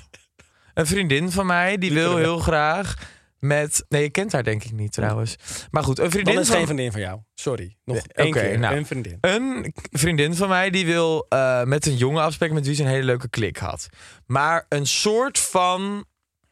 Een 0.74 0.88
vriendin 0.88 1.32
van 1.32 1.46
mij 1.46 1.78
die 1.78 1.94
wil 1.94 2.18
heel 2.18 2.40
graag 2.40 2.96
met... 3.44 3.86
Nee, 3.90 4.02
je 4.04 4.10
kent 4.10 4.32
haar 4.32 4.44
denk 4.44 4.64
ik 4.64 4.72
niet 4.72 4.92
trouwens. 4.92 5.36
Maar 5.72 5.84
goed, 5.84 6.00
een 6.00 6.12
vriendin 6.12 6.40
is 6.40 6.48
van... 6.48 6.56
geen 6.56 6.66
vriendin 6.66 6.92
van 6.92 7.02
jou. 7.02 7.20
Sorry. 7.36 7.76
Nog 7.86 7.96
Nee, 7.96 8.06
één 8.26 8.32
keer. 8.32 8.60
nou. 8.60 8.76
Een 8.76 8.86
vriendin. 8.86 9.18
Een 9.22 9.74
vriendin 9.92 10.36
van 10.36 10.50
mij 10.50 10.70
die 10.70 10.86
wil 10.86 11.26
eh, 11.30 11.64
met 11.64 11.86
een 11.86 11.98
jongen 11.98 12.24
afspreken 12.24 12.56
met 12.56 12.66
wie 12.66 12.76
ze 12.76 12.82
een 12.84 12.88
hele 12.90 13.04
leuke 13.06 13.30
klik 13.30 13.58
had. 13.58 13.88
Maar 14.26 14.66
een 14.70 14.88
soort 14.88 15.40
van 15.40 16.06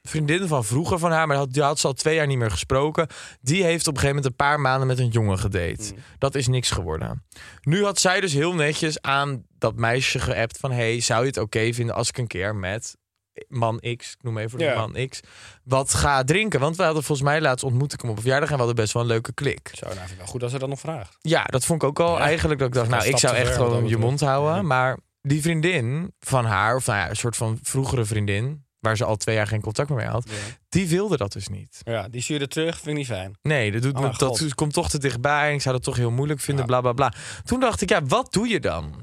vriendin 0.04 0.48
van 0.48 0.66
vroeger 0.66 1.00
van 1.00 1.12
haar, 1.12 1.28
maar 1.28 1.36
die 1.36 1.46
had, 1.46 1.54
die 1.54 1.64
had 1.64 1.80
ze 1.80 1.88
al 1.88 1.94
twee 1.94 2.16
jaar 2.16 2.28
niet 2.28 2.38
meer 2.38 2.52
gesproken. 2.52 3.08
Die 3.42 3.64
heeft 3.64 3.88
op 3.88 3.94
een 3.94 4.00
gegeven 4.00 4.16
moment 4.16 4.26
een 4.26 4.46
paar 4.48 4.60
maanden 4.60 4.88
met 4.88 5.00
een 5.00 5.08
jongen 5.10 5.40
gedate. 5.40 5.94
Dat 6.18 6.36
is 6.36 6.48
niks 6.48 6.72
geworden. 6.72 7.24
Nu 7.62 7.84
had 7.84 8.00
zij 8.00 8.20
dus 8.22 8.34
heel 8.34 8.54
netjes 8.54 9.02
aan 9.02 9.44
dat 9.58 9.76
meisje 9.76 10.20
geappt 10.20 10.58
van... 10.58 10.72
hey, 10.72 11.00
zou 11.00 11.22
je 11.22 11.28
het 11.28 11.38
oké 11.38 11.74
vinden 11.74 11.96
als 11.96 12.10
ik 12.10 12.18
een 12.18 12.28
keer 12.28 12.56
met 12.56 12.98
man 13.48 13.80
X, 13.98 14.12
ik 14.12 14.24
noem 14.24 14.38
even 14.38 14.58
de 14.58 14.64
Ja. 14.64 14.76
man 14.76 15.08
X... 15.10 15.20
wat 15.64 15.94
ga 15.94 16.24
drinken? 16.24 16.60
Want 16.60 16.76
we 16.76 16.84
hadden 16.84 17.04
volgens 17.04 17.28
mij 17.28 17.42
laatst 17.42 17.64
ontmoet 17.66 17.94
ik 17.94 18.02
hem 18.02 18.10
op 18.10 18.16
een 18.16 18.22
verjaardag... 18.22 18.50
en 18.50 18.56
we 18.56 18.62
hadden 18.64 18.82
best 18.82 18.94
wel 18.94 19.02
een 19.02 19.08
leuke 19.08 19.34
klik. 19.34 19.70
Zo, 19.74 19.86
nou 19.86 19.98
vind 19.98 20.12
ik 20.12 20.18
wel 20.18 20.26
goed 20.28 20.44
als 20.44 20.52
ze 20.52 20.60
dat 20.60 20.70
nog 20.70 20.80
vraagt. 20.80 21.18
Ja, 21.22 21.44
dat 21.44 21.66
vond 21.66 21.82
ik 21.82 21.88
ook 21.90 22.00
al 22.00 22.18
Ja. 22.18 22.20
eigenlijk 22.24 22.60
dat 22.60 22.68
ik 22.68 22.74
dacht, 22.74 22.90
nou, 22.90 23.06
ik 23.06 23.18
zou 23.18 23.36
echt 23.36 23.56
gewoon 23.56 23.88
je 23.88 23.98
mond 23.98 24.20
houden. 24.20 24.56
Ja. 24.56 24.62
Maar 24.62 24.98
die 25.22 25.42
vriendin 25.42 26.14
van 26.20 26.46
haar, 26.46 26.76
of 26.76 26.86
nou 26.86 27.00
ja, 27.00 27.10
een 27.10 27.16
soort 27.16 27.36
van 27.38 27.60
vroegere 27.64 28.06
vriendin 28.06 28.66
waar 28.80 28.98
ze 28.98 29.06
al 29.06 29.16
twee 29.16 29.36
jaar 29.36 29.48
geen 29.48 29.62
contact 29.62 29.90
meer 29.90 29.98
mee 29.98 30.08
had, 30.08 30.30
die 30.70 30.88
wilde 30.88 31.18
dat 31.18 31.32
dus 31.32 31.48
niet. 31.48 31.80
Ja, 31.84 32.08
die 32.10 32.22
stuurde 32.22 32.48
terug, 32.48 32.76
vind 32.76 32.88
ik 32.88 32.94
niet 32.96 33.06
fijn. 33.08 33.38
Nee, 33.42 33.72
dat, 33.72 33.82
doet 33.82 33.96
Oh 33.96 34.02
me, 34.02 34.14
dat 34.18 34.56
komt 34.56 34.74
toch 34.74 34.90
te 34.90 34.98
dichtbij. 34.98 35.54
Ik 35.54 35.62
zou 35.62 35.76
dat 35.76 35.84
toch 35.84 35.96
heel 35.96 36.12
moeilijk 36.12 36.40
vinden, 36.40 36.66
bla 36.66 36.82
bla 36.82 36.94
bla. 36.94 37.14
Toen 37.44 37.60
dacht 37.60 37.82
ik, 37.82 37.90
ja, 37.90 38.04
wat 38.06 38.34
doe 38.34 38.48
je 38.48 38.60
dan? 38.60 38.94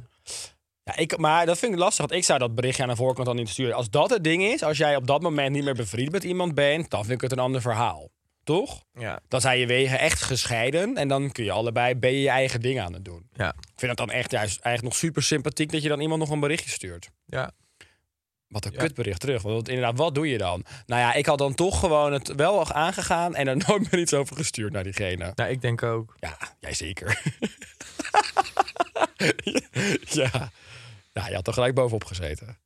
Ja, 0.88 0.96
ik, 0.96 1.16
maar 1.18 1.46
dat 1.46 1.58
vind 1.58 1.72
ik 1.72 1.78
lastig, 1.78 1.98
want 2.06 2.12
ik 2.18 2.24
zou 2.24 2.38
dat 2.38 2.54
berichtje 2.54 2.82
aan 2.82 2.88
de 2.88 2.96
voorkant 2.96 3.26
dan 3.26 3.36
niet 3.36 3.48
sturen. 3.48 3.74
Als 3.74 3.90
dat 3.90 4.10
het 4.10 4.24
ding 4.24 4.42
is, 4.42 4.62
als 4.62 4.78
jij 4.78 4.96
op 4.96 5.06
dat 5.06 5.22
moment 5.22 5.52
niet 5.52 5.64
meer 5.64 5.74
bevriend 5.74 6.12
met 6.12 6.24
iemand 6.24 6.54
bent, 6.54 6.90
dan 6.90 7.00
vind 7.00 7.14
ik 7.14 7.20
het 7.20 7.32
een 7.32 7.44
ander 7.44 7.60
verhaal. 7.60 8.08
Toch? 8.44 8.84
Ja. 8.92 9.20
Dan 9.28 9.40
zijn 9.40 9.58
je 9.58 9.66
wegen 9.66 9.98
echt 9.98 10.22
gescheiden 10.22 10.96
en 10.96 11.08
dan 11.08 11.32
kun 11.32 11.44
je 11.44 11.50
allebei 11.52 11.94
ben 11.94 12.12
je 12.12 12.20
je 12.20 12.28
eigen 12.28 12.60
ding 12.60 12.80
aan 12.80 12.92
het 12.92 13.04
doen. 13.04 13.28
Ja. 13.32 13.48
Ik 13.48 13.72
vind 13.76 13.90
het 13.90 13.96
dan 14.06 14.10
echt 14.10 14.30
juist 14.30 14.60
eigenlijk 14.60 14.94
nog 14.94 14.94
super 15.04 15.22
sympathiek 15.22 15.72
dat 15.72 15.82
je 15.82 15.88
dan 15.88 16.00
iemand 16.00 16.20
nog 16.20 16.30
een 16.30 16.40
berichtje 16.40 16.70
stuurt. 16.70 17.10
Ja. 17.26 17.50
Wat 18.48 18.64
een 18.64 18.72
Ja. 18.72 18.78
kutbericht 18.78 19.20
terug. 19.20 19.42
Want 19.42 19.68
inderdaad, 19.68 19.96
wat 19.98 20.14
doe 20.14 20.28
je 20.28 20.38
dan? 20.38 20.64
Nou 20.86 21.00
ja, 21.00 21.14
ik 21.14 21.26
had 21.26 21.38
dan 21.38 21.54
toch 21.54 21.78
gewoon 21.78 22.12
het 22.12 22.34
wel 22.34 22.72
aangegaan 22.72 23.34
en 23.34 23.48
er 23.48 23.56
nooit 23.66 23.90
meer 23.90 24.00
iets 24.00 24.14
over 24.14 24.36
gestuurd 24.36 24.72
naar 24.72 24.84
diegene. 24.84 25.32
Nou, 25.34 25.50
ik 25.50 25.60
denk 25.60 25.82
ook. 25.82 26.14
Ja, 26.20 26.36
jij 26.60 26.74
zeker. 26.74 27.22
ja. 30.10 30.50
Ja, 31.22 31.28
je 31.28 31.34
had 31.34 31.46
er 31.46 31.52
gelijk 31.52 31.74
bovenop 31.74 32.04
gezeten. 32.04 32.58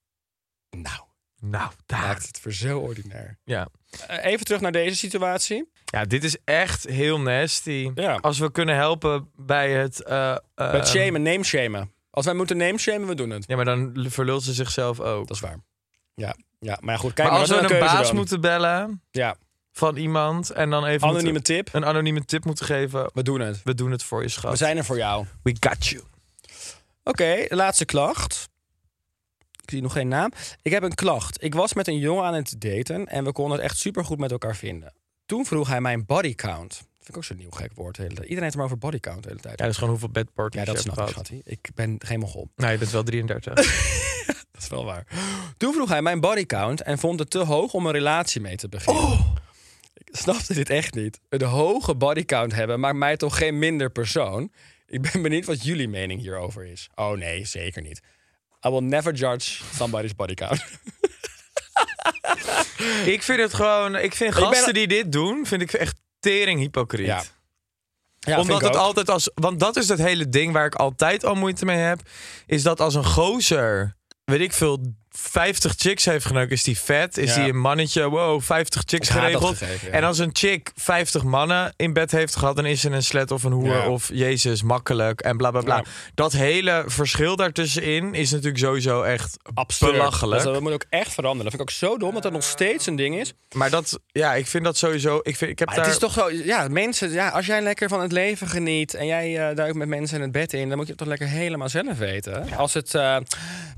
Nou, 0.71 1.01
Nou, 1.41 1.73
daar. 1.87 2.01
maakt 2.01 2.27
het 2.27 2.39
voor 2.41 2.53
zo 2.53 2.79
ordinair. 2.79 3.39
Ja. 3.45 3.69
Eh, 4.07 4.25
even 4.25 4.45
terug 4.45 4.61
naar 4.61 4.73
deze 4.73 4.97
situatie. 4.97 5.71
ja, 5.85 6.05
dit 6.05 6.25
is 6.25 6.37
echt 6.45 6.85
heel 6.87 7.21
nasty. 7.21 7.91
Ja. 7.95 8.15
Als 8.15 8.39
we 8.39 8.51
kunnen 8.53 8.75
helpen 8.77 9.31
bij 9.37 9.71
het... 9.73 10.03
eh, 10.03 10.31
eh, 10.31 10.73
Het 10.73 10.89
shamen, 10.89 11.23
name 11.23 11.45
shamen. 11.45 11.93
Als 12.11 12.25
wij 12.25 12.35
moeten 12.35 12.57
name 12.57 12.79
shamen, 12.79 13.09
we 13.09 13.15
doen 13.15 13.31
het. 13.31 13.45
Ja, 13.47 13.57
maar 13.57 13.65
dan 13.65 14.07
verlult 14.11 14.43
ze 14.43 14.53
zichzelf 14.53 15.01
ook. 15.01 15.27
Dat 15.27 15.37
is 15.37 15.43
waar. 15.43 15.59
Ja, 16.15 16.35
ja 16.59 16.79
maar 16.81 16.95
ja, 16.95 17.01
goed, 17.01 17.13
kijk 17.13 17.29
maar 17.31 17.39
als 17.39 17.49
we 17.49 17.73
een 17.73 17.79
baas 17.81 18.07
dan? 18.07 18.17
moeten 18.17 18.41
bellen 18.41 19.03
Ja, 19.11 19.37
van 19.73 19.97
iemand 19.97 20.51
en 20.51 20.71
dan 20.71 20.85
even 20.85 21.09
anonieme 21.09 21.33
moeten- 21.33 21.55
tip. 21.55 21.75
een 21.75 21.85
anonieme 21.85 22.25
tip 22.25 22.45
moeten 22.45 22.67
geven. 22.67 23.11
We 23.15 23.23
doen 23.23 23.41
het. 23.41 23.63
We 23.63 23.75
doen 23.75 23.91
het 23.91 24.03
voor 24.03 24.23
je 24.23 24.29
schat. 24.29 24.51
We 24.51 24.57
zijn 24.57 24.77
er 24.77 24.85
voor 24.85 24.97
jou. 24.97 25.27
We 25.43 25.57
got 25.61 25.87
you. 25.87 26.03
Oké, 27.05 27.45
laatste 27.49 27.85
klacht. 27.85 28.49
Ik 29.63 29.71
zie 29.71 29.83
nog 29.83 29.93
geen 29.93 30.09
naam. 30.09 30.33
Ik 30.63 30.73
heb 30.73 30.83
een 30.83 30.95
klacht. 30.95 31.43
Ik 31.43 31.55
was 31.55 31.73
met 31.73 31.89
een 31.89 31.99
jongen 31.99 32.25
aan 32.25 32.35
het 32.35 32.55
daten 32.61 33.07
en 33.07 33.25
we 33.25 33.33
konden 33.33 33.57
het 33.57 33.65
echt 33.65 33.79
supergoed 33.79 34.19
met 34.19 34.31
elkaar 34.31 34.57
vinden. 34.57 34.95
Toen 35.27 35.47
vroeg 35.47 35.69
hij 35.69 35.81
mijn 35.81 36.07
body 36.07 36.35
count. 36.35 36.71
Dat 36.71 36.87
vind 36.99 37.09
ik 37.09 37.17
ook 37.17 37.25
zo'n 37.25 37.37
nieuw 37.37 37.51
gek 37.51 37.71
woord 37.75 37.97
hele 37.97 38.09
tijd. 38.09 38.29
Iedereen 38.29 38.43
heeft 38.43 38.55
het 38.55 38.63
maar 38.63 38.73
over 38.73 38.79
body 38.79 39.01
count 39.01 39.23
de 39.23 39.29
hele 39.29 39.41
tijd. 39.41 39.59
Ja, 39.59 39.63
dat 39.65 39.73
is 39.73 39.79
gewoon 39.79 39.91
hoeveel 39.91 40.11
bedparties 40.11 40.61
Ja, 40.61 40.67
dat 40.67 40.81
snap 40.81 41.01
ik, 41.01 41.09
schatje. 41.09 41.41
Ik 41.45 41.69
ben 41.75 41.97
geen 41.99 42.19
mogol. 42.19 42.49
Nee, 42.57 42.73
je 42.73 42.79
bent 42.79 42.91
wel 42.91 43.03
33. 43.03 43.55
Dat 44.53 44.63
is 44.63 44.69
wel 44.69 44.85
waar. 44.85 45.07
Toen 45.57 45.73
vroeg 45.73 45.89
hij 45.89 46.03
mijn 46.03 46.21
body 46.21 46.47
count 46.47 46.83
en 46.83 46.99
vond 46.99 47.19
het 47.19 47.31
te 47.31 47.39
hoog 47.39 47.73
om 47.73 47.87
een 47.87 47.93
relatie 47.93 48.41
mee 48.41 48.57
te 48.57 48.69
beginnen. 48.69 49.03
Oh. 49.03 49.35
Ik 49.95 50.17
snapte 50.17 50.55
dit 50.55 50.71
echt 50.71 50.95
niet. 50.95 51.21
Een 51.29 51.43
hoge 51.43 51.95
body 51.95 52.25
count 52.25 52.55
hebben 52.55 52.81
maakt 52.81 52.97
mij 52.97 53.17
toch 53.17 53.37
geen 53.37 53.59
minder 53.59 53.91
persoon. 53.91 54.53
Ik 54.93 55.01
ben 55.01 55.23
benieuwd 55.23 55.45
wat 55.45 55.65
jullie 55.65 55.89
mening 55.89 56.21
hierover 56.21 56.65
is. 56.65 56.89
Oh 56.95 57.17
nee, 57.17 57.45
zeker 57.45 57.83
niet. 57.83 58.01
I 58.67 58.71
will 58.71 58.81
never 58.81 59.15
judge 59.15 59.63
somebody's 59.75 60.15
body 60.15 60.35
count. 60.35 60.65
ik 63.15 63.23
vind 63.23 63.41
het 63.41 63.55
gewoon... 63.55 63.97
Ik 63.97 64.15
vind 64.15 64.35
gasten 64.35 64.75
die 64.75 64.87
dit 64.87 65.13
doen, 65.13 65.47
vind 65.47 65.63
ik 65.63 65.73
echt 65.73 66.01
tering 66.21 66.61
hypocriet. 66.61 67.07
Ja. 67.07 67.23
Ja, 68.19 68.41
Omdat 68.41 68.61
het 68.61 68.75
ook. 68.75 68.77
altijd 68.77 69.11
als... 69.11 69.31
Want 69.35 69.61
dat 69.61 69.77
is 69.77 69.89
het 69.89 69.99
hele 69.99 70.29
ding 70.29 70.53
waar 70.53 70.67
ik 70.67 70.75
altijd 70.75 71.25
al 71.25 71.35
moeite 71.35 71.65
mee 71.65 71.77
heb. 71.77 72.01
Is 72.47 72.63
dat 72.63 72.81
als 72.81 72.95
een 72.95 73.05
gozer, 73.05 73.97
weet 74.25 74.41
ik 74.41 74.53
veel, 74.53 74.95
50 75.17 75.75
chicks 75.77 76.05
heeft 76.05 76.25
geneukt, 76.25 76.53
is 76.53 76.63
die 76.63 76.79
vet? 76.79 77.19
Is 77.19 77.35
Ja. 77.35 77.41
die 77.43 77.53
een 77.53 77.59
mannetje, 77.61 78.09
wow, 78.09 78.43
50 78.43 78.83
chicks 78.87 79.09
geregeld? 79.09 79.57
gegeven, 79.57 79.89
ja. 79.89 79.95
En 79.95 80.05
als 80.05 80.19
een 80.19 80.31
chick 80.33 80.71
50 80.75 81.23
mannen 81.23 81.73
in 81.77 81.93
bed 81.93 82.11
heeft 82.11 82.37
gehad, 82.37 82.57
dan 82.57 82.67
is 82.67 82.81
ze 82.81 82.91
een 82.91 83.03
slet 83.03 83.31
of 83.31 83.43
een 83.43 83.53
hoer 83.53 83.67
Ja. 83.77 83.89
of 83.89 84.09
jezus, 84.13 84.63
makkelijk 84.63 85.21
en 85.21 85.37
bla 85.37 85.51
bla 85.51 85.61
bla. 85.61 85.77
Ja. 85.77 85.85
Dat 86.15 86.33
hele 86.33 86.85
verschil 86.87 87.37
daartussenin 87.37 88.15
is 88.15 88.31
natuurlijk 88.31 88.59
sowieso 88.59 89.03
echt 89.03 89.37
Absurd. 89.55 89.93
belachelijk. 89.93 90.43
Dat, 90.43 90.53
dat 90.53 90.63
moet 90.63 90.73
ook 90.73 90.85
echt 90.91 91.13
veranderen. 91.13 91.51
Dat 91.51 91.61
vind 91.61 91.71
ik 91.71 91.85
ook 91.85 91.91
zo 91.91 91.99
dom 91.99 92.15
dat 92.15 92.23
dat 92.23 92.33
nog 92.33 92.43
steeds 92.45 92.87
een 92.87 92.97
ding 92.97 93.17
is. 93.21 93.33
Maar 93.55 93.71
dat, 93.71 93.99
ja, 94.07 94.35
ik 94.35 94.47
vind 94.47 94.65
dat 94.65 94.77
sowieso. 94.77 95.21
Ik, 95.23 95.37
vind, 95.37 95.51
ik 95.51 95.59
heb 95.59 95.69
Maar 95.69 95.77
daar. 95.77 95.85
het 95.87 95.95
is 95.95 96.01
toch 96.01 96.13
zo, 96.13 96.31
ja, 96.31 96.69
mensen, 96.69 97.11
ja, 97.11 97.29
als 97.29 97.47
jij 97.47 97.63
lekker 97.63 97.89
van 97.89 98.01
het 98.01 98.13
leven 98.13 98.49
geniet 98.49 98.95
en 98.95 99.07
jij 99.07 99.49
eh, 99.51 99.57
duikt 99.57 99.77
met 99.77 99.89
mensen 99.89 100.17
in 100.17 100.23
het 100.23 100.33
bed 100.33 100.53
in, 100.53 100.69
dan 100.69 100.77
moet 100.77 100.87
je 100.87 100.93
het 100.93 101.01
toch 101.01 101.09
lekker 101.09 101.29
helemaal 101.29 101.69
zelf 101.69 101.99
weten. 101.99 102.53
Als 102.57 102.75
het 102.75 102.95
eh, 102.95 103.17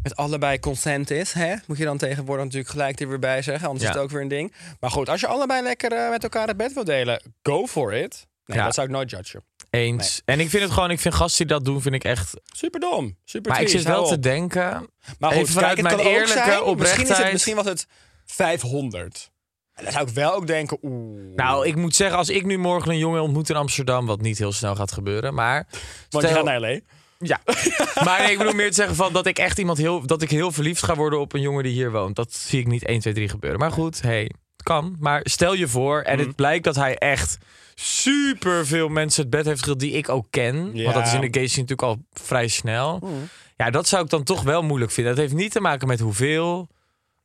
met 0.03 0.17
allebei 0.17 0.59
consent 0.59 1.11
is, 1.11 1.24
hè, 1.33 1.55
moet 1.67 1.79
je 1.79 1.85
dan 1.85 1.99
tegenwoordig 1.99 2.45
natuurlijk 2.45 2.71
gelijk 2.73 3.01
er 3.01 3.09
weer 3.09 3.19
bij 3.19 3.43
zeggen, 3.43 3.67
anders 3.67 3.85
Ja. 3.85 3.91
is 3.91 3.95
het 3.95 4.05
ook 4.05 4.11
weer 4.11 4.21
een 4.21 4.29
ding. 4.29 4.53
Maar 4.81 4.91
goed, 4.91 5.09
als 5.09 5.21
je 5.21 5.27
allebei 5.27 5.63
lekker 5.63 5.93
eh, 5.93 6.11
met 6.11 6.23
elkaar 6.23 6.47
het 6.49 6.57
bed 6.57 6.73
wil 6.73 6.85
delen, 6.85 7.23
go 7.43 7.67
for 7.67 7.93
it. 7.95 8.27
Nee, 8.45 8.59
Ja. 8.59 8.65
dat 8.65 8.75
zou 8.75 8.87
ik 8.87 8.93
nooit 8.93 9.11
judgen. 9.11 9.45
Eens. 9.71 10.23
En 10.25 10.41
ik 10.41 10.51
vind 10.51 10.63
het 10.63 10.73
gewoon, 10.73 10.91
ik 10.91 11.01
vind 11.01 11.15
gasten 11.15 11.47
die 11.47 11.57
dat 11.57 11.65
doen, 11.65 11.83
vind 11.83 11.95
ik 11.95 12.05
echt. 12.05 12.33
Super 12.45 12.81
dom, 12.81 13.17
super 13.25 13.51
Maar 13.51 13.61
ik 13.61 13.69
zit 13.69 13.83
wel 13.83 14.07
te 14.07 14.19
denken. 14.19 14.89
Maar 15.19 15.31
goed, 15.33 15.41
even 15.43 15.55
vanuit 15.55 15.75
kijk, 15.81 15.87
mijn 15.97 15.99
eerlijke 16.09 16.27
zijn, 16.33 16.45
Misschien, 16.49 16.65
is 16.65 16.71
oprechtheid. 16.71 17.19
het, 17.23 17.33
misschien 17.33 17.55
was 17.57 17.65
het 17.65 17.87
500. 18.25 19.31
En 19.75 19.85
dan 19.85 19.93
zou 19.93 20.09
ik 20.09 20.15
wel 20.15 20.35
ook 20.35 20.47
denken, 20.47 20.79
oeh. 20.83 21.35
Nou, 21.37 21.67
ik 21.67 21.77
moet 21.77 21.95
zeggen, 21.97 22.19
als 22.19 22.29
ik 22.29 22.45
nu 22.45 22.57
morgen 22.59 22.91
een 22.91 22.99
jongen 22.99 23.23
ontmoet 23.23 23.51
in 23.51 23.57
Amsterdam, 23.57 24.07
wat 24.07 24.21
niet 24.21 24.39
heel 24.39 24.53
snel 24.53 24.75
gaat 24.75 24.93
gebeuren, 24.93 25.35
maar. 25.35 25.67
want 26.11 26.25
je 26.25 26.31
stel- 26.31 26.31
gaat 26.31 26.45
naar 26.45 26.61
L.A. 26.61 26.79
Ja. 27.19 27.41
maar 28.05 28.21
nee, 28.23 28.31
ik 28.33 28.39
bedoel 28.39 28.53
meer 28.55 28.69
te 28.69 28.75
zeggen 28.75 28.97
van 28.97 29.13
dat 29.13 29.27
ik 29.27 29.39
echt 29.39 29.59
iemand 29.59 29.79
heel. 29.79 30.07
dat 30.07 30.23
ik 30.23 30.31
heel 30.31 30.53
verliefd 30.53 30.83
ga 30.85 30.95
worden 30.95 31.21
op 31.21 31.33
een 31.33 31.41
jongen 31.41 31.63
die 31.63 31.73
hier 31.73 31.91
woont. 31.91 32.17
Dat 32.17 32.33
zie 32.35 32.61
ik 32.61 32.67
niet 32.67 32.85
1, 32.85 33.01
2, 33.01 33.15
3 33.15 33.29
gebeuren. 33.29 33.59
Maar 33.59 33.73
goed, 33.73 34.03
hey, 34.03 34.23
het 34.23 34.63
kan. 34.63 34.97
Maar 34.99 35.21
stel 35.25 35.53
je 35.55 35.69
voor, 35.69 36.01
en 36.01 36.19
Mhm. 36.19 36.27
het 36.27 36.37
blijkt 36.37 36.65
dat 36.65 36.77
hij 36.77 36.99
echt 36.99 37.39
super 37.75 38.67
veel 38.67 38.89
mensen 38.89 39.23
het 39.23 39.31
bed 39.31 39.45
heeft 39.45 39.61
gedeeld 39.61 39.81
die 39.81 39.93
ik 39.93 40.09
ook 40.09 40.27
ken. 40.31 40.71
Ja. 40.75 40.83
Want 40.83 40.95
dat 40.95 41.07
is 41.07 41.13
in 41.15 41.21
de 41.21 41.39
gay 41.39 41.47
scene 41.47 41.67
natuurlijk 41.67 41.83
al 41.83 42.05
vrij 42.13 42.49
snel. 42.49 42.99
Mhm. 43.03 43.13
Ja, 43.57 43.71
dat 43.71 43.89
zou 43.89 44.05
ik 44.05 44.11
dan 44.11 44.23
toch 44.23 44.43
wel 44.43 44.63
moeilijk 44.63 44.91
vinden. 44.93 45.13
Het 45.13 45.23
heeft 45.23 45.35
niet 45.35 45.53
te 45.53 45.61
maken 45.61 45.89
met 45.89 46.01
hoeveel. 46.01 46.69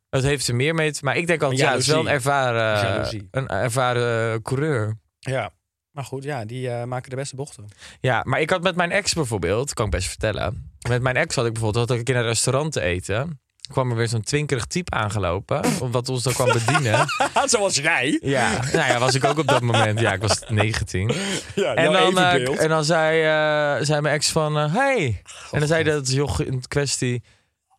Het 0.10 0.24
heeft 0.24 0.48
er 0.48 0.56
meer 0.56 0.76
mee 0.76 0.92
te 0.92 1.00
Maar 1.04 1.18
ik 1.18 1.28
denk 1.28 1.42
altijd, 1.42 1.62
ja, 1.62 1.72
het 1.72 1.80
is 1.80 1.88
wel 1.88 2.00
een 2.00 2.08
ervaren, 2.08 3.28
een 3.32 3.48
ervaren 3.48 4.42
coureur. 4.42 4.98
Ja. 5.20 5.52
Maar 6.00 6.08
goed, 6.08 6.24
ja, 6.24 6.46
die 6.46 6.70
eh, 6.70 6.84
maken 6.84 7.10
de 7.10 7.16
beste 7.16 7.36
bochten. 7.36 7.68
Ja, 8.00 8.22
maar 8.26 8.42
ik 8.42 8.50
had 8.50 8.62
met 8.62 8.76
mijn 8.76 8.92
ex 8.92 9.14
bijvoorbeeld, 9.14 9.74
kan 9.74 9.86
ik 9.86 9.92
best 9.92 10.08
vertellen. 10.08 10.72
Met 10.90 11.02
mijn 11.02 11.16
ex 11.16 11.36
had 11.36 11.46
ik 11.46 11.54
bijvoorbeeld, 11.54 11.90
had 11.90 11.98
ik 11.98 12.08
naar 12.08 12.18
een 12.18 12.24
restaurant 12.24 12.72
te 12.72 12.82
eten. 12.82 13.40
kwam 13.72 13.90
er 13.90 13.96
weer 13.96 14.08
zo'n 14.08 14.22
twinkerig 14.22 14.66
type 14.66 14.92
aangelopen, 14.92 15.62
wat 15.92 16.10
ons 16.10 16.24
dan 16.24 16.34
kwam 16.34 16.52
bedienen. 16.54 17.06
Zoals 17.46 17.76
jij. 17.76 18.20
Ja, 18.24 18.52
nou 18.52 18.92
ja, 18.92 19.00
was 19.00 19.16
ik 19.16 19.24
ook 19.24 19.38
op 19.38 19.48
dat 19.48 19.62
moment. 19.62 20.00
Ja, 20.00 20.14
ik 20.14 20.22
was 20.22 20.40
19. 20.48 21.12
Ja, 21.56 21.74
En 21.74 21.92
dan, 21.92 22.18
eh, 22.18 22.62
en 22.62 22.70
dan 22.70 22.84
zei, 22.86 23.22
eh, 23.22 23.86
zei 23.86 24.02
mijn 24.02 24.16
ex 24.16 24.32
van, 24.32 24.56
hey. 24.56 25.22
En 25.52 25.60
dan 25.60 25.68
zei 25.68 25.84
dat 25.84 26.12
joch 26.12 26.42
in 26.42 26.68
kwestie, 26.68 27.24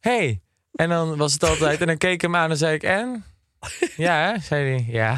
hey. 0.01 0.41
En 0.73 0.89
dan 0.89 1.17
was 1.17 1.33
het 1.33 1.45
altijd, 1.45 1.81
en 1.81 1.87
dan 1.87 1.97
keek 1.97 2.13
ik 2.13 2.21
hem 2.21 2.37
aan 2.37 2.51
en 2.51 2.57
zei 2.57 2.75
ik, 2.75 2.83
en? 2.83 3.25
Ja, 3.97 4.33
hè? 4.33 4.39
zei 4.41 4.71
hij, 4.71 4.85
ja. 4.89 5.13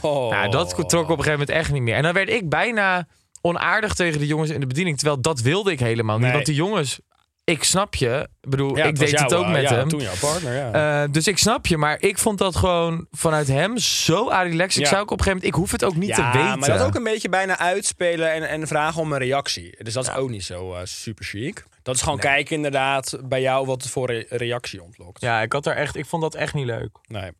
Oh. 0.00 0.30
Nou, 0.30 0.50
dat 0.50 0.68
trok 0.68 1.02
op 1.04 1.18
een 1.18 1.24
gegeven 1.24 1.30
moment 1.30 1.48
echt 1.48 1.72
niet 1.72 1.82
meer. 1.82 1.94
En 1.94 2.02
dan 2.02 2.12
werd 2.12 2.28
ik 2.28 2.48
bijna 2.48 3.06
onaardig 3.40 3.94
tegen 3.94 4.18
de 4.18 4.26
jongens 4.26 4.50
in 4.50 4.60
de 4.60 4.66
bediening. 4.66 4.96
Terwijl 4.96 5.20
dat 5.20 5.40
wilde 5.40 5.72
ik 5.72 5.80
helemaal 5.80 6.16
niet. 6.16 6.24
Nee. 6.24 6.32
Want 6.32 6.46
die 6.46 6.54
jongens, 6.54 7.00
ik 7.44 7.64
snap 7.64 7.94
je. 7.94 8.28
Ik 8.40 8.50
bedoel, 8.50 8.76
Ja, 8.76 8.84
ik 8.84 8.98
deed 8.98 9.20
het 9.20 9.34
ook 9.34 9.44
eh, 9.44 9.50
met 9.52 9.62
ja, 9.62 9.74
hem. 9.74 9.88
toen 9.88 10.00
jouw 10.00 10.14
partner, 10.20 10.54
ja. 10.54 11.02
Eh, 11.02 11.12
dus 11.12 11.26
ik 11.26 11.38
snap 11.38 11.66
je, 11.66 11.76
maar 11.76 12.00
ik 12.02 12.18
vond 12.18 12.38
dat 12.38 12.56
gewoon 12.56 13.06
vanuit 13.10 13.48
hem 13.48 13.78
zo 13.78 14.28
relaxed. 14.28 14.80
Ik 14.82 14.86
zou 14.86 15.00
ook 15.02 15.10
op 15.10 15.18
een 15.18 15.24
gegeven 15.24 15.32
moment, 15.32 15.44
ik 15.44 15.54
hoef 15.54 15.70
het 15.70 15.84
ook 15.84 15.96
niet 15.96 16.14
te 16.14 16.22
weten. 16.32 16.58
maar 16.58 16.68
dat 16.68 16.80
ook 16.82 16.94
een 16.94 17.02
beetje 17.04 17.28
bijna 17.28 17.58
uitspelen 17.58 18.32
en, 18.32 18.48
en 18.48 18.66
vragen 18.66 19.00
om 19.00 19.12
een 19.12 19.18
reactie. 19.18 19.82
Dus 19.84 19.92
dat 19.94 20.04
is 20.08 20.14
ook 20.14 20.30
niet 20.30 20.44
zo 20.44 20.74
eh, 20.74 20.80
super 20.84 21.24
chic. 21.24 21.64
Dat 21.82 21.94
is 21.94 22.02
gewoon 22.02 22.18
kijken 22.18 22.56
inderdaad 22.56 23.18
bij 23.24 23.40
jou 23.40 23.66
wat 23.66 23.86
voor 23.88 24.06
re- 24.10 24.26
reactie 24.28 24.82
ontlokt. 24.82 25.20
Ja, 25.20 25.42
ik 25.42 25.52
had 25.52 25.66
er 25.66 25.76
echt, 25.76 25.96
ik 25.96 26.06
vond 26.06 26.22
dat 26.22 26.34
echt 26.34 26.54
niet 26.54 26.66
leuk. 26.66 26.98
Nee. 27.06 27.30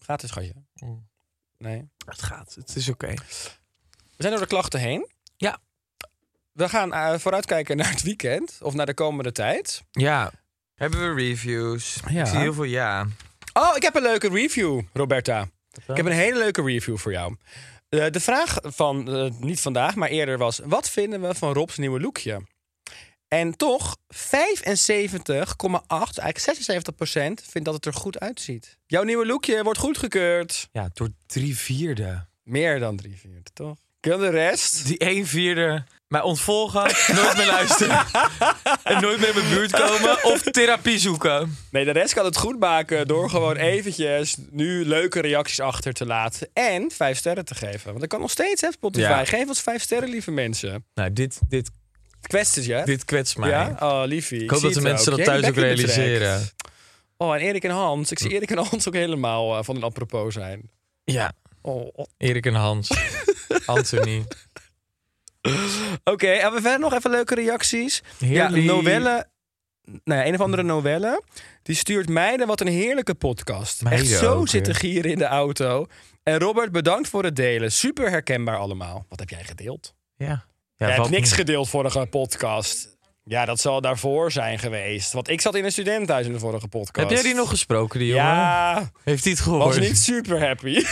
Gaat 0.00 0.20
het, 0.20 0.30
schatje? 0.30 0.52
Mm. 0.74 1.06
Nee. 1.58 1.88
Het 2.06 2.22
gaat, 2.22 2.54
het 2.54 2.76
is 2.76 2.88
oké. 2.88 3.06
We 4.16 4.22
zijn 4.22 4.32
door 4.32 4.40
de 4.42 4.46
klachten 4.48 4.80
heen. 4.80 5.08
Ja. 5.36 5.58
We 6.54 6.68
gaan 6.68 6.92
eh, 6.92 7.18
vooruitkijken 7.18 7.76
naar 7.76 7.90
het 7.90 8.02
weekend. 8.02 8.58
Of 8.62 8.74
naar 8.74 8.86
de 8.86 8.94
komende 8.94 9.32
tijd. 9.32 9.82
Ja. 9.90 10.32
Hebben 10.74 11.14
we 11.14 11.22
reviews? 11.22 12.00
Ja. 12.08 12.20
Ik 12.20 12.26
zie 12.26 12.38
heel 12.38 12.54
veel 12.54 12.64
ja. 12.64 13.06
Oh, 13.52 13.76
ik 13.76 13.82
heb 13.82 13.94
een 13.94 14.02
leuke 14.02 14.28
review, 14.28 14.82
Roberta. 14.92 15.48
Ik 15.86 15.96
heb 15.96 16.06
een 16.06 16.12
hele 16.12 16.38
leuke 16.38 16.62
review 16.62 16.96
voor 16.96 17.12
jou. 17.12 17.36
Eh, 17.88 18.06
de 18.10 18.20
vraag 18.20 18.58
van, 18.62 19.14
eh, 19.14 19.30
niet 19.38 19.60
vandaag, 19.60 19.94
maar 19.94 20.08
eerder 20.08 20.38
was... 20.38 20.60
Wat 20.64 20.90
vinden 20.90 21.20
we 21.20 21.34
van 21.34 21.52
Rob's 21.52 21.76
nieuwe 21.76 22.00
lookje? 22.00 22.40
En 23.28 23.56
toch 23.56 23.96
75,8, 24.08 26.18
eigenlijk 26.18 26.38
76% 26.38 27.42
vindt 27.42 27.64
dat 27.64 27.74
het 27.74 27.86
er 27.86 27.94
goed 27.94 28.20
uitziet. 28.20 28.78
Jouw 28.86 29.02
nieuwe 29.02 29.26
lookje 29.26 29.62
wordt 29.62 29.78
goedgekeurd. 29.78 30.68
Ja, 30.72 30.88
door 30.92 31.08
drie 31.26 31.56
vierde. 31.56 32.26
Meer 32.42 32.78
dan 32.78 32.96
drie 32.96 33.16
vierde, 33.16 33.50
toch? 33.52 33.76
Kan 34.00 34.20
de 34.20 34.30
rest? 34.30 34.86
Die 34.86 35.08
een 35.08 35.26
vierde 35.26 35.84
mij 36.14 36.22
ontvolgen, 36.22 36.82
nooit 37.14 37.36
meer 37.36 37.46
luisteren. 37.46 38.06
en 38.82 39.00
nooit 39.02 39.18
meer 39.18 39.28
in 39.28 39.34
mijn 39.34 39.48
buurt 39.48 39.70
komen 39.70 40.24
of 40.24 40.42
therapie 40.42 40.98
zoeken. 40.98 41.56
Nee, 41.70 41.84
de 41.84 41.90
rest 41.90 42.14
kan 42.14 42.24
het 42.24 42.36
goed 42.36 42.58
maken 42.58 43.06
door 43.06 43.30
gewoon 43.30 43.56
eventjes 43.56 44.36
nu 44.50 44.84
leuke 44.84 45.20
reacties 45.20 45.60
achter 45.60 45.92
te 45.92 46.06
laten. 46.06 46.48
En 46.52 46.90
vijf 46.90 47.18
sterren 47.18 47.44
te 47.44 47.54
geven. 47.54 47.86
Want 47.86 48.00
dat 48.00 48.08
kan 48.08 48.20
nog 48.20 48.30
steeds, 48.30 48.60
hè, 48.60 48.72
Spotify. 48.72 49.08
Ja. 49.08 49.24
Geef 49.24 49.48
ons 49.48 49.60
vijf 49.60 49.82
sterren, 49.82 50.08
lieve 50.08 50.30
mensen. 50.30 50.84
Nou, 50.94 51.12
dit, 51.12 51.38
dit, 51.48 51.70
Kwetst 52.20 52.64
je? 52.64 52.82
dit 52.84 53.04
kwetst 53.04 53.36
mij. 53.36 53.48
Ja? 53.50 53.76
Oh, 53.80 54.02
liefie. 54.06 54.42
Ik 54.42 54.50
hoop 54.50 54.62
dat 54.62 54.74
de 54.74 54.80
mensen 54.80 55.16
dat 55.16 55.24
thuis 55.24 55.46
ook 55.46 55.54
realiseren. 55.54 56.42
Oh, 57.16 57.34
en 57.34 57.40
Erik 57.40 57.64
en 57.64 57.70
Hans. 57.70 58.10
Ik 58.10 58.18
zie 58.18 58.30
Erik 58.30 58.50
en 58.50 58.58
Hans 58.58 58.88
ook 58.88 58.94
helemaal 58.94 59.58
eh, 59.58 59.64
van 59.64 59.76
een 59.76 59.82
apropos 59.82 60.34
zijn. 60.34 60.70
Ja, 61.04 61.32
Oh, 61.66 61.88
oh. 61.92 62.06
Erik 62.16 62.46
en 62.46 62.54
Hans. 62.54 62.90
Anthony. 63.66 64.24
Oké, 66.12 66.26
en 66.26 66.52
we 66.52 66.60
verder 66.60 66.78
nog 66.80 66.94
even 66.94 67.10
leuke 67.10 67.34
reacties. 67.34 68.02
Heerlijk. 68.18 68.62
Ja, 68.62 68.72
Novelle. 68.72 69.26
Nou 70.04 70.20
ja, 70.20 70.26
een 70.26 70.34
of 70.34 70.40
andere 70.40 70.62
novelle. 70.62 71.22
Die 71.62 71.76
stuurt 71.76 72.08
meiden 72.08 72.46
wat 72.46 72.60
een 72.60 72.66
heerlijke 72.66 73.14
podcast. 73.14 73.82
Meiden 73.82 74.06
Echt 74.06 74.18
zo 74.18 74.46
zitten 74.46 74.74
gieren 74.74 75.10
in 75.10 75.18
de 75.18 75.24
auto. 75.24 75.86
En 76.22 76.38
Robert, 76.38 76.72
bedankt 76.72 77.08
voor 77.08 77.24
het 77.24 77.36
delen. 77.36 77.72
Super 77.72 78.10
herkenbaar 78.10 78.58
allemaal. 78.58 79.06
Wat 79.08 79.18
heb 79.18 79.28
jij 79.30 79.44
gedeeld? 79.44 79.94
Ja. 80.16 80.26
ja 80.26 80.86
jij 80.86 80.94
hebt 80.94 81.08
niks 81.10 81.28
niet. 81.28 81.38
gedeeld 81.38 81.68
vorige 81.68 82.06
podcast. 82.10 82.96
Ja, 83.24 83.44
dat 83.44 83.60
zal 83.60 83.80
daarvoor 83.80 84.32
zijn 84.32 84.58
geweest. 84.58 85.12
Want 85.12 85.28
ik 85.28 85.40
zat 85.40 85.54
in 85.54 85.64
een 85.64 85.72
studentenhuis 85.72 86.26
in 86.26 86.32
de 86.32 86.38
vorige 86.38 86.68
podcast. 86.68 87.08
Heb 87.08 87.18
jij 87.18 87.22
die 87.28 87.34
nog 87.34 87.48
gesproken, 87.48 87.98
die 87.98 88.08
jongen? 88.08 88.24
Ja, 88.24 88.90
Heeft 89.04 89.24
hij 89.24 89.32
het 89.32 89.42
gehoord? 89.42 89.64
was 89.64 89.78
niet 89.78 89.98
super 89.98 90.46
happy. 90.46 90.74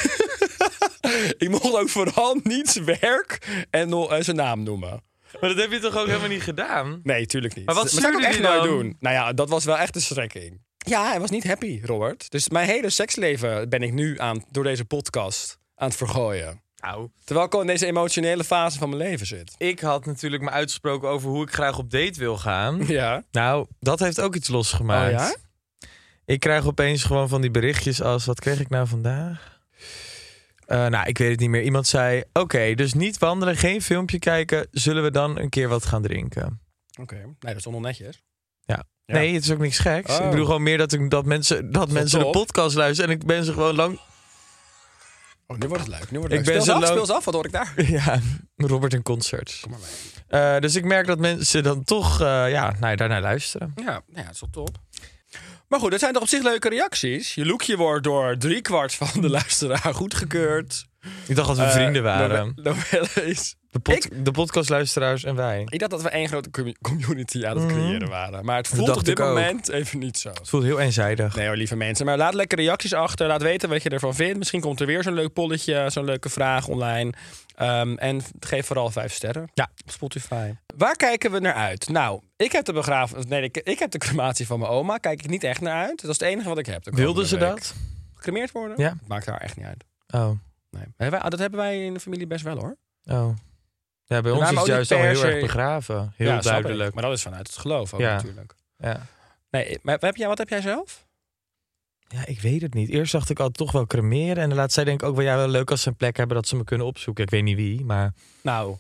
ik 1.38 1.48
mocht 1.48 1.75
ook 1.77 1.88
vooral 1.88 2.40
niet 2.42 2.68
zijn 2.68 2.85
werk 2.85 3.64
en 3.70 3.88
nog 3.88 4.12
en 4.12 4.25
zijn 4.25 4.37
naam 4.37 4.62
noemen. 4.62 5.03
Maar 5.40 5.51
dat 5.51 5.59
heb 5.59 5.72
je 5.72 5.79
toch 5.79 5.96
ook 5.96 6.07
helemaal 6.07 6.29
niet 6.29 6.42
gedaan? 6.42 7.01
Nee, 7.03 7.27
tuurlijk 7.27 7.55
niet. 7.55 7.66
Maar 7.66 7.75
wat 7.75 7.90
zou 7.90 8.07
ik 8.09 8.14
ook 8.14 8.20
stuurde 8.20 8.27
echt 8.27 8.37
die 8.37 8.46
nooit 8.61 8.70
dan? 8.70 8.79
doen. 8.79 8.96
Nou 9.01 9.14
ja, 9.14 9.33
dat 9.33 9.48
was 9.48 9.64
wel 9.64 9.79
echt 9.79 9.94
een 9.94 10.01
strekking. 10.01 10.61
Ja, 10.79 11.09
hij 11.09 11.20
was 11.20 11.31
niet 11.31 11.44
happy, 11.44 11.81
Robert. 11.85 12.31
Dus 12.31 12.48
mijn 12.48 12.68
hele 12.68 12.90
seksleven 12.90 13.68
ben 13.68 13.83
ik 13.83 13.92
nu 13.92 14.18
aan, 14.20 14.44
door 14.51 14.64
deze 14.64 14.85
podcast 14.85 15.59
aan 15.75 15.88
het 15.88 15.96
vergooien. 15.96 16.62
Nou, 16.77 17.09
Terwijl 17.25 17.46
ik 17.46 17.55
al 17.55 17.61
in 17.61 17.66
deze 17.66 17.87
emotionele 17.87 18.44
fase 18.44 18.79
van 18.79 18.88
mijn 18.88 19.03
leven 19.03 19.27
zit. 19.27 19.55
ik 19.59 19.81
had 19.81 20.07
natuurlijk 20.07 20.42
me 20.42 20.51
uitgesproken 20.51 21.09
over 21.09 21.29
hoe 21.31 21.42
ik 21.42 21.53
graag 21.53 21.79
op 21.79 21.90
date 21.90 22.18
wil 22.18 22.37
gaan. 22.38 22.87
Ja. 22.87 23.22
Nou, 23.31 23.66
dat 23.81 23.98
heeft 23.98 24.20
ook 24.20 24.35
iets 24.35 24.48
Oh 24.48 24.55
losgemaakt. 24.55 25.11
ja? 25.12 25.35
Ik 26.25 26.40
krijg 26.40 26.66
opeens 26.66 27.03
gewoon 27.05 27.29
van 27.29 27.40
die 27.40 27.51
berichtjes 27.51 28.03
als... 28.03 28.25
Wat 28.25 28.40
kreeg 28.40 28.61
ik 28.61 28.68
nou 28.68 28.87
vandaag? 28.87 29.52
Eh, 30.73 30.87
nou, 30.87 31.07
ik 31.07 31.19
weet 31.19 31.31
het 31.31 31.41
niet 31.41 31.49
meer. 31.49 31.63
Iemand 31.63 31.87
zei... 31.87 32.23
Oké, 32.33 32.75
dus 32.75 32.95
niet 32.95 33.19
wandelen, 33.19 33.57
geen 33.57 33.83
filmpje 33.83 34.19
kijken. 34.19 34.67
Zullen 34.71 35.03
we 35.03 35.11
dan 35.11 35.39
een 35.39 35.49
keer 35.49 35.69
wat 35.69 35.87
gaan 35.87 36.03
drinken? 36.03 36.61
Oké. 37.01 37.15
Nee, 37.15 37.35
dat 37.41 37.57
is 37.57 37.63
toch 37.63 37.73
nog 37.73 37.83
netjes. 37.83 38.23
Ja. 38.61 38.85
Ja. 39.05 39.15
Nee, 39.15 39.35
het 39.35 39.45
is 39.45 39.51
ook 39.51 39.59
niks 39.59 39.79
geks. 39.79 40.19
Oh. 40.19 40.25
Ik 40.25 40.31
bedoel 40.31 40.45
gewoon 40.45 40.63
meer 40.63 40.79
dat, 40.79 40.93
ik, 40.93 41.11
dat 41.11 41.25
mensen, 41.25 41.73
dat 41.73 41.91
mensen 41.91 42.19
de 42.19 42.31
podcast 42.31 42.77
luisteren. 42.77 43.11
En 43.11 43.17
ik 43.17 43.27
ben 43.27 43.45
ze 43.45 43.53
gewoon 43.53 43.75
lang... 43.75 44.01
Oh, 45.47 45.59
nu 45.59 45.69
wordt 45.69 45.83
het 45.83 45.93
leuk. 45.93 46.11
Nu 46.11 46.19
wordt 46.19 46.33
Ik 46.35 46.39
het 46.39 46.49
ben 46.49 46.55
leuk. 46.55 46.65
Speel 46.65 46.75
zo 46.75 46.81
eens 46.81 46.91
af, 46.91 47.03
speel 47.03 47.17
af. 47.17 47.25
Wat 47.25 47.35
hoor 47.35 47.45
ik 47.45 47.53
daar? 47.53 47.73
Ja, 47.99 48.21
Robert 48.57 48.95
in 48.95 49.03
concerts. 49.03 49.61
Kom 49.61 49.71
maar 49.71 49.81
mee. 49.81 50.41
Eh, 50.41 50.61
dus 50.61 50.75
ik 50.75 50.85
merk 50.85 51.07
dat 51.07 51.19
mensen 51.19 51.63
dan 51.63 51.85
toch 51.85 52.21
eh, 52.21 52.51
ja, 52.51 52.75
nou, 52.81 52.97
daarnaar 52.97 53.21
luisteren. 53.21 53.73
Ja, 53.77 53.85
nou 53.85 54.03
ja, 54.15 54.23
dat 54.23 54.35
is 54.35 54.41
wel 54.41 54.51
top. 54.51 54.79
Maar 55.73 55.81
goed, 55.81 55.91
dat 55.91 56.01
zijn 56.01 56.13
toch 56.13 56.23
op 56.23 56.29
zich 56.29 56.43
leuke 56.43 56.69
reacties. 56.69 57.35
Je 57.35 57.47
lookje 57.47 57.77
wordt 57.77 58.05
door 58.05 58.37
driekwart 58.39 58.95
van 58.95 59.21
de 59.21 59.31
luisteraar 59.31 59.95
goedgekeurd. 59.95 60.85
Ik 61.27 61.37
dacht 61.37 61.49
dat 61.49 61.57
we 61.57 61.63
Eh, 61.63 61.71
vrienden 61.73 62.03
waren. 62.03 62.53
nove- 62.57 62.63
Novelle 62.63 63.27
is... 63.31 63.55
De, 63.73 63.79
pod, 63.81 64.09
de 64.25 64.31
podcastluisteraars 64.31 65.25
en 65.25 65.35
wij. 65.35 65.63
Ik 65.69 65.79
dacht 65.79 65.91
dat 65.91 66.03
we 66.03 66.09
één 66.09 66.29
grote 66.29 66.51
commu- 66.51 66.75
community 66.83 67.47
aan 67.47 67.57
het 67.57 67.67
Mhm. 67.69 67.75
creëren 67.75 68.09
waren. 68.09 68.45
Maar 68.45 68.57
het 68.57 68.69
voelt 68.69 68.97
op 68.97 69.05
dit 69.05 69.21
ook. 69.21 69.27
moment 69.27 69.69
even 69.69 69.99
niet 69.99 70.19
zo. 70.19 70.29
Het 70.29 70.49
voelt 70.49 70.63
heel 70.65 70.81
eenzijdig. 70.81 71.37
Nee 71.37 71.47
hoor, 71.47 71.57
lieve 71.57 71.77
mensen. 71.77 72.07
Maar 72.07 72.17
laat 72.17 72.35
lekker 72.35 72.59
reacties 72.59 72.93
achter. 72.95 73.27
Laat 73.27 73.43
weten 73.43 73.69
wat 73.69 73.83
je 73.83 73.89
ervan 73.89 74.15
vindt. 74.15 74.39
Misschien 74.39 74.61
komt 74.61 74.81
er 74.81 74.87
weer 74.87 75.03
zo'n 75.03 75.13
leuk 75.15 75.33
polletje, 75.33 75.91
zo'n 75.91 76.05
leuke 76.05 76.29
vraag 76.29 76.69
online. 76.69 77.13
Ehm, 77.55 77.95
en 77.97 78.21
geef 78.41 78.67
vooral 78.67 78.91
vijf 78.91 79.13
sterren 79.13 79.51
Ja. 79.55 79.71
op 79.85 79.91
Spotify. 79.91 80.53
Waar 80.77 80.97
kijken 80.97 81.31
we 81.31 81.39
naar 81.39 81.55
uit? 81.55 81.89
Nou, 81.89 82.21
ik 82.37 82.53
heb 82.53 82.65
de 82.65 82.73
begrafenis... 82.73 83.25
Nee, 83.27 83.43
ik, 83.43 83.57
ik 83.57 83.79
heb 83.79 83.91
de 83.91 83.99
crematie 83.99 84.47
van 84.47 84.59
mijn 84.59 84.71
oma. 84.71 84.99
Kijk 84.99 85.23
ik 85.23 85.31
niet 85.31 85.45
echt 85.45 85.61
naar 85.61 85.87
uit. 85.87 86.01
Dat 86.01 86.11
is 86.11 86.19
het 86.19 86.29
enige 86.29 86.49
wat 86.49 86.59
ik 86.59 86.67
heb. 86.67 86.85
de 86.85 86.91
Wilden 86.91 87.27
ze 87.27 87.39
week. 87.39 87.49
dat? 87.49 87.75
Gecremeerd 88.15 88.53
worden? 88.53 88.77
Ja. 88.81 88.97
Maakt 89.07 89.27
daar 89.27 89.41
echt 89.41 89.57
niet 89.57 89.67
uit. 89.67 89.85
Oh, 90.11 90.31
Nee. 90.71 91.11
Wij- 91.11 91.21
dat 91.29 91.39
hebben 91.39 91.59
wij 91.61 91.85
in 91.85 91.95
de 91.95 92.01
familie 92.01 92.27
best 92.27 92.45
wel 92.45 92.57
hoor. 92.59 92.77
oh. 93.05 93.29
Ja, 94.05 94.21
bij 94.21 94.33
ons 94.33 94.51
is 94.51 94.57
het 94.59 94.67
juist 94.67 94.93
al 94.93 94.99
heel 95.03 95.17
se- 95.17 95.27
erg 95.31 95.41
begraven. 95.41 96.12
Heel 96.17 96.29
Ja, 96.29 96.41
duidelijk. 96.41 96.95
Maar 96.95 97.03
dat 97.03 97.12
is 97.12 97.23
vanuit 97.23 97.47
het 97.47 97.57
geloof 97.57 97.95
ook 97.95 98.01
Ja. 98.01 98.12
natuurlijk. 98.15 98.55
Ja. 98.79 99.07
Nee, 99.51 99.79
maar 99.83 99.99
heb 100.01 100.17
jij, 100.17 100.29
wat 100.29 100.38
heb 100.38 100.49
jij 100.49 100.61
zelf? 100.61 101.07
ja, 102.09 102.27
ik 102.27 102.41
weet 102.41 102.62
het 102.62 102.75
niet. 102.75 102.88
Eerst 102.88 103.12
dacht 103.12 103.31
ik 103.31 103.41
al 103.41 103.51
toch 103.51 103.73
wel 103.73 103.87
cremeren. 103.87 104.43
En 104.43 104.49
de 104.49 104.55
laatste 104.55 104.73
zei 104.73 104.87
denk 104.87 105.03
ik 105.03 105.09
ook 105.09 105.17
wel, 105.17 105.25
ja, 105.25 105.37
wel 105.37 105.49
leuk 105.49 105.71
als 105.71 105.83
ze 105.83 105.88
een 105.88 105.97
plek 105.97 106.17
hebben 106.17 106.37
dat 106.37 106.47
ze 106.49 106.57
me 106.57 106.65
kunnen 106.65 106.87
opzoeken. 106.87 107.25
Ik 107.25 107.31
weet 107.31 107.43
niet 107.43 107.57
wie, 107.57 107.85
maar... 107.85 108.12
Nou, 108.43 108.77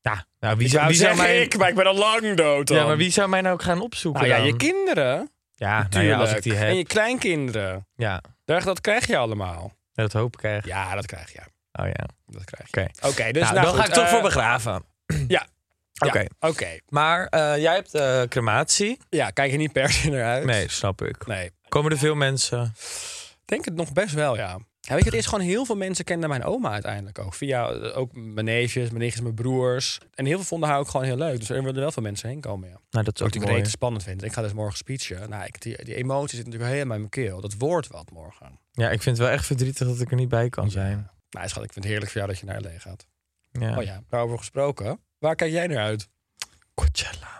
Ja, 0.00 0.24
nou, 0.40 0.56
wie 0.56 0.68
zou, 0.68 0.86
wie 0.86 0.96
zou 0.96 1.16
mij... 1.16 1.42
ik, 1.42 1.56
maar 1.58 1.68
ik 1.68 1.74
ben 1.74 1.86
al 1.86 1.94
lang 1.94 2.36
dood 2.36 2.66
dan. 2.66 2.76
Ja, 2.76 2.86
maar 2.86 2.96
wie 2.96 3.10
zou 3.10 3.28
mij 3.28 3.40
nou 3.40 3.54
ook 3.54 3.62
gaan 3.62 3.80
opzoeken 3.80 4.20
Nou 4.22 4.32
ja, 4.34 4.38
dan? 4.38 4.46
je 4.46 4.56
kinderen. 4.56 5.30
Ja, 5.54 5.78
nou 5.78 5.88
Tuurlijk. 5.88 6.12
ja, 6.14 6.20
als 6.20 6.32
ik 6.32 6.42
die 6.42 6.52
heb. 6.54 6.68
En 6.68 6.76
je 6.76 6.84
kleinkinderen. 6.84 7.86
Ja, 7.96 8.22
Daar, 8.44 8.64
dat 8.64 8.80
krijg 8.80 9.06
je 9.06 9.16
allemaal. 9.16 9.72
dat 9.94 10.12
hoop 10.12 10.34
ik 10.36 10.42
echt. 10.42 10.66
Ja, 10.66 10.94
dat 10.94 11.06
krijg 11.06 11.32
je. 11.32 11.40
Oh 11.78 11.86
ja. 11.86 12.08
Dat 12.26 12.44
krijg 12.44 12.68
je. 12.70 13.08
Oké. 13.08 13.32
Dus 13.32 13.42
nou, 13.42 13.54
nou 13.54 13.66
dan 13.66 13.74
goed, 13.74 13.76
ga 13.78 13.86
ik 13.86 13.92
toch 13.92 14.04
eh, 14.04 14.10
voor 14.10 14.22
begraven. 14.22 14.84
Ja. 15.28 15.46
Oké. 16.06 16.18
Ja, 16.18 16.48
Oké. 16.48 16.78
Maar 16.88 17.26
eh, 17.26 17.56
jij 17.62 17.74
hebt 17.74 17.94
eh, 17.94 18.22
crematie. 18.22 18.98
Ja, 19.08 19.30
kijk 19.30 19.50
je 19.50 19.56
niet 19.56 19.72
per 19.72 19.90
se 19.92 20.10
naar 20.10 20.24
uit. 20.24 20.44
Nee, 20.44 20.70
snap 20.70 21.02
ik. 21.02 21.26
Nee. 21.26 21.50
Komen 21.68 21.90
er 21.90 21.98
veel 21.98 22.14
mensen? 22.14 22.72
Ik 23.40 23.52
denk 23.52 23.64
het 23.64 23.74
nog 23.74 23.92
best 23.92 24.14
wel, 24.14 24.36
ja. 24.36 24.58
ja 24.80 24.94
weet 24.94 25.04
je, 25.04 25.10
het 25.10 25.18
is 25.18 25.26
gewoon 25.26 25.44
heel 25.44 25.64
veel 25.64 25.76
mensen 25.76 26.04
kenden 26.04 26.28
mijn 26.28 26.44
oma 26.44 26.70
uiteindelijk 26.70 27.18
ook. 27.18 27.34
Via 27.34 27.70
eh, 27.70 27.98
ook 27.98 28.10
mijn 28.14 28.46
neefjes, 28.46 28.88
mijn 28.88 29.00
nichtjes, 29.00 29.22
mijn 29.22 29.34
broers. 29.34 29.98
En 30.14 30.26
heel 30.26 30.36
veel 30.36 30.44
vonden 30.46 30.68
haar 30.68 30.78
ook 30.78 30.88
gewoon 30.88 31.06
heel 31.06 31.16
leuk. 31.16 31.38
Dus 31.38 31.48
er 31.48 31.62
willen 31.62 31.80
wel 31.80 31.92
veel 31.92 32.02
mensen 32.02 32.28
heen 32.28 32.40
komen, 32.40 32.68
ja. 32.68 32.78
Nou, 32.90 33.04
dat 33.04 33.14
is 33.14 33.20
Wat 33.20 33.36
ook 33.36 33.42
ik 33.42 33.48
mooi. 33.48 33.66
spannend 33.66 34.02
vind. 34.02 34.22
Ik 34.24 34.32
ga 34.32 34.42
dus 34.42 34.52
morgen 34.52 34.76
speechen. 34.76 35.30
Nou, 35.30 35.44
ik, 35.44 35.60
die, 35.60 35.84
die 35.84 35.94
emotie 35.94 36.36
zit 36.36 36.44
natuurlijk 36.44 36.72
helemaal 36.72 36.94
in 36.94 37.00
mijn 37.00 37.10
keel. 37.10 37.40
Dat 37.40 37.54
wordt 37.58 37.86
wat 37.86 38.10
morgen. 38.10 38.58
Ja, 38.72 38.90
ik 38.90 39.02
vind 39.02 39.18
het 39.18 39.26
wel 39.26 39.34
echt 39.36 39.46
verdrietig 39.46 39.86
dat 39.86 40.00
ik 40.00 40.10
er 40.10 40.16
niet 40.16 40.28
bij 40.28 40.48
kan 40.48 40.70
zijn. 40.70 41.10
Nou, 41.36 41.48
schat, 41.48 41.64
ik 41.64 41.72
vind 41.72 41.84
het 41.84 41.92
heerlijk 41.92 42.12
voor 42.12 42.20
jou 42.20 42.32
dat 42.32 42.40
je 42.40 42.46
naar 42.46 42.60
LA 42.60 42.78
gaat. 42.78 43.06
Ja. 43.52 43.76
Oh 43.76 43.82
ja, 43.82 44.02
daarover 44.08 44.38
gesproken. 44.38 45.00
Waar 45.18 45.34
kijk 45.34 45.52
jij 45.52 45.66
naar 45.66 45.84
uit? 45.84 46.08
Coachella. 46.74 47.38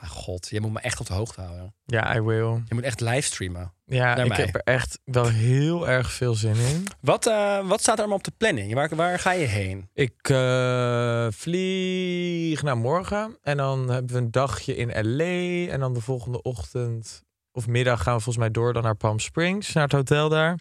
Mijn 0.00 0.14
god, 0.14 0.48
je 0.48 0.60
moet 0.60 0.72
me 0.72 0.80
echt 0.80 1.00
op 1.00 1.06
de 1.06 1.12
hoogte 1.12 1.40
houden. 1.40 1.74
Ja, 1.84 2.16
I 2.16 2.20
will. 2.20 2.62
Je 2.66 2.74
moet 2.74 2.82
echt 2.82 3.00
livestreamen. 3.00 3.72
Ja, 3.84 4.16
ik 4.16 4.28
mij. 4.28 4.36
heb 4.36 4.54
er 4.54 4.60
echt 4.64 4.98
wel 5.04 5.28
heel 5.28 5.88
erg 5.88 6.12
veel 6.12 6.34
zin 6.34 6.56
in. 6.56 6.86
Wat, 7.00 7.26
eh, 7.26 7.68
wat 7.68 7.80
staat 7.80 7.94
er 7.94 8.00
allemaal 8.00 8.18
op 8.18 8.24
de 8.24 8.32
planning? 8.36 8.74
Waar, 8.74 8.96
waar 8.96 9.18
ga 9.18 9.32
je 9.32 9.46
heen? 9.46 9.88
Ik 9.94 10.28
eh, 10.28 11.26
vlieg 11.30 12.62
naar 12.62 12.76
morgen 12.76 13.38
en 13.42 13.56
dan 13.56 13.88
hebben 13.88 14.12
we 14.12 14.18
een 14.18 14.30
dagje 14.30 14.76
in 14.76 15.16
LA. 15.16 15.72
En 15.72 15.80
dan 15.80 15.94
de 15.94 16.00
volgende 16.00 16.42
ochtend 16.42 17.24
of 17.52 17.66
middag 17.66 18.02
gaan 18.02 18.14
we 18.16 18.22
volgens 18.22 18.44
mij 18.44 18.50
door 18.50 18.72
dan 18.72 18.82
naar 18.82 18.94
Palm 18.94 19.18
Springs, 19.18 19.72
naar 19.72 19.82
het 19.82 19.92
hotel 19.92 20.28
daar. 20.28 20.58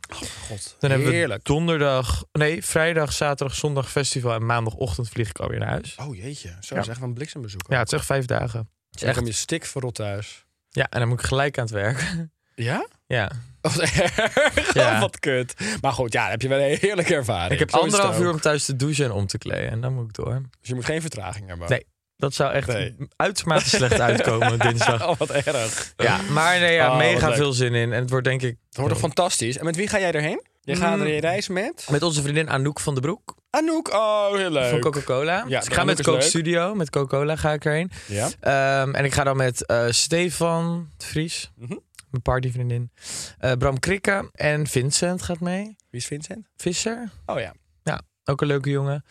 God, 0.48 0.76
Dan 0.80 0.90
hebben 0.90 1.08
we 1.10 1.14
heerlijk. 1.14 1.44
donderdag, 1.46 2.24
nee, 2.32 2.66
vrijdag, 2.66 3.14
zaterdag, 3.14 3.56
zondag 3.56 3.92
festival 3.92 4.34
en 4.34 4.46
maandagochtend 4.46 5.10
vlieg 5.10 5.30
ik 5.30 5.40
alweer 5.40 5.60
naar 5.60 5.68
huis. 5.70 5.96
Oh 6.02 6.16
jeetje, 6.16 6.56
zo 6.60 6.76
Ja. 6.76 6.82
is 6.82 6.88
echt 6.88 7.02
een 7.02 7.14
bliksembezoek. 7.14 7.62
Ja, 7.68 7.78
het 7.80 7.88
is 7.88 7.94
echt 7.98 8.06
vijf 8.06 8.26
dagen. 8.26 8.60
Het 8.90 9.02
is 9.02 9.08
echt 9.08 9.18
om 9.20 9.26
je 9.26 9.32
stik 9.32 9.66
verrot 9.66 9.96
thuis. 9.96 10.46
Ja, 10.70 10.88
en 10.90 11.00
dan 11.00 11.08
moet 11.10 11.20
ik 11.20 11.26
gelijk 11.26 11.58
aan 11.58 11.64
het 11.64 11.74
werk. 11.74 12.04
Ja? 12.56 12.88
ja. 13.08 13.32
Wat 13.62 13.80
erg. 13.80 14.74
Ja. 14.74 15.00
Wat 15.06 15.20
kut. 15.20 15.54
Maar 15.82 15.92
goed, 15.94 16.14
ja, 16.14 16.22
dan 16.22 16.32
heb 16.32 16.42
je 16.42 16.48
wel 16.48 16.60
een 16.60 16.78
heerlijke 16.82 17.16
ervaring. 17.16 17.52
Ik 17.52 17.60
heb 17.60 17.70
Zo 17.70 17.78
anderhalf 17.78 18.20
uur 18.20 18.30
om 18.32 18.40
thuis 18.40 18.66
te 18.66 18.76
douchen 18.76 19.06
en 19.06 19.12
om 19.12 19.28
te 19.28 19.38
kleden. 19.38 19.70
En 19.70 19.82
dan 19.82 19.94
moet 19.94 20.06
ik 20.06 20.14
door. 20.14 20.42
Dus 20.60 20.70
je 20.70 20.76
moet 20.76 20.86
geen 20.86 21.02
vertraging 21.02 21.48
hebben. 21.48 21.70
Nee. 21.70 21.86
Dat 22.22 22.34
zou 22.34 22.52
echt 22.54 22.68
Nee. 22.68 22.96
uitermate 23.16 23.70
slecht 23.70 24.00
uitkomen 24.00 24.60
dinsdag. 24.70 25.08
Oh, 25.10 25.18
wat 25.18 25.30
erg. 25.30 25.94
Ja, 25.98 26.20
maar 26.30 26.60
nee, 26.60 26.74
ja, 26.74 26.92
Oh, 26.92 26.98
mega 26.98 27.34
veel 27.34 27.54
zin 27.54 27.74
in. 27.76 27.94
En 27.94 28.00
het 28.02 28.10
wordt 28.10 28.26
denk 28.26 28.42
ik 28.42 28.56
Het 28.68 28.78
wordt 28.78 28.92
toch 28.92 29.02
fantastisch. 29.02 29.58
En 29.58 29.66
met 29.66 29.76
wie 29.76 29.88
ga 29.88 30.00
jij 30.00 30.12
erheen? 30.12 30.46
Je 30.62 30.76
gaat 30.76 30.96
Mm. 30.98 31.02
er 31.02 31.20
reis 31.20 31.48
met? 31.48 31.88
met 31.90 32.04
onze 32.04 32.22
vriendin 32.22 32.50
Anouk 32.50 32.80
van 32.80 32.94
den 32.94 33.04
Broek 33.04 33.36
Anouk. 33.50 33.94
Oh, 33.94 34.36
heel 34.36 34.50
leuk. 34.52 34.70
van 34.70 34.80
Coca-Cola. 34.80 35.44
Ja, 35.48 35.58
dus 35.60 35.68
ik 35.68 35.74
ga 35.74 35.82
Anouk 35.82 35.96
met 35.96 36.06
Coke 36.06 36.18
leuk. 36.18 36.28
Studio, 36.28 36.76
met 36.76 36.90
Coca-Cola 36.90 37.36
ga 37.36 37.52
ik 37.54 37.66
erheen. 37.66 37.92
Ja. 38.08 38.30
Ehm, 38.40 38.94
en 38.96 39.06
ik 39.06 39.14
ga 39.14 39.24
dan 39.24 39.38
met 39.38 39.66
eh, 39.66 39.86
Stefan 39.90 40.90
de 40.98 41.06
Vries, 41.06 41.52
Mhm. 41.56 41.76
mijn 42.10 42.22
partyvriendin. 42.24 42.92
Eh 43.40 43.52
Bram 43.52 43.80
Krikke 43.80 44.30
en 44.34 44.68
Vincent 44.68 45.22
gaat 45.22 45.40
mee. 45.40 45.64
Wie 45.90 46.00
is 46.02 46.06
Vincent? 46.06 46.48
Visser, 46.58 47.10
Oh 47.26 47.40
ja. 47.40 47.54
Ook 48.32 48.42
een 48.42 48.48
leuke 48.48 48.70
jongen. 48.70 49.04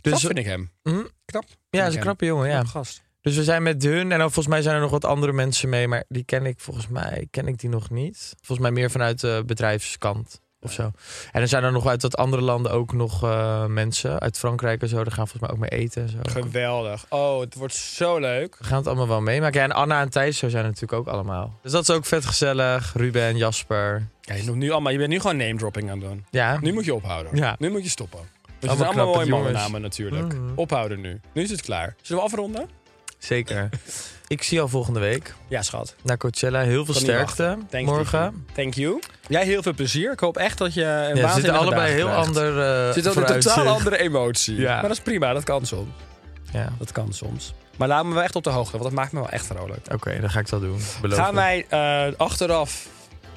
Dus 0.00 0.12
dat 0.12 0.20
vind 0.20 0.38
ik 0.38 0.44
hem. 0.44 0.70
Mhm. 0.82 1.04
Knap. 1.24 1.44
ja, 1.70 1.86
is 1.86 1.94
een 1.94 2.00
knappe 2.00 2.24
jongen, 2.24 2.48
ja. 2.48 2.64
Gast. 2.64 3.02
Dus 3.20 3.36
we 3.36 3.44
zijn 3.44 3.62
met 3.62 3.82
hun 3.82 4.12
en 4.12 4.18
dan 4.18 4.32
volgens 4.32 4.46
mij 4.46 4.62
zijn 4.62 4.74
er 4.74 4.80
nog 4.80 4.90
wat 4.90 5.04
andere 5.04 5.32
mensen 5.32 5.68
mee, 5.68 5.88
maar 5.88 6.04
die 6.08 6.24
ken 6.24 6.46
ik 6.46 6.60
volgens 6.60 6.88
mij 6.88 7.26
ken 7.30 7.46
ik 7.46 7.58
die 7.58 7.70
nog 7.70 7.90
niet. 7.90 8.34
Volgens 8.40 8.58
mij 8.58 8.70
meer 8.70 8.90
vanuit 8.90 9.20
de 9.20 9.42
bedrijfskant. 9.46 10.40
Of 10.64 10.72
zo. 10.72 10.90
En 11.32 11.40
er 11.40 11.48
zijn 11.48 11.64
er 11.64 11.72
nog 11.72 11.86
uit 11.86 12.02
wat 12.02 12.16
andere 12.16 12.42
landen 12.42 12.72
ook 12.72 12.92
nog 12.92 13.22
eh, 13.22 13.66
mensen. 13.66 14.20
Uit 14.20 14.38
Frankrijk 14.38 14.82
en 14.82 14.88
zo. 14.88 14.96
Daar 14.96 15.12
gaan 15.12 15.28
volgens 15.28 15.40
mij 15.40 15.50
ook 15.50 15.70
mee 15.70 15.80
eten 15.80 16.02
en 16.02 16.08
zo. 16.08 16.18
Geweldig. 16.22 17.06
Oh, 17.08 17.40
het 17.40 17.54
wordt 17.54 17.74
zo 17.74 18.18
leuk. 18.18 18.56
We 18.58 18.64
gaan 18.64 18.76
het 18.76 18.86
allemaal 18.86 19.08
wel 19.08 19.20
meemaken. 19.20 19.60
Ja, 19.60 19.66
en 19.66 19.72
Anna 19.72 20.00
en 20.00 20.08
Thijs 20.10 20.38
zo 20.38 20.48
zijn 20.48 20.64
natuurlijk 20.64 20.92
ook 20.92 21.06
allemaal. 21.06 21.58
Dus 21.62 21.72
dat 21.72 21.82
is 21.82 21.90
ook 21.90 22.04
vet 22.04 22.24
gezellig. 22.24 22.92
Ruben, 22.96 23.36
Jasper. 23.36 24.06
Ja, 24.20 24.34
je, 24.34 24.44
noemt 24.44 24.58
nu 24.58 24.70
allemaal, 24.70 24.92
je 24.92 24.98
bent 24.98 25.10
nu 25.10 25.20
gewoon 25.20 25.36
name 25.36 25.56
dropping 25.56 25.90
aan 25.90 25.98
het 25.98 26.08
doen. 26.08 26.24
Ja, 26.30 26.58
Nu 26.60 26.72
moet 26.72 26.84
je 26.84 26.94
ophouden. 26.94 27.36
Ja. 27.36 27.56
Nu 27.58 27.70
moet 27.70 27.82
je 27.82 27.90
stoppen. 27.90 28.20
Allemaal 28.68 28.86
zijn 28.92 28.98
allemaal 28.98 29.14
mooie 29.14 29.30
mannennamen 29.30 29.80
natuurlijk. 29.80 30.32
Mhm. 30.34 30.52
Ophouden 30.54 31.00
nu. 31.00 31.20
Nu 31.32 31.42
is 31.42 31.50
het 31.50 31.62
klaar. 31.62 31.94
Zullen 32.02 32.22
we 32.22 32.28
afronden? 32.28 32.68
zeker. 33.18 33.68
Ik 34.26 34.42
zie 34.42 34.56
jou 34.56 34.68
volgende 34.68 35.00
week 35.00 35.34
Ja, 35.48 35.62
schat. 35.62 35.94
naar 36.02 36.16
Coachella. 36.16 36.60
Heel 36.60 36.84
veel 36.84 36.94
sterkte 36.94 37.58
morgen. 37.84 38.46
Thank 38.54 38.74
you. 38.74 39.00
Jij 39.28 39.44
heel 39.44 39.62
veel 39.62 39.74
plezier. 39.74 40.12
Ik 40.12 40.20
hoop 40.20 40.36
echt 40.36 40.58
dat 40.58 40.74
je 40.74 40.84
een 40.84 41.16
Ja, 41.16 41.32
zitten 41.32 41.52
allebei 41.52 41.92
heel 41.92 42.06
krijgt. 42.06 42.26
ander 42.26 42.56
uh, 42.86 42.92
zit 42.92 43.08
ook 43.08 43.14
een 43.16 43.40
totaal 43.40 43.66
andere 43.66 43.98
emotie. 43.98 44.56
Ja. 44.60 44.72
Maar 44.72 44.82
dat 44.82 44.90
is 44.90 45.00
prima. 45.00 45.32
Dat 45.32 45.44
kan 45.44 45.66
soms. 45.66 45.88
Ja, 46.52 46.72
Dat 46.78 46.92
kan 46.92 47.12
soms. 47.12 47.54
Maar 47.76 47.88
laat 47.88 48.04
me 48.04 48.14
wel 48.14 48.22
echt 48.22 48.36
op 48.36 48.44
de 48.44 48.50
hoogte, 48.50 48.70
want 48.72 48.82
dat 48.82 48.92
maakt 48.92 49.12
me 49.12 49.18
wel 49.20 49.28
echt 49.28 49.46
vrolijk. 49.46 49.86
oké, 49.92 50.20
dan 50.20 50.30
ga 50.30 50.38
ik 50.38 50.48
dat 50.48 50.60
doen. 50.60 50.80
Beloof 51.00 51.18
Gaan 51.18 51.34
wij 51.34 51.66
eh, 51.68 52.06
achteraf 52.16 52.86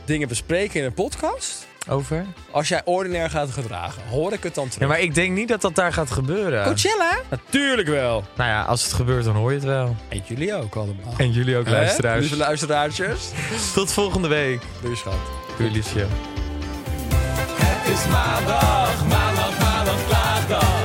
dingen 0.06 0.28
bespreken 0.28 0.80
in 0.80 0.86
een 0.86 0.94
podcast? 0.94 1.68
Over? 1.88 2.26
Als 2.52 2.68
jij 2.68 2.82
ordinair 2.86 3.30
gaat 3.30 3.52
gedragen, 3.52 4.02
hoor 4.10 4.34
ik 4.34 4.44
het 4.44 4.56
dan 4.56 4.66
terug. 4.68 4.82
Ja, 4.82 4.88
maar 4.88 5.00
ik 5.00 5.14
denk 5.16 5.32
niet 5.36 5.48
dat 5.48 5.62
dat 5.62 5.76
daar 5.76 5.94
gaat 5.94 6.12
gebeuren. 6.12 6.64
Coachella? 6.64 7.12
Natuurlijk 7.30 7.88
wel. 7.88 8.24
Nou 8.36 8.50
ja, 8.50 8.62
als 8.64 8.84
het 8.84 8.94
gebeurt, 8.94 9.24
dan 9.26 9.36
hoor 9.36 9.50
je 9.52 9.56
het 9.58 9.66
wel. 9.66 9.96
En 10.10 10.22
jullie 10.26 10.54
ook 10.56 10.76
allemaal. 10.76 11.14
En 11.18 11.32
jullie 11.32 11.58
ook, 11.58 11.66
Hè? 11.66 11.72
luisteraars. 11.72 12.20
Lieve 12.20 12.38
luisteraartjes. 12.38 13.30
Tot 13.74 13.92
volgende 13.92 14.28
week. 14.28 14.62
Doei 14.82 14.96
schat. 14.96 15.14
Doei, 15.58 15.72
liefje. 15.72 16.06
Het 17.56 17.94
is 17.94 18.08
maandag, 18.12 19.06
maandag, 19.08 19.60
maandag, 19.60 20.06
klaagdag. 20.08 20.85